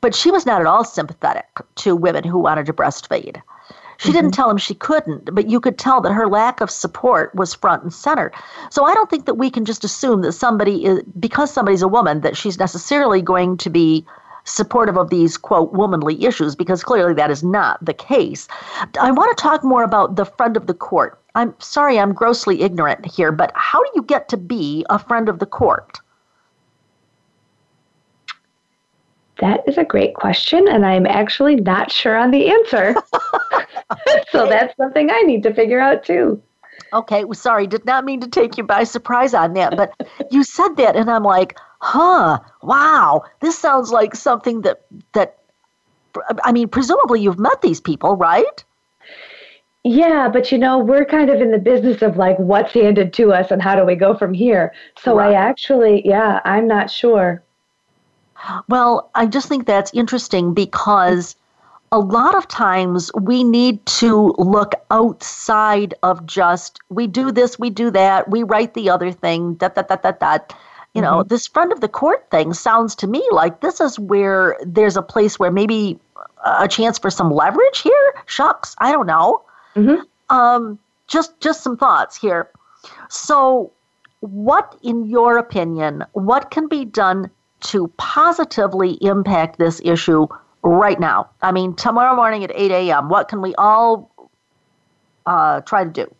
but 0.00 0.14
she 0.14 0.30
was 0.30 0.46
not 0.46 0.60
at 0.60 0.66
all 0.66 0.84
sympathetic 0.84 1.46
to 1.76 1.96
women 1.96 2.24
who 2.24 2.38
wanted 2.38 2.66
to 2.66 2.72
breastfeed. 2.72 3.40
She 3.98 4.08
mm-hmm. 4.08 4.16
didn't 4.16 4.34
tell 4.34 4.48
him 4.48 4.58
she 4.58 4.74
couldn't, 4.74 5.34
but 5.34 5.50
you 5.50 5.58
could 5.58 5.78
tell 5.78 6.00
that 6.02 6.12
her 6.12 6.28
lack 6.28 6.60
of 6.60 6.70
support 6.70 7.34
was 7.34 7.54
front 7.54 7.82
and 7.82 7.92
center. 7.92 8.30
So 8.70 8.84
I 8.84 8.94
don't 8.94 9.10
think 9.10 9.26
that 9.26 9.34
we 9.34 9.50
can 9.50 9.64
just 9.64 9.84
assume 9.84 10.22
that 10.22 10.32
somebody 10.32 10.84
is, 10.84 11.02
because 11.18 11.52
somebody's 11.52 11.82
a 11.82 11.88
woman, 11.88 12.20
that 12.20 12.36
she's 12.36 12.58
necessarily 12.58 13.20
going 13.20 13.56
to 13.58 13.70
be 13.70 14.06
supportive 14.48 14.96
of 14.96 15.10
these, 15.10 15.36
quote, 15.36 15.72
womanly 15.72 16.24
issues, 16.24 16.56
because 16.56 16.82
clearly 16.82 17.14
that 17.14 17.30
is 17.30 17.42
not 17.44 17.84
the 17.84 17.94
case. 17.94 18.48
I 19.00 19.10
want 19.10 19.36
to 19.36 19.42
talk 19.42 19.62
more 19.62 19.84
about 19.84 20.16
the 20.16 20.24
friend 20.24 20.56
of 20.56 20.66
the 20.66 20.74
court. 20.74 21.20
I'm 21.34 21.54
sorry, 21.58 21.98
I'm 21.98 22.12
grossly 22.12 22.62
ignorant 22.62 23.06
here, 23.06 23.30
but 23.30 23.52
how 23.54 23.82
do 23.82 23.90
you 23.94 24.02
get 24.02 24.28
to 24.30 24.36
be 24.36 24.84
a 24.90 24.98
friend 24.98 25.28
of 25.28 25.38
the 25.38 25.46
court? 25.46 26.00
That 29.40 29.60
is 29.68 29.78
a 29.78 29.84
great 29.84 30.14
question, 30.14 30.66
and 30.66 30.84
I'm 30.84 31.06
actually 31.06 31.56
not 31.56 31.92
sure 31.92 32.16
on 32.16 32.32
the 32.32 32.50
answer. 32.50 32.96
so 34.30 34.46
that's 34.48 34.76
something 34.76 35.10
I 35.10 35.20
need 35.22 35.42
to 35.44 35.54
figure 35.54 35.80
out 35.80 36.04
too. 36.04 36.42
Okay, 36.92 37.24
well, 37.24 37.34
sorry, 37.34 37.66
did 37.66 37.84
not 37.84 38.04
mean 38.04 38.20
to 38.20 38.28
take 38.28 38.56
you 38.56 38.64
by 38.64 38.84
surprise 38.84 39.34
on 39.34 39.54
that, 39.54 39.76
but 39.76 39.92
you 40.30 40.42
said 40.44 40.76
that, 40.76 40.96
and 40.96 41.10
I'm 41.10 41.22
like, 41.22 41.58
huh, 41.80 42.38
wow, 42.62 43.24
this 43.40 43.58
sounds 43.58 43.90
like 43.90 44.14
something 44.14 44.62
that, 44.62 44.82
that, 45.12 45.38
I 46.44 46.52
mean, 46.52 46.68
presumably 46.68 47.20
you've 47.20 47.38
met 47.38 47.62
these 47.62 47.80
people, 47.80 48.16
right? 48.16 48.64
Yeah, 49.84 50.28
but 50.28 50.50
you 50.50 50.58
know, 50.58 50.78
we're 50.78 51.04
kind 51.04 51.30
of 51.30 51.40
in 51.40 51.50
the 51.50 51.58
business 51.58 52.02
of 52.02 52.16
like 52.16 52.38
what's 52.38 52.72
handed 52.72 53.12
to 53.14 53.32
us 53.32 53.50
and 53.50 53.62
how 53.62 53.76
do 53.76 53.84
we 53.84 53.94
go 53.94 54.14
from 54.14 54.34
here. 54.34 54.74
So 54.98 55.16
right. 55.16 55.30
I 55.30 55.34
actually, 55.34 56.06
yeah, 56.06 56.40
I'm 56.44 56.66
not 56.66 56.90
sure. 56.90 57.42
Well, 58.68 59.10
I 59.14 59.26
just 59.26 59.48
think 59.48 59.66
that's 59.66 59.92
interesting 59.94 60.52
because 60.52 61.36
a 61.90 61.98
lot 61.98 62.34
of 62.34 62.48
times 62.48 63.10
we 63.14 63.44
need 63.44 63.84
to 63.86 64.34
look 64.38 64.74
outside 64.90 65.94
of 66.02 66.26
just 66.26 66.80
we 66.88 67.06
do 67.06 67.32
this, 67.32 67.58
we 67.58 67.70
do 67.70 67.90
that, 67.90 68.30
we 68.30 68.42
write 68.42 68.74
the 68.74 68.90
other 68.90 69.12
thing, 69.12 69.54
that 69.56 69.74
that 69.74 69.88
that 69.88 70.02
that 70.02 70.20
that 70.20 70.54
you 70.94 71.02
know, 71.02 71.18
mm-hmm. 71.18 71.28
this 71.28 71.46
friend 71.46 71.72
of 71.72 71.80
the 71.80 71.88
court 71.88 72.30
thing 72.30 72.54
sounds 72.54 72.94
to 72.96 73.06
me 73.06 73.26
like 73.30 73.60
this 73.60 73.80
is 73.80 73.98
where 73.98 74.56
there's 74.64 74.96
a 74.96 75.02
place 75.02 75.38
where 75.38 75.50
maybe 75.50 75.98
a 76.44 76.66
chance 76.66 76.98
for 76.98 77.10
some 77.10 77.30
leverage 77.30 77.80
here. 77.80 78.14
Shucks, 78.26 78.74
I 78.78 78.92
don't 78.92 79.06
know. 79.06 79.42
Mm-hmm. 79.76 80.34
Um, 80.34 80.78
just 81.06 81.38
just 81.40 81.62
some 81.62 81.76
thoughts 81.76 82.16
here. 82.16 82.50
So, 83.08 83.72
what, 84.20 84.78
in 84.82 85.06
your 85.06 85.38
opinion, 85.38 86.04
what 86.12 86.50
can 86.50 86.68
be 86.68 86.84
done 86.84 87.30
to 87.60 87.88
positively 87.96 88.92
impact 89.00 89.58
this 89.58 89.80
issue 89.84 90.26
right 90.62 90.98
now? 90.98 91.30
I 91.42 91.52
mean, 91.52 91.74
tomorrow 91.74 92.14
morning 92.14 92.44
at 92.44 92.52
8 92.54 92.70
a.m., 92.70 93.08
what 93.08 93.28
can 93.28 93.40
we 93.40 93.54
all 93.56 94.10
uh, 95.26 95.60
try 95.62 95.84
to 95.84 95.90
do? 95.90 96.14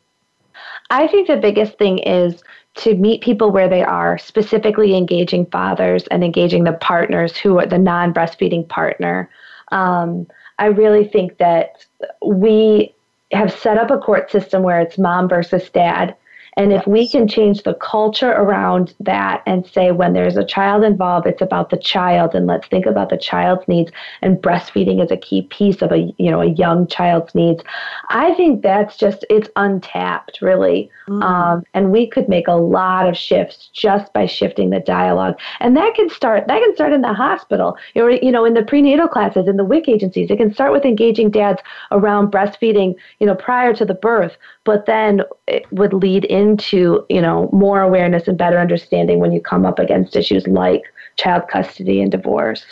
I 0.91 1.07
think 1.07 1.29
the 1.29 1.37
biggest 1.37 1.79
thing 1.79 1.99
is 1.99 2.43
to 2.77 2.95
meet 2.95 3.23
people 3.23 3.51
where 3.51 3.69
they 3.69 3.83
are, 3.83 4.19
specifically 4.19 4.97
engaging 4.97 5.47
fathers 5.47 6.07
and 6.09 6.23
engaging 6.23 6.65
the 6.65 6.73
partners 6.73 7.37
who 7.37 7.59
are 7.59 7.67
the 7.67 7.79
non 7.79 8.15
breastfeeding 8.15 8.69
partner. 8.69 9.29
Um, 9.73 10.27
I 10.59 10.67
really 10.67 11.05
think 11.05 11.39
that 11.39 11.85
we 12.25 12.95
have 13.33 13.53
set 13.53 13.79
up 13.79 13.91
a 13.91 13.99
court 13.99 14.31
system 14.31 14.63
where 14.63 14.81
it's 14.81 14.99
mom 14.99 15.29
versus 15.29 15.69
dad 15.71 16.17
and 16.59 16.73
if 16.73 16.87
we 16.89 17.09
can 17.09 17.29
change 17.29 17.63
the 17.63 17.75
culture 17.75 18.33
around 18.33 18.93
that 18.99 19.45
and 19.47 19.65
say 19.65 19.93
when 19.93 20.13
there's 20.13 20.37
a 20.37 20.45
child 20.45 20.83
involved, 20.83 21.27
it's 21.27 21.41
about 21.41 21.71
the 21.71 21.77
child 21.77 22.35
and 22.35 22.49
let's 22.49 22.67
think 22.67 22.85
about 22.85 23.11
the 23.11 23.17
child's 23.17 23.67
needs 23.69 23.93
and 24.23 24.39
breastfeeding 24.39 25.03
is 25.03 25.13
a 25.13 25.17
key 25.17 25.43
piece 25.43 25.83
of 25.83 25.93
a 25.93 26.13
you 26.19 26.31
know 26.31 26.41
a 26.41 26.51
young 26.51 26.89
child's 26.89 27.33
needs. 27.33 27.63
I 28.09 28.35
think 28.35 28.63
that's 28.63 28.97
just 28.97 29.25
it's 29.31 29.49
untapped 29.55 30.41
really, 30.43 30.91
mm. 31.09 31.23
um, 31.23 31.63
and 31.75 31.93
we 31.93 32.09
could 32.09 32.29
make 32.29 32.49
a 32.49 32.53
lot 32.53 33.09
of 33.09 33.17
shifts 33.17 33.71
just 33.73 34.13
by 34.13 34.27
shifting 34.27 34.71
the 34.71 34.81
dialogue. 34.81 35.39
And 35.61 35.77
that 35.77 35.95
can 35.95 36.11
start 36.11 36.49
that 36.49 36.61
can 36.61 36.75
start 36.75 36.93
in 36.93 37.03
the 37.03 37.15
hospital, 37.15 37.77
or 37.95 38.11
you 38.11 38.33
know 38.33 38.45
in 38.45 38.55
the 38.55 38.65
prenatal 38.65 39.07
classes 39.07 39.47
in 39.47 39.57
the 39.57 39.65
WIC 39.65 39.89
agencies. 39.89 40.29
It 40.29 40.39
can 40.39 40.53
start 40.53 40.73
with 40.73 40.85
engaging 40.85 41.31
dads 41.31 41.63
around 41.93 42.33
breastfeeding, 42.33 42.97
you 43.21 43.29
know 43.29 43.37
prior 43.37 43.73
to 43.75 43.85
the 43.85 43.95
birth, 43.95 44.37
but 44.65 44.87
then 44.87 45.23
it 45.47 45.71
would 45.73 45.93
lead 45.93 46.25
into 46.49 47.05
you 47.09 47.21
know 47.21 47.49
more 47.53 47.81
awareness 47.81 48.27
and 48.27 48.39
better 48.39 48.59
understanding 48.59 49.19
when 49.19 49.33
you 49.33 49.41
come 49.41 49.67
up 49.67 49.79
against 49.79 50.17
issues 50.17 50.47
like 50.47 50.83
child 51.17 51.43
custody 51.49 52.01
and 52.01 52.11
divorce 52.11 52.65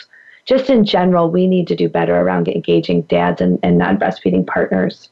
just 0.45 0.69
in 0.69 0.85
general 0.85 1.29
we 1.29 1.47
need 1.47 1.67
to 1.67 1.75
do 1.75 1.87
better 1.87 2.15
around 2.15 2.47
engaging 2.47 3.01
dads 3.03 3.41
and, 3.41 3.59
and 3.63 3.77
non-breastfeeding 3.77 4.45
partners 4.45 5.09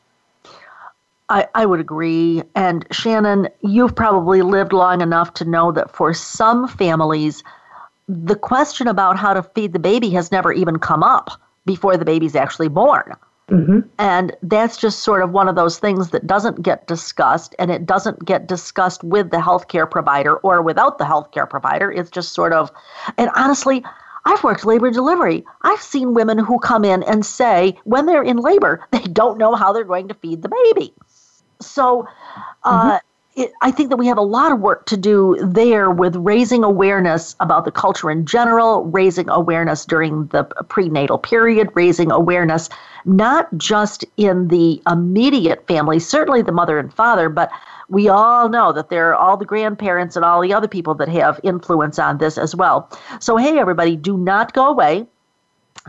I, 1.28 1.48
I 1.56 1.66
would 1.66 1.80
agree. 1.80 2.44
And 2.54 2.86
Shannon, 2.92 3.50
you've 3.62 3.96
probably 3.96 4.44
lived 4.44 4.74
long 4.74 5.02
enough 5.02 5.34
to 5.36 5.44
know 5.44 5.72
that 5.72 5.90
for 5.90 6.14
some 6.14 6.68
families, 6.68 7.44
the 8.08 8.36
question 8.36 8.88
about 8.88 9.18
how 9.18 9.34
to 9.34 9.42
feed 9.42 9.74
the 9.74 9.80
baby 9.80 10.12
has 10.12 10.32
never 10.32 10.54
even 10.54 10.78
come 10.78 11.02
up 11.02 11.32
before 11.66 11.98
the 11.98 12.06
baby's 12.06 12.36
actually 12.36 12.68
born. 12.68 13.14
Mm-hmm. 13.50 13.82
And 14.00 14.36
that's 14.42 14.78
just 14.78 15.02
sort 15.02 15.22
of 15.22 15.32
one 15.32 15.48
of 15.48 15.56
those 15.56 15.78
things 15.78 16.10
that 16.10 16.26
doesn't 16.26 16.64
get 16.64 16.88
discussed, 16.88 17.54
and 17.60 17.70
it 17.70 17.86
doesn't 17.86 18.26
get 18.26 18.48
discussed 18.48 19.04
with 19.04 19.30
the 19.30 19.38
healthcare 19.38 19.90
provider 19.90 20.38
or 20.38 20.62
without 20.62 20.98
the 20.98 21.04
healthcare 21.04 21.48
provider. 21.48 21.92
It's 21.92 22.10
just 22.10 22.34
sort 22.34 22.54
of, 22.54 22.72
and 23.18 23.30
honestly, 23.36 23.84
I've 24.26 24.44
worked 24.44 24.66
labor 24.66 24.90
delivery. 24.90 25.46
I've 25.62 25.82
seen 25.82 26.16
women 26.16 26.40
who 26.40 26.58
come 26.58 26.84
in 26.84 27.04
and 27.04 27.24
say 27.24 27.78
when 27.84 28.08
they're 28.08 28.24
in 28.24 28.38
labor, 28.38 28.88
they 28.92 29.04
don't 29.04 29.38
know 29.38 29.54
how 29.54 29.72
they're 29.74 29.84
going 29.84 30.08
to 30.08 30.16
feed 30.16 30.42
the 30.42 30.50
baby. 30.50 30.94
So, 31.62 32.08
uh, 32.64 32.98
mm-hmm 32.98 33.08
I 33.62 33.72
think 33.72 33.90
that 33.90 33.98
we 33.98 34.08
have 34.08 34.18
a 34.18 34.22
lot 34.22 34.54
of 34.54 34.62
work 34.62 34.86
to 34.86 34.96
do 34.96 35.38
there 35.42 35.92
with 35.92 36.16
raising 36.16 36.64
awareness 36.64 37.36
about 37.42 37.66
the 37.66 37.72
culture 37.72 38.10
in 38.10 38.26
general, 38.26 38.86
raising 38.86 39.30
awareness 39.30 39.86
during 39.86 40.28
the 40.28 40.46
prenatal 40.70 41.18
period, 41.18 41.70
raising 41.74 42.12
awareness 42.12 42.70
not 43.04 43.48
just 43.58 44.06
in 44.18 44.48
the 44.48 44.82
immediate 44.90 45.68
family, 45.68 46.00
certainly 46.00 46.42
the 46.42 46.52
mother 46.52 46.80
and 46.80 46.94
father, 46.94 47.30
but 47.30 47.52
we 47.90 48.08
all 48.08 48.50
know 48.50 48.72
that 48.72 48.90
there 48.90 49.10
are 49.10 49.16
all 49.16 49.38
the 49.38 49.46
grandparents 49.46 50.16
and 50.16 50.26
all 50.26 50.42
the 50.42 50.54
other 50.54 50.68
people 50.68 50.96
that 50.96 51.10
have 51.10 51.40
influence 51.44 52.00
on 52.00 52.18
this 52.18 52.38
as 52.38 52.56
well. 52.56 52.90
So, 53.20 53.38
hey, 53.38 53.60
everybody, 53.60 53.96
do 53.96 54.18
not 54.18 54.54
go 54.54 54.68
away. 54.68 55.06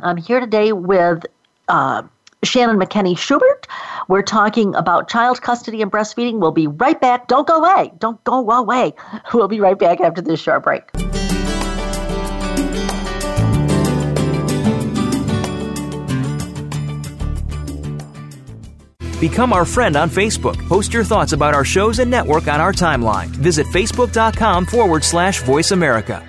I'm 0.02 0.18
here 0.18 0.40
today 0.40 0.72
with 0.72 1.24
uh, 1.68 2.02
Shannon 2.46 2.78
McKenney 2.78 3.16
Schubert. 3.16 3.66
We're 4.08 4.22
talking 4.22 4.74
about 4.74 5.08
child 5.08 5.42
custody 5.42 5.82
and 5.82 5.90
breastfeeding. 5.90 6.38
We'll 6.38 6.52
be 6.52 6.66
right 6.66 7.00
back. 7.00 7.28
Don't 7.28 7.46
go 7.46 7.56
away. 7.56 7.92
Don't 7.98 8.22
go 8.24 8.50
away. 8.50 8.94
We'll 9.34 9.48
be 9.48 9.60
right 9.60 9.78
back 9.78 10.00
after 10.00 10.22
this 10.22 10.40
short 10.40 10.62
break. 10.62 10.90
Become 19.20 19.52
our 19.52 19.64
friend 19.64 19.96
on 19.96 20.10
Facebook. 20.10 20.56
Post 20.68 20.92
your 20.92 21.04
thoughts 21.04 21.32
about 21.32 21.54
our 21.54 21.64
shows 21.64 21.98
and 21.98 22.10
network 22.10 22.48
on 22.48 22.60
our 22.60 22.72
timeline. 22.72 23.28
Visit 23.28 23.66
facebook.com 23.68 24.66
forward 24.66 25.04
slash 25.04 25.42
voice 25.42 25.70
America. 25.70 26.22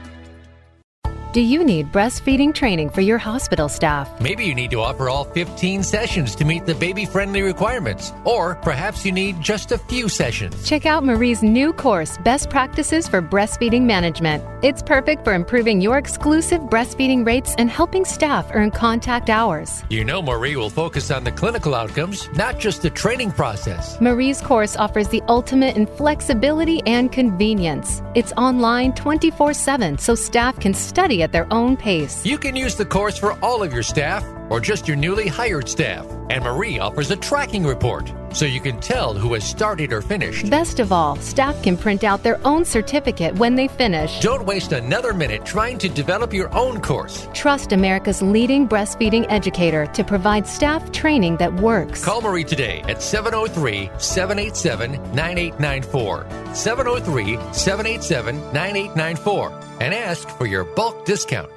Do 1.37 1.43
you 1.43 1.63
need 1.63 1.91
breastfeeding 1.91 2.51
training 2.51 2.89
for 2.89 3.01
your 3.01 3.19
hospital 3.19 3.69
staff? 3.69 4.09
Maybe 4.19 4.43
you 4.43 4.55
need 4.55 4.71
to 4.71 4.81
offer 4.81 5.07
all 5.07 5.23
15 5.23 5.83
sessions 5.83 6.33
to 6.33 6.43
meet 6.43 6.65
the 6.65 6.73
baby 6.73 7.05
friendly 7.05 7.43
requirements, 7.43 8.11
or 8.23 8.55
perhaps 8.55 9.05
you 9.05 9.11
need 9.11 9.39
just 9.39 9.71
a 9.71 9.77
few 9.77 10.09
sessions. 10.09 10.67
Check 10.67 10.87
out 10.87 11.03
Marie's 11.03 11.43
new 11.43 11.73
course, 11.73 12.17
Best 12.23 12.49
Practices 12.49 13.07
for 13.07 13.21
Breastfeeding 13.21 13.83
Management. 13.83 14.43
It's 14.63 14.81
perfect 14.81 15.23
for 15.23 15.35
improving 15.35 15.79
your 15.79 15.99
exclusive 15.99 16.59
breastfeeding 16.61 17.23
rates 17.23 17.53
and 17.59 17.69
helping 17.69 18.03
staff 18.03 18.49
earn 18.55 18.71
contact 18.71 19.29
hours. 19.29 19.83
You 19.89 20.03
know, 20.05 20.23
Marie 20.23 20.55
will 20.55 20.71
focus 20.71 21.11
on 21.11 21.23
the 21.23 21.31
clinical 21.31 21.75
outcomes, 21.75 22.27
not 22.33 22.57
just 22.57 22.81
the 22.81 22.89
training 22.89 23.31
process. 23.31 24.01
Marie's 24.01 24.41
course 24.41 24.75
offers 24.75 25.09
the 25.09 25.21
ultimate 25.27 25.77
in 25.77 25.85
flexibility 25.85 26.81
and 26.87 27.11
convenience. 27.11 28.01
It's 28.15 28.33
online 28.37 28.93
24 28.93 29.53
7, 29.53 29.99
so 29.99 30.15
staff 30.15 30.59
can 30.59 30.73
study 30.73 31.26
at 31.27 31.33
their 31.33 31.51
own 31.53 31.75
pace. 31.75 32.25
You 32.25 32.37
can 32.37 32.55
use 32.55 32.75
the 32.75 32.85
course 32.85 33.17
for 33.17 33.33
all 33.43 33.61
of 33.61 33.73
your 33.73 33.83
staff 33.83 34.23
or 34.49 34.59
just 34.59 34.87
your 34.87 34.97
newly 34.97 35.27
hired 35.27 35.67
staff. 35.67 36.05
And 36.29 36.43
Marie 36.43 36.79
offers 36.79 37.11
a 37.11 37.15
tracking 37.15 37.65
report 37.65 38.11
so 38.33 38.45
you 38.45 38.59
can 38.59 38.79
tell 38.79 39.13
who 39.13 39.33
has 39.33 39.43
started 39.43 39.93
or 39.93 40.01
finished. 40.01 40.49
Best 40.49 40.79
of 40.79 40.91
all, 40.91 41.15
staff 41.17 41.61
can 41.63 41.77
print 41.77 42.03
out 42.03 42.23
their 42.23 42.39
own 42.45 42.65
certificate 42.65 43.35
when 43.35 43.55
they 43.55 43.67
finish. 43.67 44.19
Don't 44.19 44.45
waste 44.45 44.71
another 44.73 45.13
minute 45.13 45.45
trying 45.45 45.77
to 45.79 45.89
develop 45.89 46.33
your 46.33 46.53
own 46.53 46.81
course. 46.81 47.27
Trust 47.33 47.71
America's 47.71 48.21
leading 48.21 48.67
breastfeeding 48.67 49.25
educator 49.29 49.87
to 49.87 50.03
provide 50.03 50.47
staff 50.47 50.91
training 50.91 51.37
that 51.37 51.53
works. 51.55 52.03
Call 52.03 52.21
Marie 52.21 52.43
today 52.43 52.81
at 52.87 53.01
703 53.01 53.89
787 53.97 54.91
9894. 55.15 56.27
703 56.53 57.37
787 57.53 58.35
9894 58.53 59.67
and 59.79 59.93
ask 59.93 60.27
for 60.29 60.45
your 60.45 60.63
bulk 60.63 61.05
discount. 61.05 61.49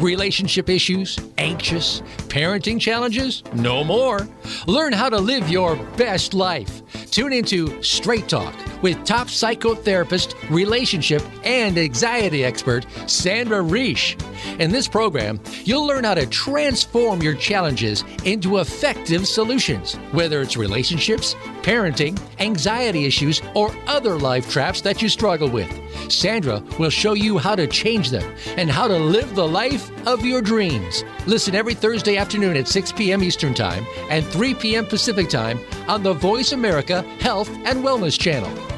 Relationship 0.00 0.68
issues? 0.68 1.18
Anxious? 1.38 2.02
Parenting 2.38 2.80
challenges? 2.80 3.42
No 3.52 3.82
more. 3.82 4.28
Learn 4.68 4.92
how 4.92 5.08
to 5.08 5.18
live 5.18 5.48
your 5.48 5.74
best 5.96 6.34
life. 6.34 6.82
Tune 7.10 7.32
into 7.32 7.82
Straight 7.82 8.28
Talk 8.28 8.54
with 8.80 9.04
top 9.04 9.26
psychotherapist, 9.26 10.36
relationship, 10.48 11.20
and 11.42 11.76
anxiety 11.76 12.44
expert 12.44 12.86
Sandra 13.08 13.58
Reish. 13.58 14.14
In 14.60 14.70
this 14.70 14.86
program, 14.86 15.40
you'll 15.64 15.84
learn 15.84 16.04
how 16.04 16.14
to 16.14 16.26
transform 16.26 17.22
your 17.22 17.34
challenges 17.34 18.04
into 18.24 18.58
effective 18.58 19.26
solutions, 19.26 19.96
whether 20.12 20.40
it's 20.40 20.56
relationships, 20.56 21.34
parenting, 21.62 22.16
anxiety 22.38 23.04
issues, 23.04 23.42
or 23.56 23.74
other 23.88 24.16
life 24.16 24.48
traps 24.48 24.80
that 24.82 25.02
you 25.02 25.08
struggle 25.08 25.48
with. 25.48 25.68
Sandra 26.08 26.62
will 26.78 26.90
show 26.90 27.14
you 27.14 27.36
how 27.36 27.56
to 27.56 27.66
change 27.66 28.10
them 28.10 28.32
and 28.56 28.70
how 28.70 28.86
to 28.86 28.96
live 28.96 29.34
the 29.34 29.48
life 29.48 29.90
of 30.06 30.24
your 30.24 30.40
dreams. 30.40 31.04
Listen 31.26 31.56
every 31.56 31.74
Thursday 31.74 32.16
afternoon 32.16 32.27
at 32.56 32.68
6 32.68 32.92
p.m. 32.92 33.22
Eastern 33.22 33.54
Time 33.54 33.86
and 34.10 34.24
3 34.26 34.54
p.m. 34.54 34.86
Pacific 34.86 35.28
Time 35.28 35.58
on 35.88 36.02
the 36.02 36.12
Voice 36.12 36.52
America 36.52 37.02
Health 37.20 37.48
and 37.64 37.84
Wellness 37.84 38.18
Channel. 38.18 38.77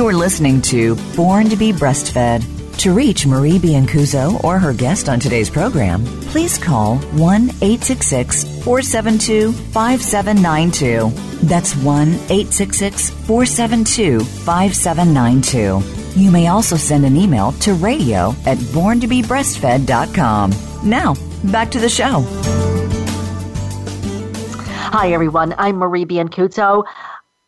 You're 0.00 0.14
listening 0.14 0.62
to 0.62 0.96
Born 1.14 1.50
to 1.50 1.56
be 1.56 1.74
Breastfed. 1.74 2.78
To 2.78 2.94
reach 2.94 3.26
Marie 3.26 3.58
Biancuzzo 3.58 4.42
or 4.42 4.58
her 4.58 4.72
guest 4.72 5.10
on 5.10 5.20
today's 5.20 5.50
program, 5.50 6.06
please 6.32 6.56
call 6.56 6.96
1 6.96 7.50
866 7.60 8.44
472 8.64 9.52
5792. 9.52 11.10
That's 11.46 11.76
1 11.76 12.08
866 12.08 13.10
472 13.10 14.20
5792. 14.20 16.18
You 16.18 16.30
may 16.30 16.46
also 16.46 16.76
send 16.76 17.04
an 17.04 17.18
email 17.18 17.52
to 17.60 17.74
radio 17.74 18.30
at 18.46 18.56
borntobebreastfed.com. 18.56 20.54
Now, 20.82 21.14
back 21.52 21.70
to 21.72 21.78
the 21.78 21.90
show. 21.90 22.24
Hi, 24.92 25.12
everyone. 25.12 25.54
I'm 25.58 25.76
Marie 25.76 26.06
Biancuzzo. 26.06 26.86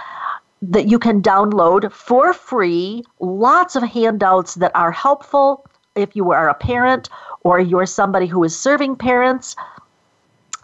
that 0.61 0.87
you 0.87 0.99
can 0.99 1.21
download 1.21 1.91
for 1.91 2.33
free, 2.33 3.03
lots 3.19 3.75
of 3.75 3.83
handouts 3.83 4.55
that 4.55 4.71
are 4.73 4.91
helpful 4.91 5.65
if 5.95 6.15
you 6.15 6.31
are 6.31 6.49
a 6.49 6.53
parent 6.53 7.09
or 7.41 7.59
you're 7.59 7.85
somebody 7.85 8.25
who 8.25 8.43
is 8.43 8.57
serving 8.57 8.95
parents. 8.95 9.55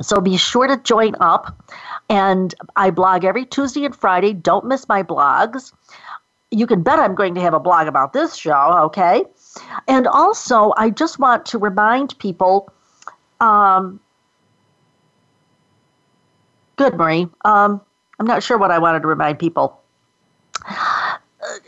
So 0.01 0.19
be 0.19 0.37
sure 0.37 0.67
to 0.67 0.77
join 0.77 1.15
up. 1.19 1.55
And 2.13 2.53
I 2.75 2.91
blog 2.91 3.25
every 3.25 3.43
Tuesday 3.43 3.85
and 3.85 3.95
Friday. 3.95 4.33
Don't 4.33 4.65
miss 4.65 4.87
my 4.87 5.01
blogs. 5.01 5.73
You 6.51 6.67
can 6.67 6.83
bet 6.83 6.99
I'm 6.99 7.15
going 7.15 7.33
to 7.33 7.41
have 7.41 7.55
a 7.55 7.59
blog 7.59 7.87
about 7.87 8.13
this 8.13 8.35
show, 8.35 8.77
okay? 8.83 9.25
And 9.87 10.05
also, 10.05 10.73
I 10.77 10.91
just 10.91 11.17
want 11.17 11.43
to 11.47 11.57
remind 11.57 12.15
people 12.19 12.71
um, 13.39 13.99
good, 16.75 16.93
Marie. 16.93 17.27
Um, 17.45 17.81
I'm 18.19 18.27
not 18.27 18.43
sure 18.43 18.59
what 18.59 18.69
I 18.69 18.77
wanted 18.77 19.01
to 19.01 19.07
remind 19.07 19.39
people. 19.39 19.81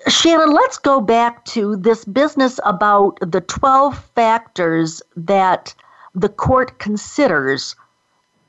Shannon, 0.08 0.52
let's 0.52 0.78
go 0.78 1.02
back 1.02 1.44
to 1.46 1.76
this 1.76 2.06
business 2.06 2.60
about 2.66 3.18
the 3.20 3.42
12 3.42 3.98
factors 4.14 5.02
that 5.16 5.74
the 6.14 6.30
court 6.30 6.78
considers 6.78 7.76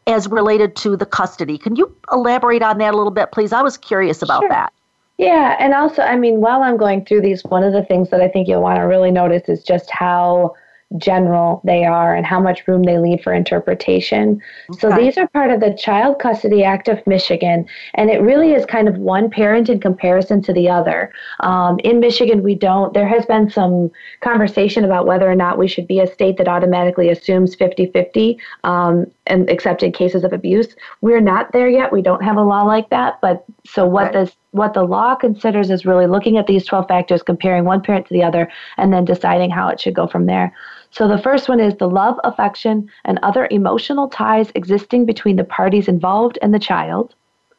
as 0.07 0.29
related 0.29 0.77
to 0.77 0.97
the 0.97 1.07
custody. 1.07 1.59
Can 1.59 1.77
you 1.77 1.95
elaborate 2.13 2.63
on 2.63 2.79
that 2.79 2.95
a 2.95 2.97
little 2.97 3.13
bit, 3.13 3.33
please? 3.33 3.53
I 3.53 3.63
was 3.63 3.77
curious 3.77 4.23
about 4.23 4.43
sure. 4.43 4.49
that. 4.51 4.73
Yeah, 5.19 5.57
and 5.59 5.73
also, 5.73 6.03
I 6.03 6.17
mean, 6.17 6.41
while 6.41 6.63
I'm 6.63 6.77
going 6.77 7.05
through 7.05 7.23
these, 7.23 7.43
one 7.45 7.65
of 7.65 7.73
the 7.73 7.85
things 7.85 8.11
that 8.11 8.21
I 8.21 8.29
think 8.29 8.49
you'll 8.49 8.63
want 8.63 8.77
to 8.77 8.83
really 8.83 9.11
notice 9.11 9.49
is 9.49 9.65
just 9.65 9.91
how 9.91 10.55
general 10.99 11.61
they 11.65 11.85
are 11.85 12.15
and 12.15 12.25
how 12.25 12.39
much 12.39 12.67
room 12.69 12.85
they 12.85 12.99
leave 12.99 13.21
for 13.21 13.35
interpretation. 13.35 14.41
Okay. 14.71 14.79
So 14.79 14.91
these 14.91 15.19
are 15.19 15.27
part 15.29 15.51
of 15.51 15.61
the 15.61 15.75
Child 15.75 16.21
Custody 16.21 16.63
Act 16.63 16.89
of 16.89 17.05
Michigan, 17.07 17.67
and 17.95 18.11
it 18.11 18.21
really 18.21 18.53
is 18.53 18.65
kind 18.67 18.89
of 18.89 18.99
one 18.99 19.29
parent 19.29 19.69
in 19.69 19.81
comparison 19.81 20.43
to 20.43 20.53
the 20.53 20.69
other. 20.69 21.13
Um, 21.41 21.81
in 21.83 21.99
Michigan, 21.99 22.43
we 22.43 22.55
don't, 22.55 22.95
there 22.95 23.09
has 23.09 23.27
been 23.27 23.51
some 23.51 23.91
conversation 24.21 24.85
about 24.85 25.07
whether 25.07 25.29
or 25.29 25.35
not 25.35 25.59
we 25.59 25.67
should 25.67 25.89
be 25.89 25.99
a 25.99 26.07
state 26.07 26.37
that 26.37 26.47
automatically 26.47 27.09
assumes 27.09 27.55
50 27.55 27.91
50 27.91 28.39
um, 28.65 29.11
and 29.27 29.49
except 29.51 29.83
in 29.83 29.93
cases 29.93 30.25
of 30.25 30.33
abuse. 30.33 30.75
We're 31.01 31.21
not 31.21 31.53
there 31.53 31.69
yet. 31.69 31.93
We 31.93 32.03
don't 32.03 32.23
have 32.23 32.37
a 32.37 32.43
law 32.43 32.63
like 32.63 32.91
that, 32.91 33.21
but 33.21 33.45
so 33.67 33.87
what 33.87 34.09
okay. 34.09 34.25
this 34.25 34.37
what 34.53 34.75
the 34.75 34.85
law 34.85 35.15
considers 35.15 35.71
is 35.71 35.85
really 35.85 36.07
looking 36.07 36.39
at 36.39 36.47
these 36.47 36.65
12 36.65 36.89
factors, 36.89 37.23
comparing 37.23 37.65
one 37.65 37.83
parent 37.83 38.07
to 38.07 38.15
the 38.15 38.23
other, 38.23 38.51
and 38.79 38.93
then 38.93 39.05
deciding 39.05 39.51
how 39.51 39.69
it 39.69 39.81
should 39.81 39.95
go 39.95 40.07
from 40.07 40.27
there. 40.27 40.55
So 40.91 41.07
the 41.07 41.19
first 41.19 41.49
one 41.49 41.61
is 41.61 41.75
the 41.77 41.89
love, 41.89 42.19
affection, 42.25 42.89
and 43.05 43.19
other 43.23 43.49
emotional 43.51 44.09
ties 44.09 44.51
existing 44.55 45.05
between 45.05 45.37
the 45.37 45.45
parties 45.45 45.89
involved 45.89 46.39
and 46.41 46.55
the 46.55 46.59
child. 46.59 47.15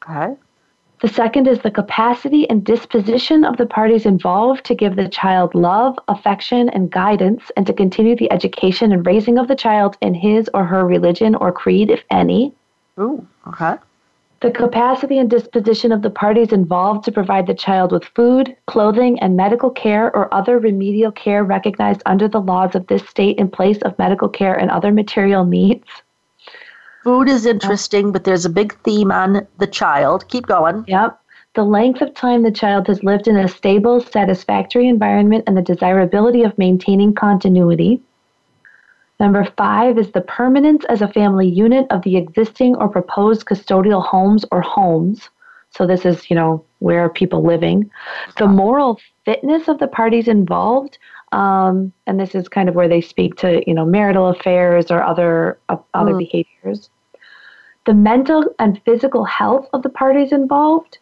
Okay. 0.10 0.36
The 1.00 1.08
second 1.08 1.48
is 1.48 1.60
the 1.60 1.70
capacity 1.70 2.50
and 2.50 2.64
disposition 2.64 3.46
of 3.46 3.58
the 3.58 3.68
parties 3.68 4.06
involved 4.06 4.66
to 4.66 4.76
give 4.76 4.96
the 4.96 5.08
child 5.08 5.54
love, 5.54 5.98
affection, 6.08 6.70
and 6.70 6.90
guidance, 6.90 7.52
and 7.56 7.68
to 7.68 7.74
continue 7.74 8.16
the 8.16 8.32
education 8.32 8.92
and 8.92 9.06
raising 9.06 9.38
of 9.38 9.48
the 9.48 9.56
child 9.56 9.96
in 10.02 10.16
his 10.16 10.50
or 10.54 10.66
her 10.66 10.86
religion 10.86 11.36
or 11.36 11.52
creed, 11.52 11.92
if 11.92 12.04
any. 12.10 12.54
Ooh, 13.00 13.28
okay 13.48 13.78
the 14.40 14.52
capacity 14.52 15.18
and 15.18 15.30
disposition 15.30 15.92
of 15.92 16.04
the 16.04 16.12
parties 16.12 16.52
involved 16.52 17.04
to 17.06 17.12
provide 17.12 17.48
the 17.48 17.56
child 17.56 17.92
with 17.92 18.06
food, 18.06 18.56
clothing, 18.68 19.20
and 19.20 19.36
medical 19.36 19.72
care 19.72 20.16
or 20.16 20.32
other 20.32 20.60
remedial 20.60 21.12
care 21.12 21.44
recognized 21.44 22.04
under 22.06 22.28
the 22.28 22.40
laws 22.40 22.76
of 22.76 22.86
this 22.86 23.08
state 23.08 23.38
in 23.40 23.50
place 23.50 23.82
of 23.82 23.98
medical 23.98 24.30
care 24.30 24.54
and 24.54 24.70
other 24.70 24.92
material 24.92 25.44
needs. 25.44 25.88
Food 27.08 27.30
is 27.30 27.46
interesting, 27.46 28.12
but 28.12 28.26
there's 28.26 28.44
a 28.44 28.50
big 28.50 28.78
theme 28.84 29.14
on 29.14 29.48
the 29.60 29.66
child. 29.66 30.28
Keep 30.28 30.46
going. 30.46 30.84
Yep. 30.90 31.18
The 31.56 31.64
length 31.64 32.02
of 32.02 32.14
time 32.14 32.44
the 32.44 32.52
child 32.52 32.86
has 32.88 33.02
lived 33.02 33.30
in 33.30 33.38
a 33.38 33.48
stable, 33.48 34.02
satisfactory 34.02 34.90
environment 34.90 35.46
and 35.48 35.56
the 35.56 35.62
desirability 35.62 36.44
of 36.44 36.58
maintaining 36.58 37.16
continuity. 37.16 38.02
Number 39.22 39.46
five 39.58 39.98
is 39.98 40.12
the 40.12 40.20
permanence 40.20 40.84
as 40.90 41.02
a 41.02 41.08
family 41.08 41.48
unit 41.48 41.88
of 41.92 42.02
the 42.02 42.18
existing 42.18 42.76
or 42.76 42.90
proposed 42.90 43.46
custodial 43.46 44.06
homes 44.06 44.44
or 44.52 44.60
homes. 44.60 45.30
So 45.70 45.88
this 45.88 46.04
is, 46.04 46.30
you 46.30 46.36
know, 46.36 46.66
where 46.80 47.00
are 47.00 47.10
people 47.10 47.42
living? 47.42 47.90
The 48.38 48.48
moral 48.48 49.00
fitness 49.24 49.70
of 49.70 49.80
the 49.80 49.88
parties 49.88 50.28
involved, 50.28 50.98
um, 51.32 51.94
and 52.06 52.20
this 52.20 52.36
is 52.36 52.50
kind 52.50 52.68
of 52.68 52.76
where 52.76 52.90
they 52.90 53.00
speak 53.00 53.38
to, 53.38 53.64
you 53.66 53.74
know, 53.74 53.86
marital 53.86 54.28
affairs 54.28 54.92
or 54.92 55.02
other 55.02 55.58
uh, 55.70 55.78
other 55.94 56.12
mm. 56.12 56.20
behaviors. 56.20 56.90
The 57.88 57.94
mental 57.94 58.54
and 58.60 58.82
physical 58.84 59.24
health 59.24 59.70
of 59.72 59.82
the 59.82 59.90
parties 59.90 60.34
involved, 60.34 60.98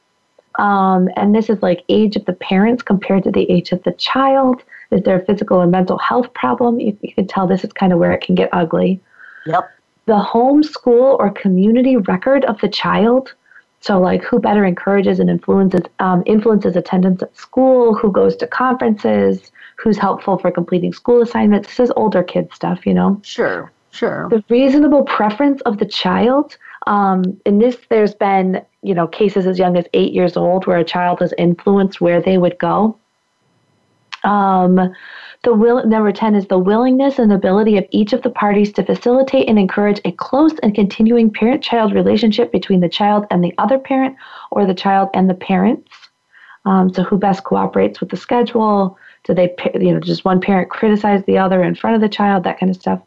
um, 0.60 1.10
and 1.16 1.34
this 1.34 1.50
is 1.50 1.60
like 1.64 1.84
age 1.90 2.16
of 2.16 2.26
the 2.26 2.34
parents 2.34 2.84
compared 2.84 3.24
to 3.24 3.32
the 3.32 3.50
age 3.52 3.72
of 3.72 3.82
the 3.82 3.92
child. 3.94 4.62
Is 4.92 5.02
there 5.02 5.20
a 5.20 5.26
physical 5.26 5.58
or 5.58 5.66
mental 5.66 5.98
health 5.98 6.32
problem? 6.36 6.80
You, 6.80 6.96
you 7.02 7.12
can 7.12 7.26
tell 7.26 7.48
this 7.48 7.64
is 7.64 7.74
kind 7.74 7.92
of 7.92 7.98
where 7.98 8.12
it 8.12 8.22
can 8.22 8.36
get 8.36 8.50
ugly. 8.54 9.02
Yep. 9.48 9.68
The 10.06 10.20
home, 10.20 10.62
school, 10.62 11.18
or 11.20 11.32
community 11.32 11.98
record 11.98 12.46
of 12.46 12.62
the 12.62 12.70
child. 12.70 13.34
So, 13.82 14.00
like, 14.00 14.24
who 14.24 14.40
better 14.40 14.64
encourages 14.64 15.20
and 15.20 15.28
influences 15.28 15.82
um, 15.98 16.22
influences 16.28 16.76
attendance 16.76 17.24
at 17.24 17.36
school? 17.36 17.96
Who 17.96 18.12
goes 18.12 18.36
to 18.38 18.48
conferences? 18.48 19.52
Who's 19.78 19.98
helpful 19.98 20.38
for 20.38 20.52
completing 20.52 20.94
school 20.94 21.24
assignments? 21.24 21.68
This 21.70 21.80
is 21.80 21.92
older 21.96 22.22
kid 22.22 22.54
stuff, 22.54 22.86
you 22.86 22.94
know. 22.94 23.20
Sure, 23.24 23.72
sure. 23.90 24.30
The 24.30 24.44
reasonable 24.50 25.04
preference 25.04 25.62
of 25.62 25.80
the 25.80 25.86
child. 25.88 26.58
Um, 26.88 27.40
in 27.46 27.58
this, 27.58 27.78
there's 27.90 28.14
been 28.14 28.62
you 28.82 28.94
know 28.94 29.08
cases 29.08 29.48
as 29.48 29.58
young 29.58 29.78
as 29.78 29.86
eight 29.94 30.14
years 30.14 30.38
old 30.38 30.68
where 30.68 30.78
a 30.78 30.84
child 30.84 31.20
has 31.20 31.34
influenced 31.38 32.02
where 32.02 32.22
they 32.22 32.38
would 32.38 32.58
go. 32.60 32.98
Um, 34.24 34.94
the 35.44 35.54
will 35.54 35.86
number 35.86 36.12
10 36.12 36.34
is 36.34 36.48
the 36.48 36.58
willingness 36.58 37.20
and 37.20 37.32
ability 37.32 37.78
of 37.78 37.86
each 37.92 38.14
of 38.14 38.24
the 38.24 38.32
parties 38.32 38.74
to 38.74 38.84
facilitate 38.84 39.48
and 39.48 39.60
encourage 39.60 40.02
a 40.04 40.12
close 40.12 40.58
and 40.64 40.74
continuing 40.74 41.32
parent-child 41.32 41.94
relationship 41.94 42.52
between 42.52 42.80
the 42.80 42.90
child 42.90 43.28
and 43.30 43.44
the 43.44 43.54
other 43.60 43.78
parent 43.78 44.16
or 44.50 44.66
the 44.66 44.74
child 44.74 45.10
and 45.14 45.30
the 45.30 45.36
parents. 45.36 45.92
Um, 46.66 46.92
so 46.92 47.04
who 47.04 47.20
best 47.20 47.44
cooperates 47.44 48.00
with 48.00 48.10
the 48.10 48.18
schedule? 48.18 48.98
Do 49.26 49.36
they, 49.36 49.54
you 49.76 49.94
know, 49.94 50.00
just 50.00 50.26
one 50.26 50.42
parent 50.42 50.72
criticize 50.72 51.24
the 51.26 51.38
other 51.38 51.62
in 51.62 51.76
front 51.76 51.96
of 51.96 52.02
the 52.02 52.10
child? 52.10 52.44
That 52.44 52.60
kind 52.60 52.72
of 52.72 52.82
stuff. 52.82 53.02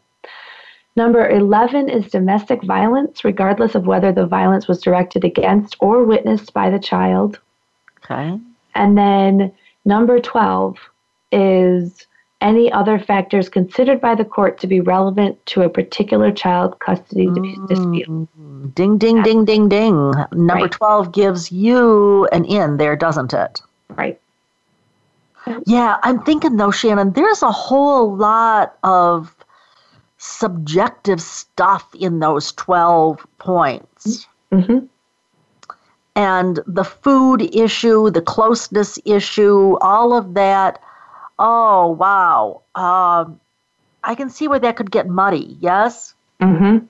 Number 0.95 1.29
11 1.29 1.89
is 1.89 2.11
domestic 2.11 2.63
violence, 2.63 3.23
regardless 3.23 3.75
of 3.75 3.85
whether 3.85 4.11
the 4.11 4.25
violence 4.25 4.67
was 4.67 4.81
directed 4.81 5.23
against 5.23 5.75
or 5.79 6.03
witnessed 6.03 6.53
by 6.53 6.69
the 6.69 6.79
child. 6.79 7.39
Okay. 8.03 8.39
And 8.75 8.97
then 8.97 9.53
number 9.85 10.19
12 10.19 10.77
is 11.31 12.07
any 12.41 12.71
other 12.71 12.97
factors 12.97 13.49
considered 13.49 13.99
by 13.99 14.15
the 14.15 14.25
court 14.25 14.59
to 14.59 14.67
be 14.67 14.79
relevant 14.79 15.45
to 15.45 15.61
a 15.61 15.69
particular 15.69 16.31
child 16.31 16.79
custody 16.79 17.27
mm. 17.27 17.67
dispute. 17.67 18.75
Ding, 18.75 18.97
ding, 18.97 19.21
ding, 19.21 19.45
ding, 19.45 19.69
ding. 19.69 20.11
Number 20.31 20.63
right. 20.63 20.71
12 20.71 21.11
gives 21.11 21.51
you 21.51 22.27
an 22.31 22.45
in 22.45 22.77
there, 22.77 22.95
doesn't 22.95 23.33
it? 23.33 23.61
Right. 23.89 24.19
Yeah, 25.65 25.97
I'm 26.03 26.21
thinking 26.23 26.57
though, 26.57 26.71
Shannon, 26.71 27.11
there's 27.13 27.41
a 27.41 27.51
whole 27.51 28.15
lot 28.15 28.77
of 28.83 29.35
subjective 30.19 31.21
stuff 31.21 31.93
in 31.95 32.19
those 32.19 32.51
12 32.53 33.25
points. 33.39 34.27
Mm-hmm. 34.51 34.85
And 36.15 36.59
the 36.67 36.83
food 36.83 37.55
issue, 37.55 38.11
the 38.11 38.21
closeness 38.21 38.99
issue, 39.05 39.77
all 39.81 40.13
of 40.13 40.35
that 40.35 40.79
Oh, 41.39 41.91
wow. 41.91 42.61
Um, 42.75 43.39
I 44.03 44.13
can 44.13 44.29
see 44.29 44.47
where 44.47 44.59
that 44.59 44.75
could 44.75 44.91
get 44.91 45.07
muddy. 45.07 45.57
Yes? 45.61 46.13
Mm-hmm. 46.41 46.85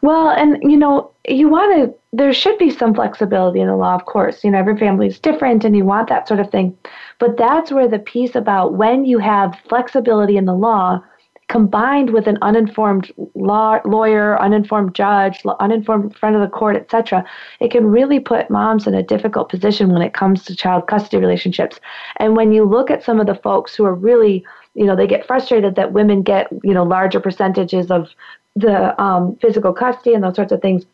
Well, 0.00 0.30
and 0.30 0.58
you 0.62 0.76
know, 0.76 1.10
you 1.28 1.48
want 1.48 1.76
to, 1.76 1.94
there 2.12 2.32
should 2.32 2.58
be 2.58 2.70
some 2.70 2.94
flexibility 2.94 3.60
in 3.60 3.68
the 3.68 3.76
law, 3.76 3.94
of 3.94 4.06
course. 4.06 4.42
You 4.42 4.50
know, 4.50 4.58
every 4.58 4.76
family 4.76 5.06
is 5.06 5.20
different 5.20 5.64
and 5.64 5.76
you 5.76 5.84
want 5.84 6.08
that 6.08 6.26
sort 6.26 6.40
of 6.40 6.50
thing. 6.50 6.76
But 7.20 7.36
that's 7.36 7.70
where 7.70 7.86
the 7.86 8.00
piece 8.00 8.34
about 8.34 8.74
when 8.74 9.04
you 9.04 9.18
have 9.18 9.60
flexibility 9.68 10.36
in 10.36 10.46
the 10.46 10.54
law, 10.54 11.04
combined 11.52 12.14
with 12.14 12.26
an 12.26 12.38
uninformed 12.40 13.12
law, 13.34 13.78
lawyer, 13.84 14.40
uninformed 14.40 14.94
judge, 14.94 15.42
uninformed 15.60 16.16
friend 16.16 16.34
of 16.34 16.40
the 16.40 16.48
court, 16.48 16.76
etc., 16.76 17.22
it 17.60 17.70
can 17.70 17.84
really 17.84 18.18
put 18.18 18.48
moms 18.48 18.86
in 18.86 18.94
a 18.94 19.02
difficult 19.02 19.50
position 19.50 19.90
when 19.90 20.00
it 20.00 20.14
comes 20.14 20.44
to 20.46 20.56
child 20.56 20.86
custody 20.86 21.18
relationships. 21.18 21.78
And 22.16 22.36
when 22.36 22.52
you 22.52 22.64
look 22.64 22.90
at 22.90 23.04
some 23.04 23.20
of 23.20 23.26
the 23.26 23.34
folks 23.34 23.74
who 23.74 23.84
are 23.84 23.94
really, 23.94 24.42
you 24.72 24.86
know, 24.86 24.96
they 24.96 25.06
get 25.06 25.26
frustrated 25.26 25.74
that 25.74 25.92
women 25.92 26.22
get, 26.22 26.48
you 26.64 26.72
know, 26.72 26.84
larger 26.84 27.20
percentages 27.20 27.90
of 27.90 28.08
the 28.56 28.98
um, 28.98 29.36
physical 29.36 29.74
custody 29.74 30.14
and 30.14 30.24
those 30.24 30.36
sorts 30.36 30.52
of 30.52 30.62
things, 30.62 30.86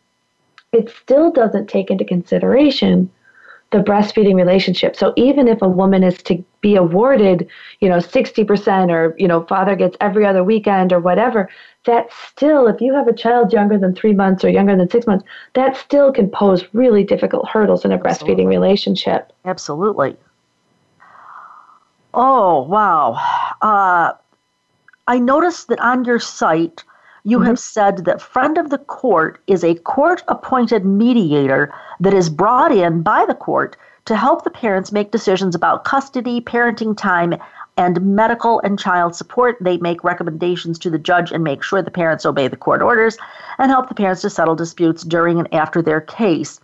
it 0.73 0.91
still 0.91 1.31
doesn't 1.31 1.69
take 1.69 1.89
into 1.89 2.05
consideration 2.05 3.09
the 3.71 3.79
breastfeeding 3.79 4.35
relationship. 4.35 4.97
So 4.97 5.13
even 5.17 5.47
if 5.47 5.61
a 5.61 5.69
woman 5.69 6.03
is 6.03 6.23
to 6.23 6.43
be 6.63 6.75
awarded, 6.77 7.47
you 7.81 7.89
know, 7.89 7.99
60% 7.99 8.91
or, 8.91 9.15
you 9.19 9.29
know, 9.29 9.45
father 9.45 9.77
gets 9.77 9.97
every 10.01 10.25
other 10.25 10.43
weekend 10.43 10.93
or 10.93 11.01
whatever, 11.01 11.51
that 11.85 12.09
still, 12.13 12.67
if 12.67 12.81
you 12.81 12.95
have 12.95 13.09
a 13.09 13.13
child 13.13 13.53
younger 13.53 13.79
than 13.79 13.95
three 13.95 14.15
months 14.15 14.43
or 14.43 14.49
younger 14.49 14.75
than 14.75 14.89
six 14.89 15.07
months, 15.07 15.25
that 15.53 15.77
still 15.77 16.13
can 16.13 16.31
pose 16.31 16.65
really 16.73 17.05
difficult 17.05 17.47
hurdles 17.49 17.85
in 17.85 17.93
a 17.93 17.99
breastfeeding 17.99 18.47
relationship. 18.47 19.33
Absolutely. 19.45 20.17
Oh, 22.15 22.63
wow. 22.63 23.13
Uh, 23.61 24.13
I 25.07 25.19
noticed 25.19 25.69
that 25.69 25.81
on 25.81 26.05
your 26.05 26.19
site, 26.19 26.85
you 27.25 27.39
mm-hmm. 27.39 27.47
have 27.47 27.59
said 27.59 28.05
that 28.05 28.23
friend 28.23 28.59
of 28.59 28.71
the 28.71 28.79
court 28.79 29.41
is 29.47 29.65
a 29.65 29.75
court 29.75 30.23
appointed 30.29 30.85
mediator 30.85 31.73
that 32.01 32.15
is 32.15 32.29
brought 32.29 32.73
in 32.73 33.03
by 33.03 33.25
the 33.27 33.35
court 33.35 33.77
to 34.05 34.17
help 34.17 34.45
the 34.45 34.51
parents 34.51 34.91
make 34.91 35.11
decisions 35.11 35.55
about 35.55 35.85
custody, 35.85 36.41
parenting 36.41 36.97
time, 36.97 37.35
and 37.77 38.01
medical 38.01 38.61
and 38.61 38.79
child 38.79 39.15
support. 39.15 39.57
They 39.61 39.77
make 39.79 40.03
recommendations 40.03 40.79
to 40.81 40.91
the 40.91 40.99
judge 40.99 41.31
and 41.31 41.45
make 41.45 41.63
sure 41.63 41.83
the 41.83 41.91
parents 41.91 42.27
obey 42.27 42.49
the 42.49 42.57
court 42.57 42.83
orders 42.83 43.17
and 43.59 43.71
help 43.71 43.89
the 43.89 43.95
parents 43.95 44.23
to 44.23 44.31
settle 44.31 44.57
disputes 44.57 45.03
during 45.03 45.39
and 45.39 45.53
after 45.55 45.81
their 45.81 46.01
case. 46.01 46.61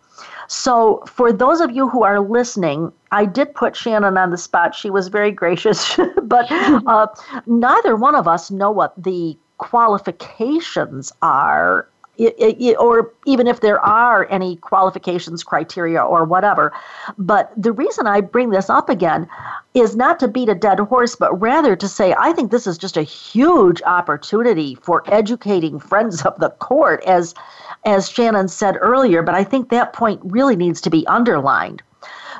So, 0.48 1.02
for 1.06 1.32
those 1.32 1.60
of 1.60 1.70
you 1.70 1.88
who 1.88 2.02
are 2.02 2.20
listening, 2.20 2.92
I 3.10 3.24
did 3.24 3.54
put 3.54 3.76
Shannon 3.76 4.18
on 4.18 4.30
the 4.30 4.36
spot. 4.36 4.74
She 4.74 4.90
was 4.90 5.08
very 5.08 5.30
gracious, 5.30 5.98
but 6.22 6.46
uh, 6.50 7.06
neither 7.46 7.96
one 7.96 8.14
of 8.14 8.28
us 8.28 8.50
know 8.50 8.70
what 8.70 8.94
the 9.02 9.38
qualifications 9.58 11.12
are 11.22 11.88
it, 12.16 12.34
it, 12.38 12.76
or 12.76 13.12
even 13.26 13.46
if 13.46 13.60
there 13.60 13.80
are 13.80 14.26
any 14.30 14.56
qualifications 14.56 15.42
criteria 15.42 16.00
or 16.00 16.24
whatever. 16.24 16.72
But 17.18 17.52
the 17.56 17.72
reason 17.72 18.06
I 18.06 18.20
bring 18.20 18.50
this 18.50 18.70
up 18.70 18.88
again 18.88 19.28
is 19.74 19.96
not 19.96 20.20
to 20.20 20.28
beat 20.28 20.48
a 20.48 20.54
dead 20.54 20.78
horse, 20.78 21.16
but 21.16 21.34
rather 21.40 21.74
to 21.74 21.88
say 21.88 22.14
I 22.18 22.32
think 22.32 22.50
this 22.50 22.66
is 22.66 22.78
just 22.78 22.96
a 22.96 23.02
huge 23.02 23.82
opportunity 23.82 24.76
for 24.76 25.02
educating 25.06 25.80
friends 25.80 26.24
of 26.24 26.38
the 26.38 26.50
court, 26.50 27.02
as 27.04 27.34
as 27.84 28.08
Shannon 28.08 28.48
said 28.48 28.76
earlier. 28.80 29.22
But 29.22 29.34
I 29.34 29.44
think 29.44 29.70
that 29.70 29.92
point 29.92 30.20
really 30.24 30.56
needs 30.56 30.80
to 30.82 30.90
be 30.90 31.06
underlined. 31.08 31.82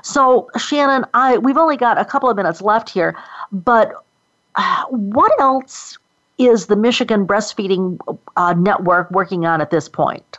So 0.03 0.51
Shannon, 0.57 1.05
I 1.15 1.39
we've 1.39 1.57
only 1.57 1.77
got 1.77 1.99
a 1.99 2.05
couple 2.05 2.31
of 2.31 2.37
minutes 2.37 2.63
left 2.63 2.91
here, 2.91 3.17
but 3.51 4.05
uh, 4.55 4.85
what 4.91 5.33
else 5.41 5.99
is 6.39 6.67
the 6.67 6.77
Michigan 6.77 7.27
Breastfeeding 7.27 7.99
uh, 8.37 8.55
Network 8.55 9.11
working 9.11 9.47
on 9.47 9.61
at 9.61 9.71
this 9.71 9.89
point? 9.89 10.39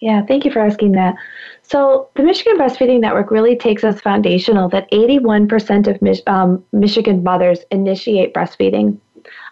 Yeah, 0.00 0.24
thank 0.26 0.44
you 0.44 0.50
for 0.50 0.60
asking 0.60 0.92
that. 0.92 1.14
So, 1.62 2.08
the 2.14 2.22
Michigan 2.22 2.58
Breastfeeding 2.58 3.00
Network 3.00 3.30
really 3.30 3.56
takes 3.56 3.84
as 3.84 4.00
foundational 4.00 4.68
that 4.68 4.90
81% 4.90 5.86
of 5.86 6.26
um, 6.26 6.62
Michigan 6.72 7.22
mothers 7.22 7.60
initiate 7.70 8.34
breastfeeding. 8.34 8.98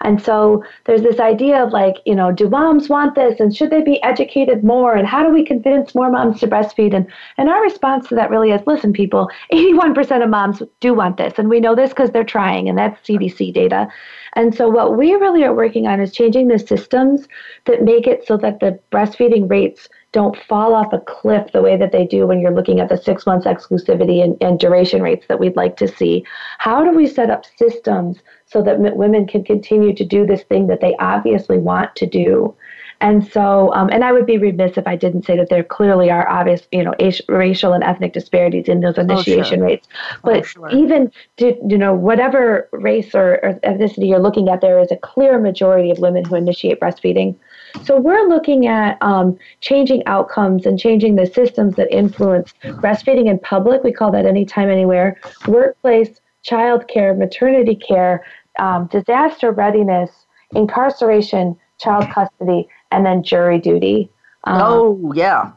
And 0.02 0.20
so 0.20 0.64
there's 0.84 1.02
this 1.02 1.20
idea 1.20 1.62
of 1.62 1.72
like, 1.72 1.96
you 2.04 2.14
know, 2.14 2.32
do 2.32 2.48
moms 2.48 2.88
want 2.88 3.14
this 3.14 3.40
and 3.40 3.54
should 3.54 3.70
they 3.70 3.82
be 3.82 4.02
educated 4.02 4.64
more 4.64 4.94
and 4.94 5.06
how 5.06 5.24
do 5.24 5.32
we 5.32 5.44
convince 5.44 5.94
more 5.94 6.10
moms 6.10 6.40
to 6.40 6.46
breastfeed? 6.46 6.94
And 6.94 7.06
and 7.38 7.48
our 7.48 7.62
response 7.62 8.08
to 8.08 8.14
that 8.16 8.30
really 8.30 8.50
is 8.50 8.60
listen, 8.66 8.92
people, 8.92 9.30
81% 9.52 10.22
of 10.22 10.28
moms 10.28 10.62
do 10.80 10.94
want 10.94 11.16
this. 11.16 11.34
And 11.38 11.48
we 11.48 11.60
know 11.60 11.74
this 11.74 11.90
because 11.90 12.10
they're 12.10 12.24
trying, 12.24 12.68
and 12.68 12.76
that's 12.76 13.00
CDC 13.08 13.54
data. 13.54 13.88
And 14.35 14.55
so 14.55 14.68
what 14.68 14.97
we 14.97 15.14
really 15.14 15.45
are 15.45 15.55
working 15.55 15.87
on 15.87 16.01
is 16.01 16.12
changing 16.12 16.49
the 16.49 16.59
systems 16.59 17.28
that 17.66 17.83
make 17.83 18.07
it 18.07 18.26
so 18.26 18.37
that 18.39 18.61
the 18.61 18.78
breastfeeding 18.91 19.51
rates 19.51 19.89
don't 20.12 20.37
fall 20.49 20.74
off 20.74 20.93
a 20.93 21.01
cliff 21.01 21.53
the 21.53 21.62
way 21.62 21.76
that 21.76 21.93
they 21.93 22.07
do 22.07 22.26
when 22.26 22.41
you're 22.41 22.55
looking 22.55 22.80
at 22.80 22.89
the 22.89 22.97
six 22.97 23.26
months 23.26 23.47
exclusivity 23.47 24.22
and, 24.22 24.37
and 24.43 24.59
duration 24.59 25.03
rates 25.03 25.26
that 25.28 25.41
we'd 25.41 25.57
like 25.57 25.76
to 25.78 25.89
see. 25.89 26.24
How 26.59 26.85
do 26.85 26.91
we 26.91 27.07
set 27.07 27.30
up 27.30 27.45
systems 27.57 28.18
so 28.47 28.62
that 28.62 28.78
women 28.78 29.26
can 29.26 29.43
continue 29.45 29.95
to 29.95 30.05
do 30.05 30.26
this 30.26 30.43
thing 30.43 30.66
that 30.66 30.80
they 30.80 30.95
obviously 30.99 31.59
want 31.59 31.97
to 31.97 32.07
do. 32.07 32.55
And 33.03 33.26
so, 33.30 33.74
um, 33.74 33.90
and 33.90 34.05
I 34.05 34.12
would 34.12 34.26
be 34.26 34.38
remiss 34.38 34.78
if 34.78 34.86
I 34.86 34.94
didn't 34.94 35.24
say 35.24 35.36
that 35.36 35.48
there 35.50 35.64
clearly 35.64 36.09
are 36.09 36.26
obvious, 36.28 36.62
you 36.70 36.84
know, 36.84 36.94
racial 37.28 37.72
and 37.72 37.82
ethnic 37.82 38.12
disparities 38.12 38.68
in 38.68 38.80
those 38.80 38.96
initiation 38.96 39.59
oh, 39.59 39.62
sure. 39.62 39.66
rates. 39.66 39.88
But 40.22 40.36
oh, 40.36 40.42
sure. 40.42 40.70
even, 40.70 41.11
to, 41.38 41.57
you 41.68 41.76
know, 41.76 41.92
whatever 41.92 42.68
race 42.70 43.12
or, 43.12 43.40
or 43.42 43.55
ethnicity 43.64 44.09
you're 44.09 44.20
looking 44.20 44.48
at, 44.48 44.61
there 44.61 44.78
is 44.78 44.92
a 44.92 44.96
clear 44.96 45.40
majority 45.40 45.90
of 45.90 45.98
women 45.98 46.24
who 46.24 46.36
initiate 46.36 46.78
breastfeeding. 46.78 47.34
So 47.82 47.98
we're 47.98 48.28
looking 48.28 48.68
at 48.68 49.03
um, 49.03 49.36
changing 49.61 50.07
outcomes 50.07 50.64
and 50.64 50.78
changing 50.78 51.16
the 51.16 51.26
systems 51.26 51.74
that 51.76 51.92
influence 51.92 52.55
breastfeeding 52.62 53.28
in 53.28 53.40
public. 53.40 53.82
We 53.82 53.92
call 53.92 54.12
that 54.12 54.26
anytime, 54.26 54.70
anywhere, 54.70 55.20
workplace, 55.48 56.20
child 56.42 56.86
care, 56.86 57.14
maternity 57.14 57.74
care, 57.74 58.24
um, 58.61 58.86
disaster 58.92 59.50
readiness, 59.50 60.11
incarceration, 60.55 61.57
child 61.80 62.09
custody, 62.11 62.68
and 62.93 63.05
then 63.05 63.22
jury 63.22 63.59
duty. 63.59 64.11
Um, 64.45 64.61
oh, 64.62 65.12
yeah. 65.14 65.53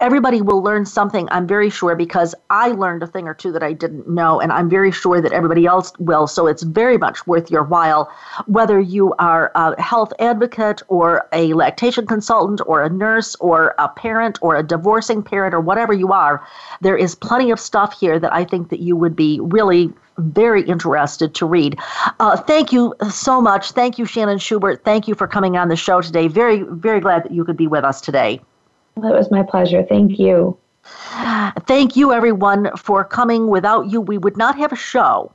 everybody 0.00 0.40
will 0.40 0.62
learn 0.62 0.86
something, 0.86 1.28
I'm 1.30 1.46
very 1.46 1.70
sure, 1.70 1.96
because 1.96 2.34
I 2.50 2.68
learned 2.68 3.02
a 3.02 3.06
thing 3.06 3.26
or 3.26 3.34
two 3.34 3.52
that 3.52 3.62
I 3.62 3.72
didn't 3.72 4.08
know, 4.08 4.40
and 4.40 4.52
I'm 4.52 4.70
very 4.70 4.92
sure 4.92 5.20
that 5.20 5.32
everybody 5.32 5.66
else 5.66 5.92
will. 5.98 6.26
So 6.26 6.46
it's 6.46 6.62
very 6.62 6.98
much 6.98 7.26
worth 7.26 7.50
your 7.50 7.64
while, 7.64 8.10
whether 8.46 8.78
you 8.78 9.14
are 9.18 9.50
a 9.54 9.80
health 9.80 10.12
advocate 10.18 10.82
or 10.88 11.26
a 11.32 11.52
lactation 11.54 12.06
consultant 12.06 12.60
or 12.66 12.82
a 12.82 12.88
nurse 12.88 13.34
or 13.36 13.74
a 13.78 13.88
parent 13.88 14.38
or 14.40 14.56
a 14.56 14.62
divorcing 14.62 15.22
parent 15.22 15.54
or 15.54 15.60
whatever 15.60 15.92
you 15.92 16.12
are. 16.12 16.46
There 16.80 16.96
is 16.96 17.14
plenty 17.14 17.50
of 17.50 17.58
stuff 17.58 17.98
here 17.98 18.18
that 18.20 18.32
I 18.32 18.44
think 18.44 18.70
that 18.70 18.80
you 18.80 18.96
would 18.96 19.16
be 19.16 19.40
really 19.40 19.92
very 20.18 20.62
interested 20.62 21.34
to 21.36 21.46
read. 21.46 21.78
Uh, 22.18 22.36
thank 22.36 22.72
you 22.72 22.94
so 23.10 23.40
much. 23.40 23.72
Thank 23.72 23.98
you, 23.98 24.04
Shannon 24.04 24.38
Schubert. 24.38 24.84
Thank 24.84 25.06
you 25.08 25.14
for 25.14 25.28
coming 25.28 25.56
on 25.56 25.68
the 25.68 25.76
show 25.76 26.00
today. 26.00 26.28
Very, 26.28 26.62
very 26.62 27.00
glad 27.00 27.24
that 27.24 27.32
you 27.32 27.44
could 27.44 27.56
be 27.56 27.68
with 27.68 27.84
us 27.84 28.00
today. 28.00 28.40
It 29.04 29.14
was 29.14 29.30
my 29.30 29.42
pleasure. 29.42 29.82
Thank 29.82 30.18
you. 30.18 30.58
Thank 31.66 31.96
you, 31.96 32.12
everyone, 32.12 32.70
for 32.76 33.04
coming. 33.04 33.48
Without 33.48 33.90
you, 33.90 34.00
we 34.00 34.16
would 34.18 34.36
not 34.36 34.56
have 34.56 34.72
a 34.72 34.76
show. 34.76 35.32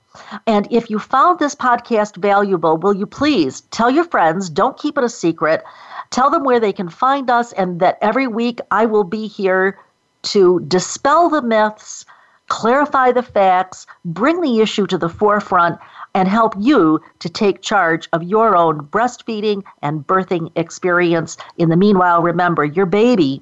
And 0.47 0.67
if 0.71 0.89
you 0.89 0.99
found 0.99 1.39
this 1.39 1.55
podcast 1.55 2.17
valuable, 2.17 2.77
will 2.77 2.95
you 2.95 3.05
please 3.05 3.61
tell 3.71 3.89
your 3.89 4.05
friends? 4.05 4.49
Don't 4.49 4.77
keep 4.77 4.97
it 4.97 5.03
a 5.03 5.09
secret. 5.09 5.63
Tell 6.09 6.29
them 6.29 6.43
where 6.43 6.59
they 6.59 6.73
can 6.73 6.89
find 6.89 7.29
us, 7.29 7.51
and 7.53 7.79
that 7.79 7.97
every 8.01 8.27
week 8.27 8.59
I 8.71 8.85
will 8.85 9.03
be 9.03 9.27
here 9.27 9.79
to 10.23 10.59
dispel 10.61 11.29
the 11.29 11.41
myths, 11.41 12.05
clarify 12.47 13.11
the 13.11 13.23
facts, 13.23 13.85
bring 14.05 14.41
the 14.41 14.59
issue 14.59 14.87
to 14.87 14.97
the 14.97 15.09
forefront, 15.09 15.79
and 16.13 16.27
help 16.27 16.53
you 16.59 17.01
to 17.19 17.29
take 17.29 17.61
charge 17.61 18.07
of 18.13 18.23
your 18.23 18.55
own 18.55 18.85
breastfeeding 18.87 19.63
and 19.81 20.05
birthing 20.05 20.51
experience. 20.55 21.37
In 21.57 21.69
the 21.69 21.77
meanwhile, 21.77 22.21
remember 22.21 22.63
your 22.63 22.85
baby 22.85 23.41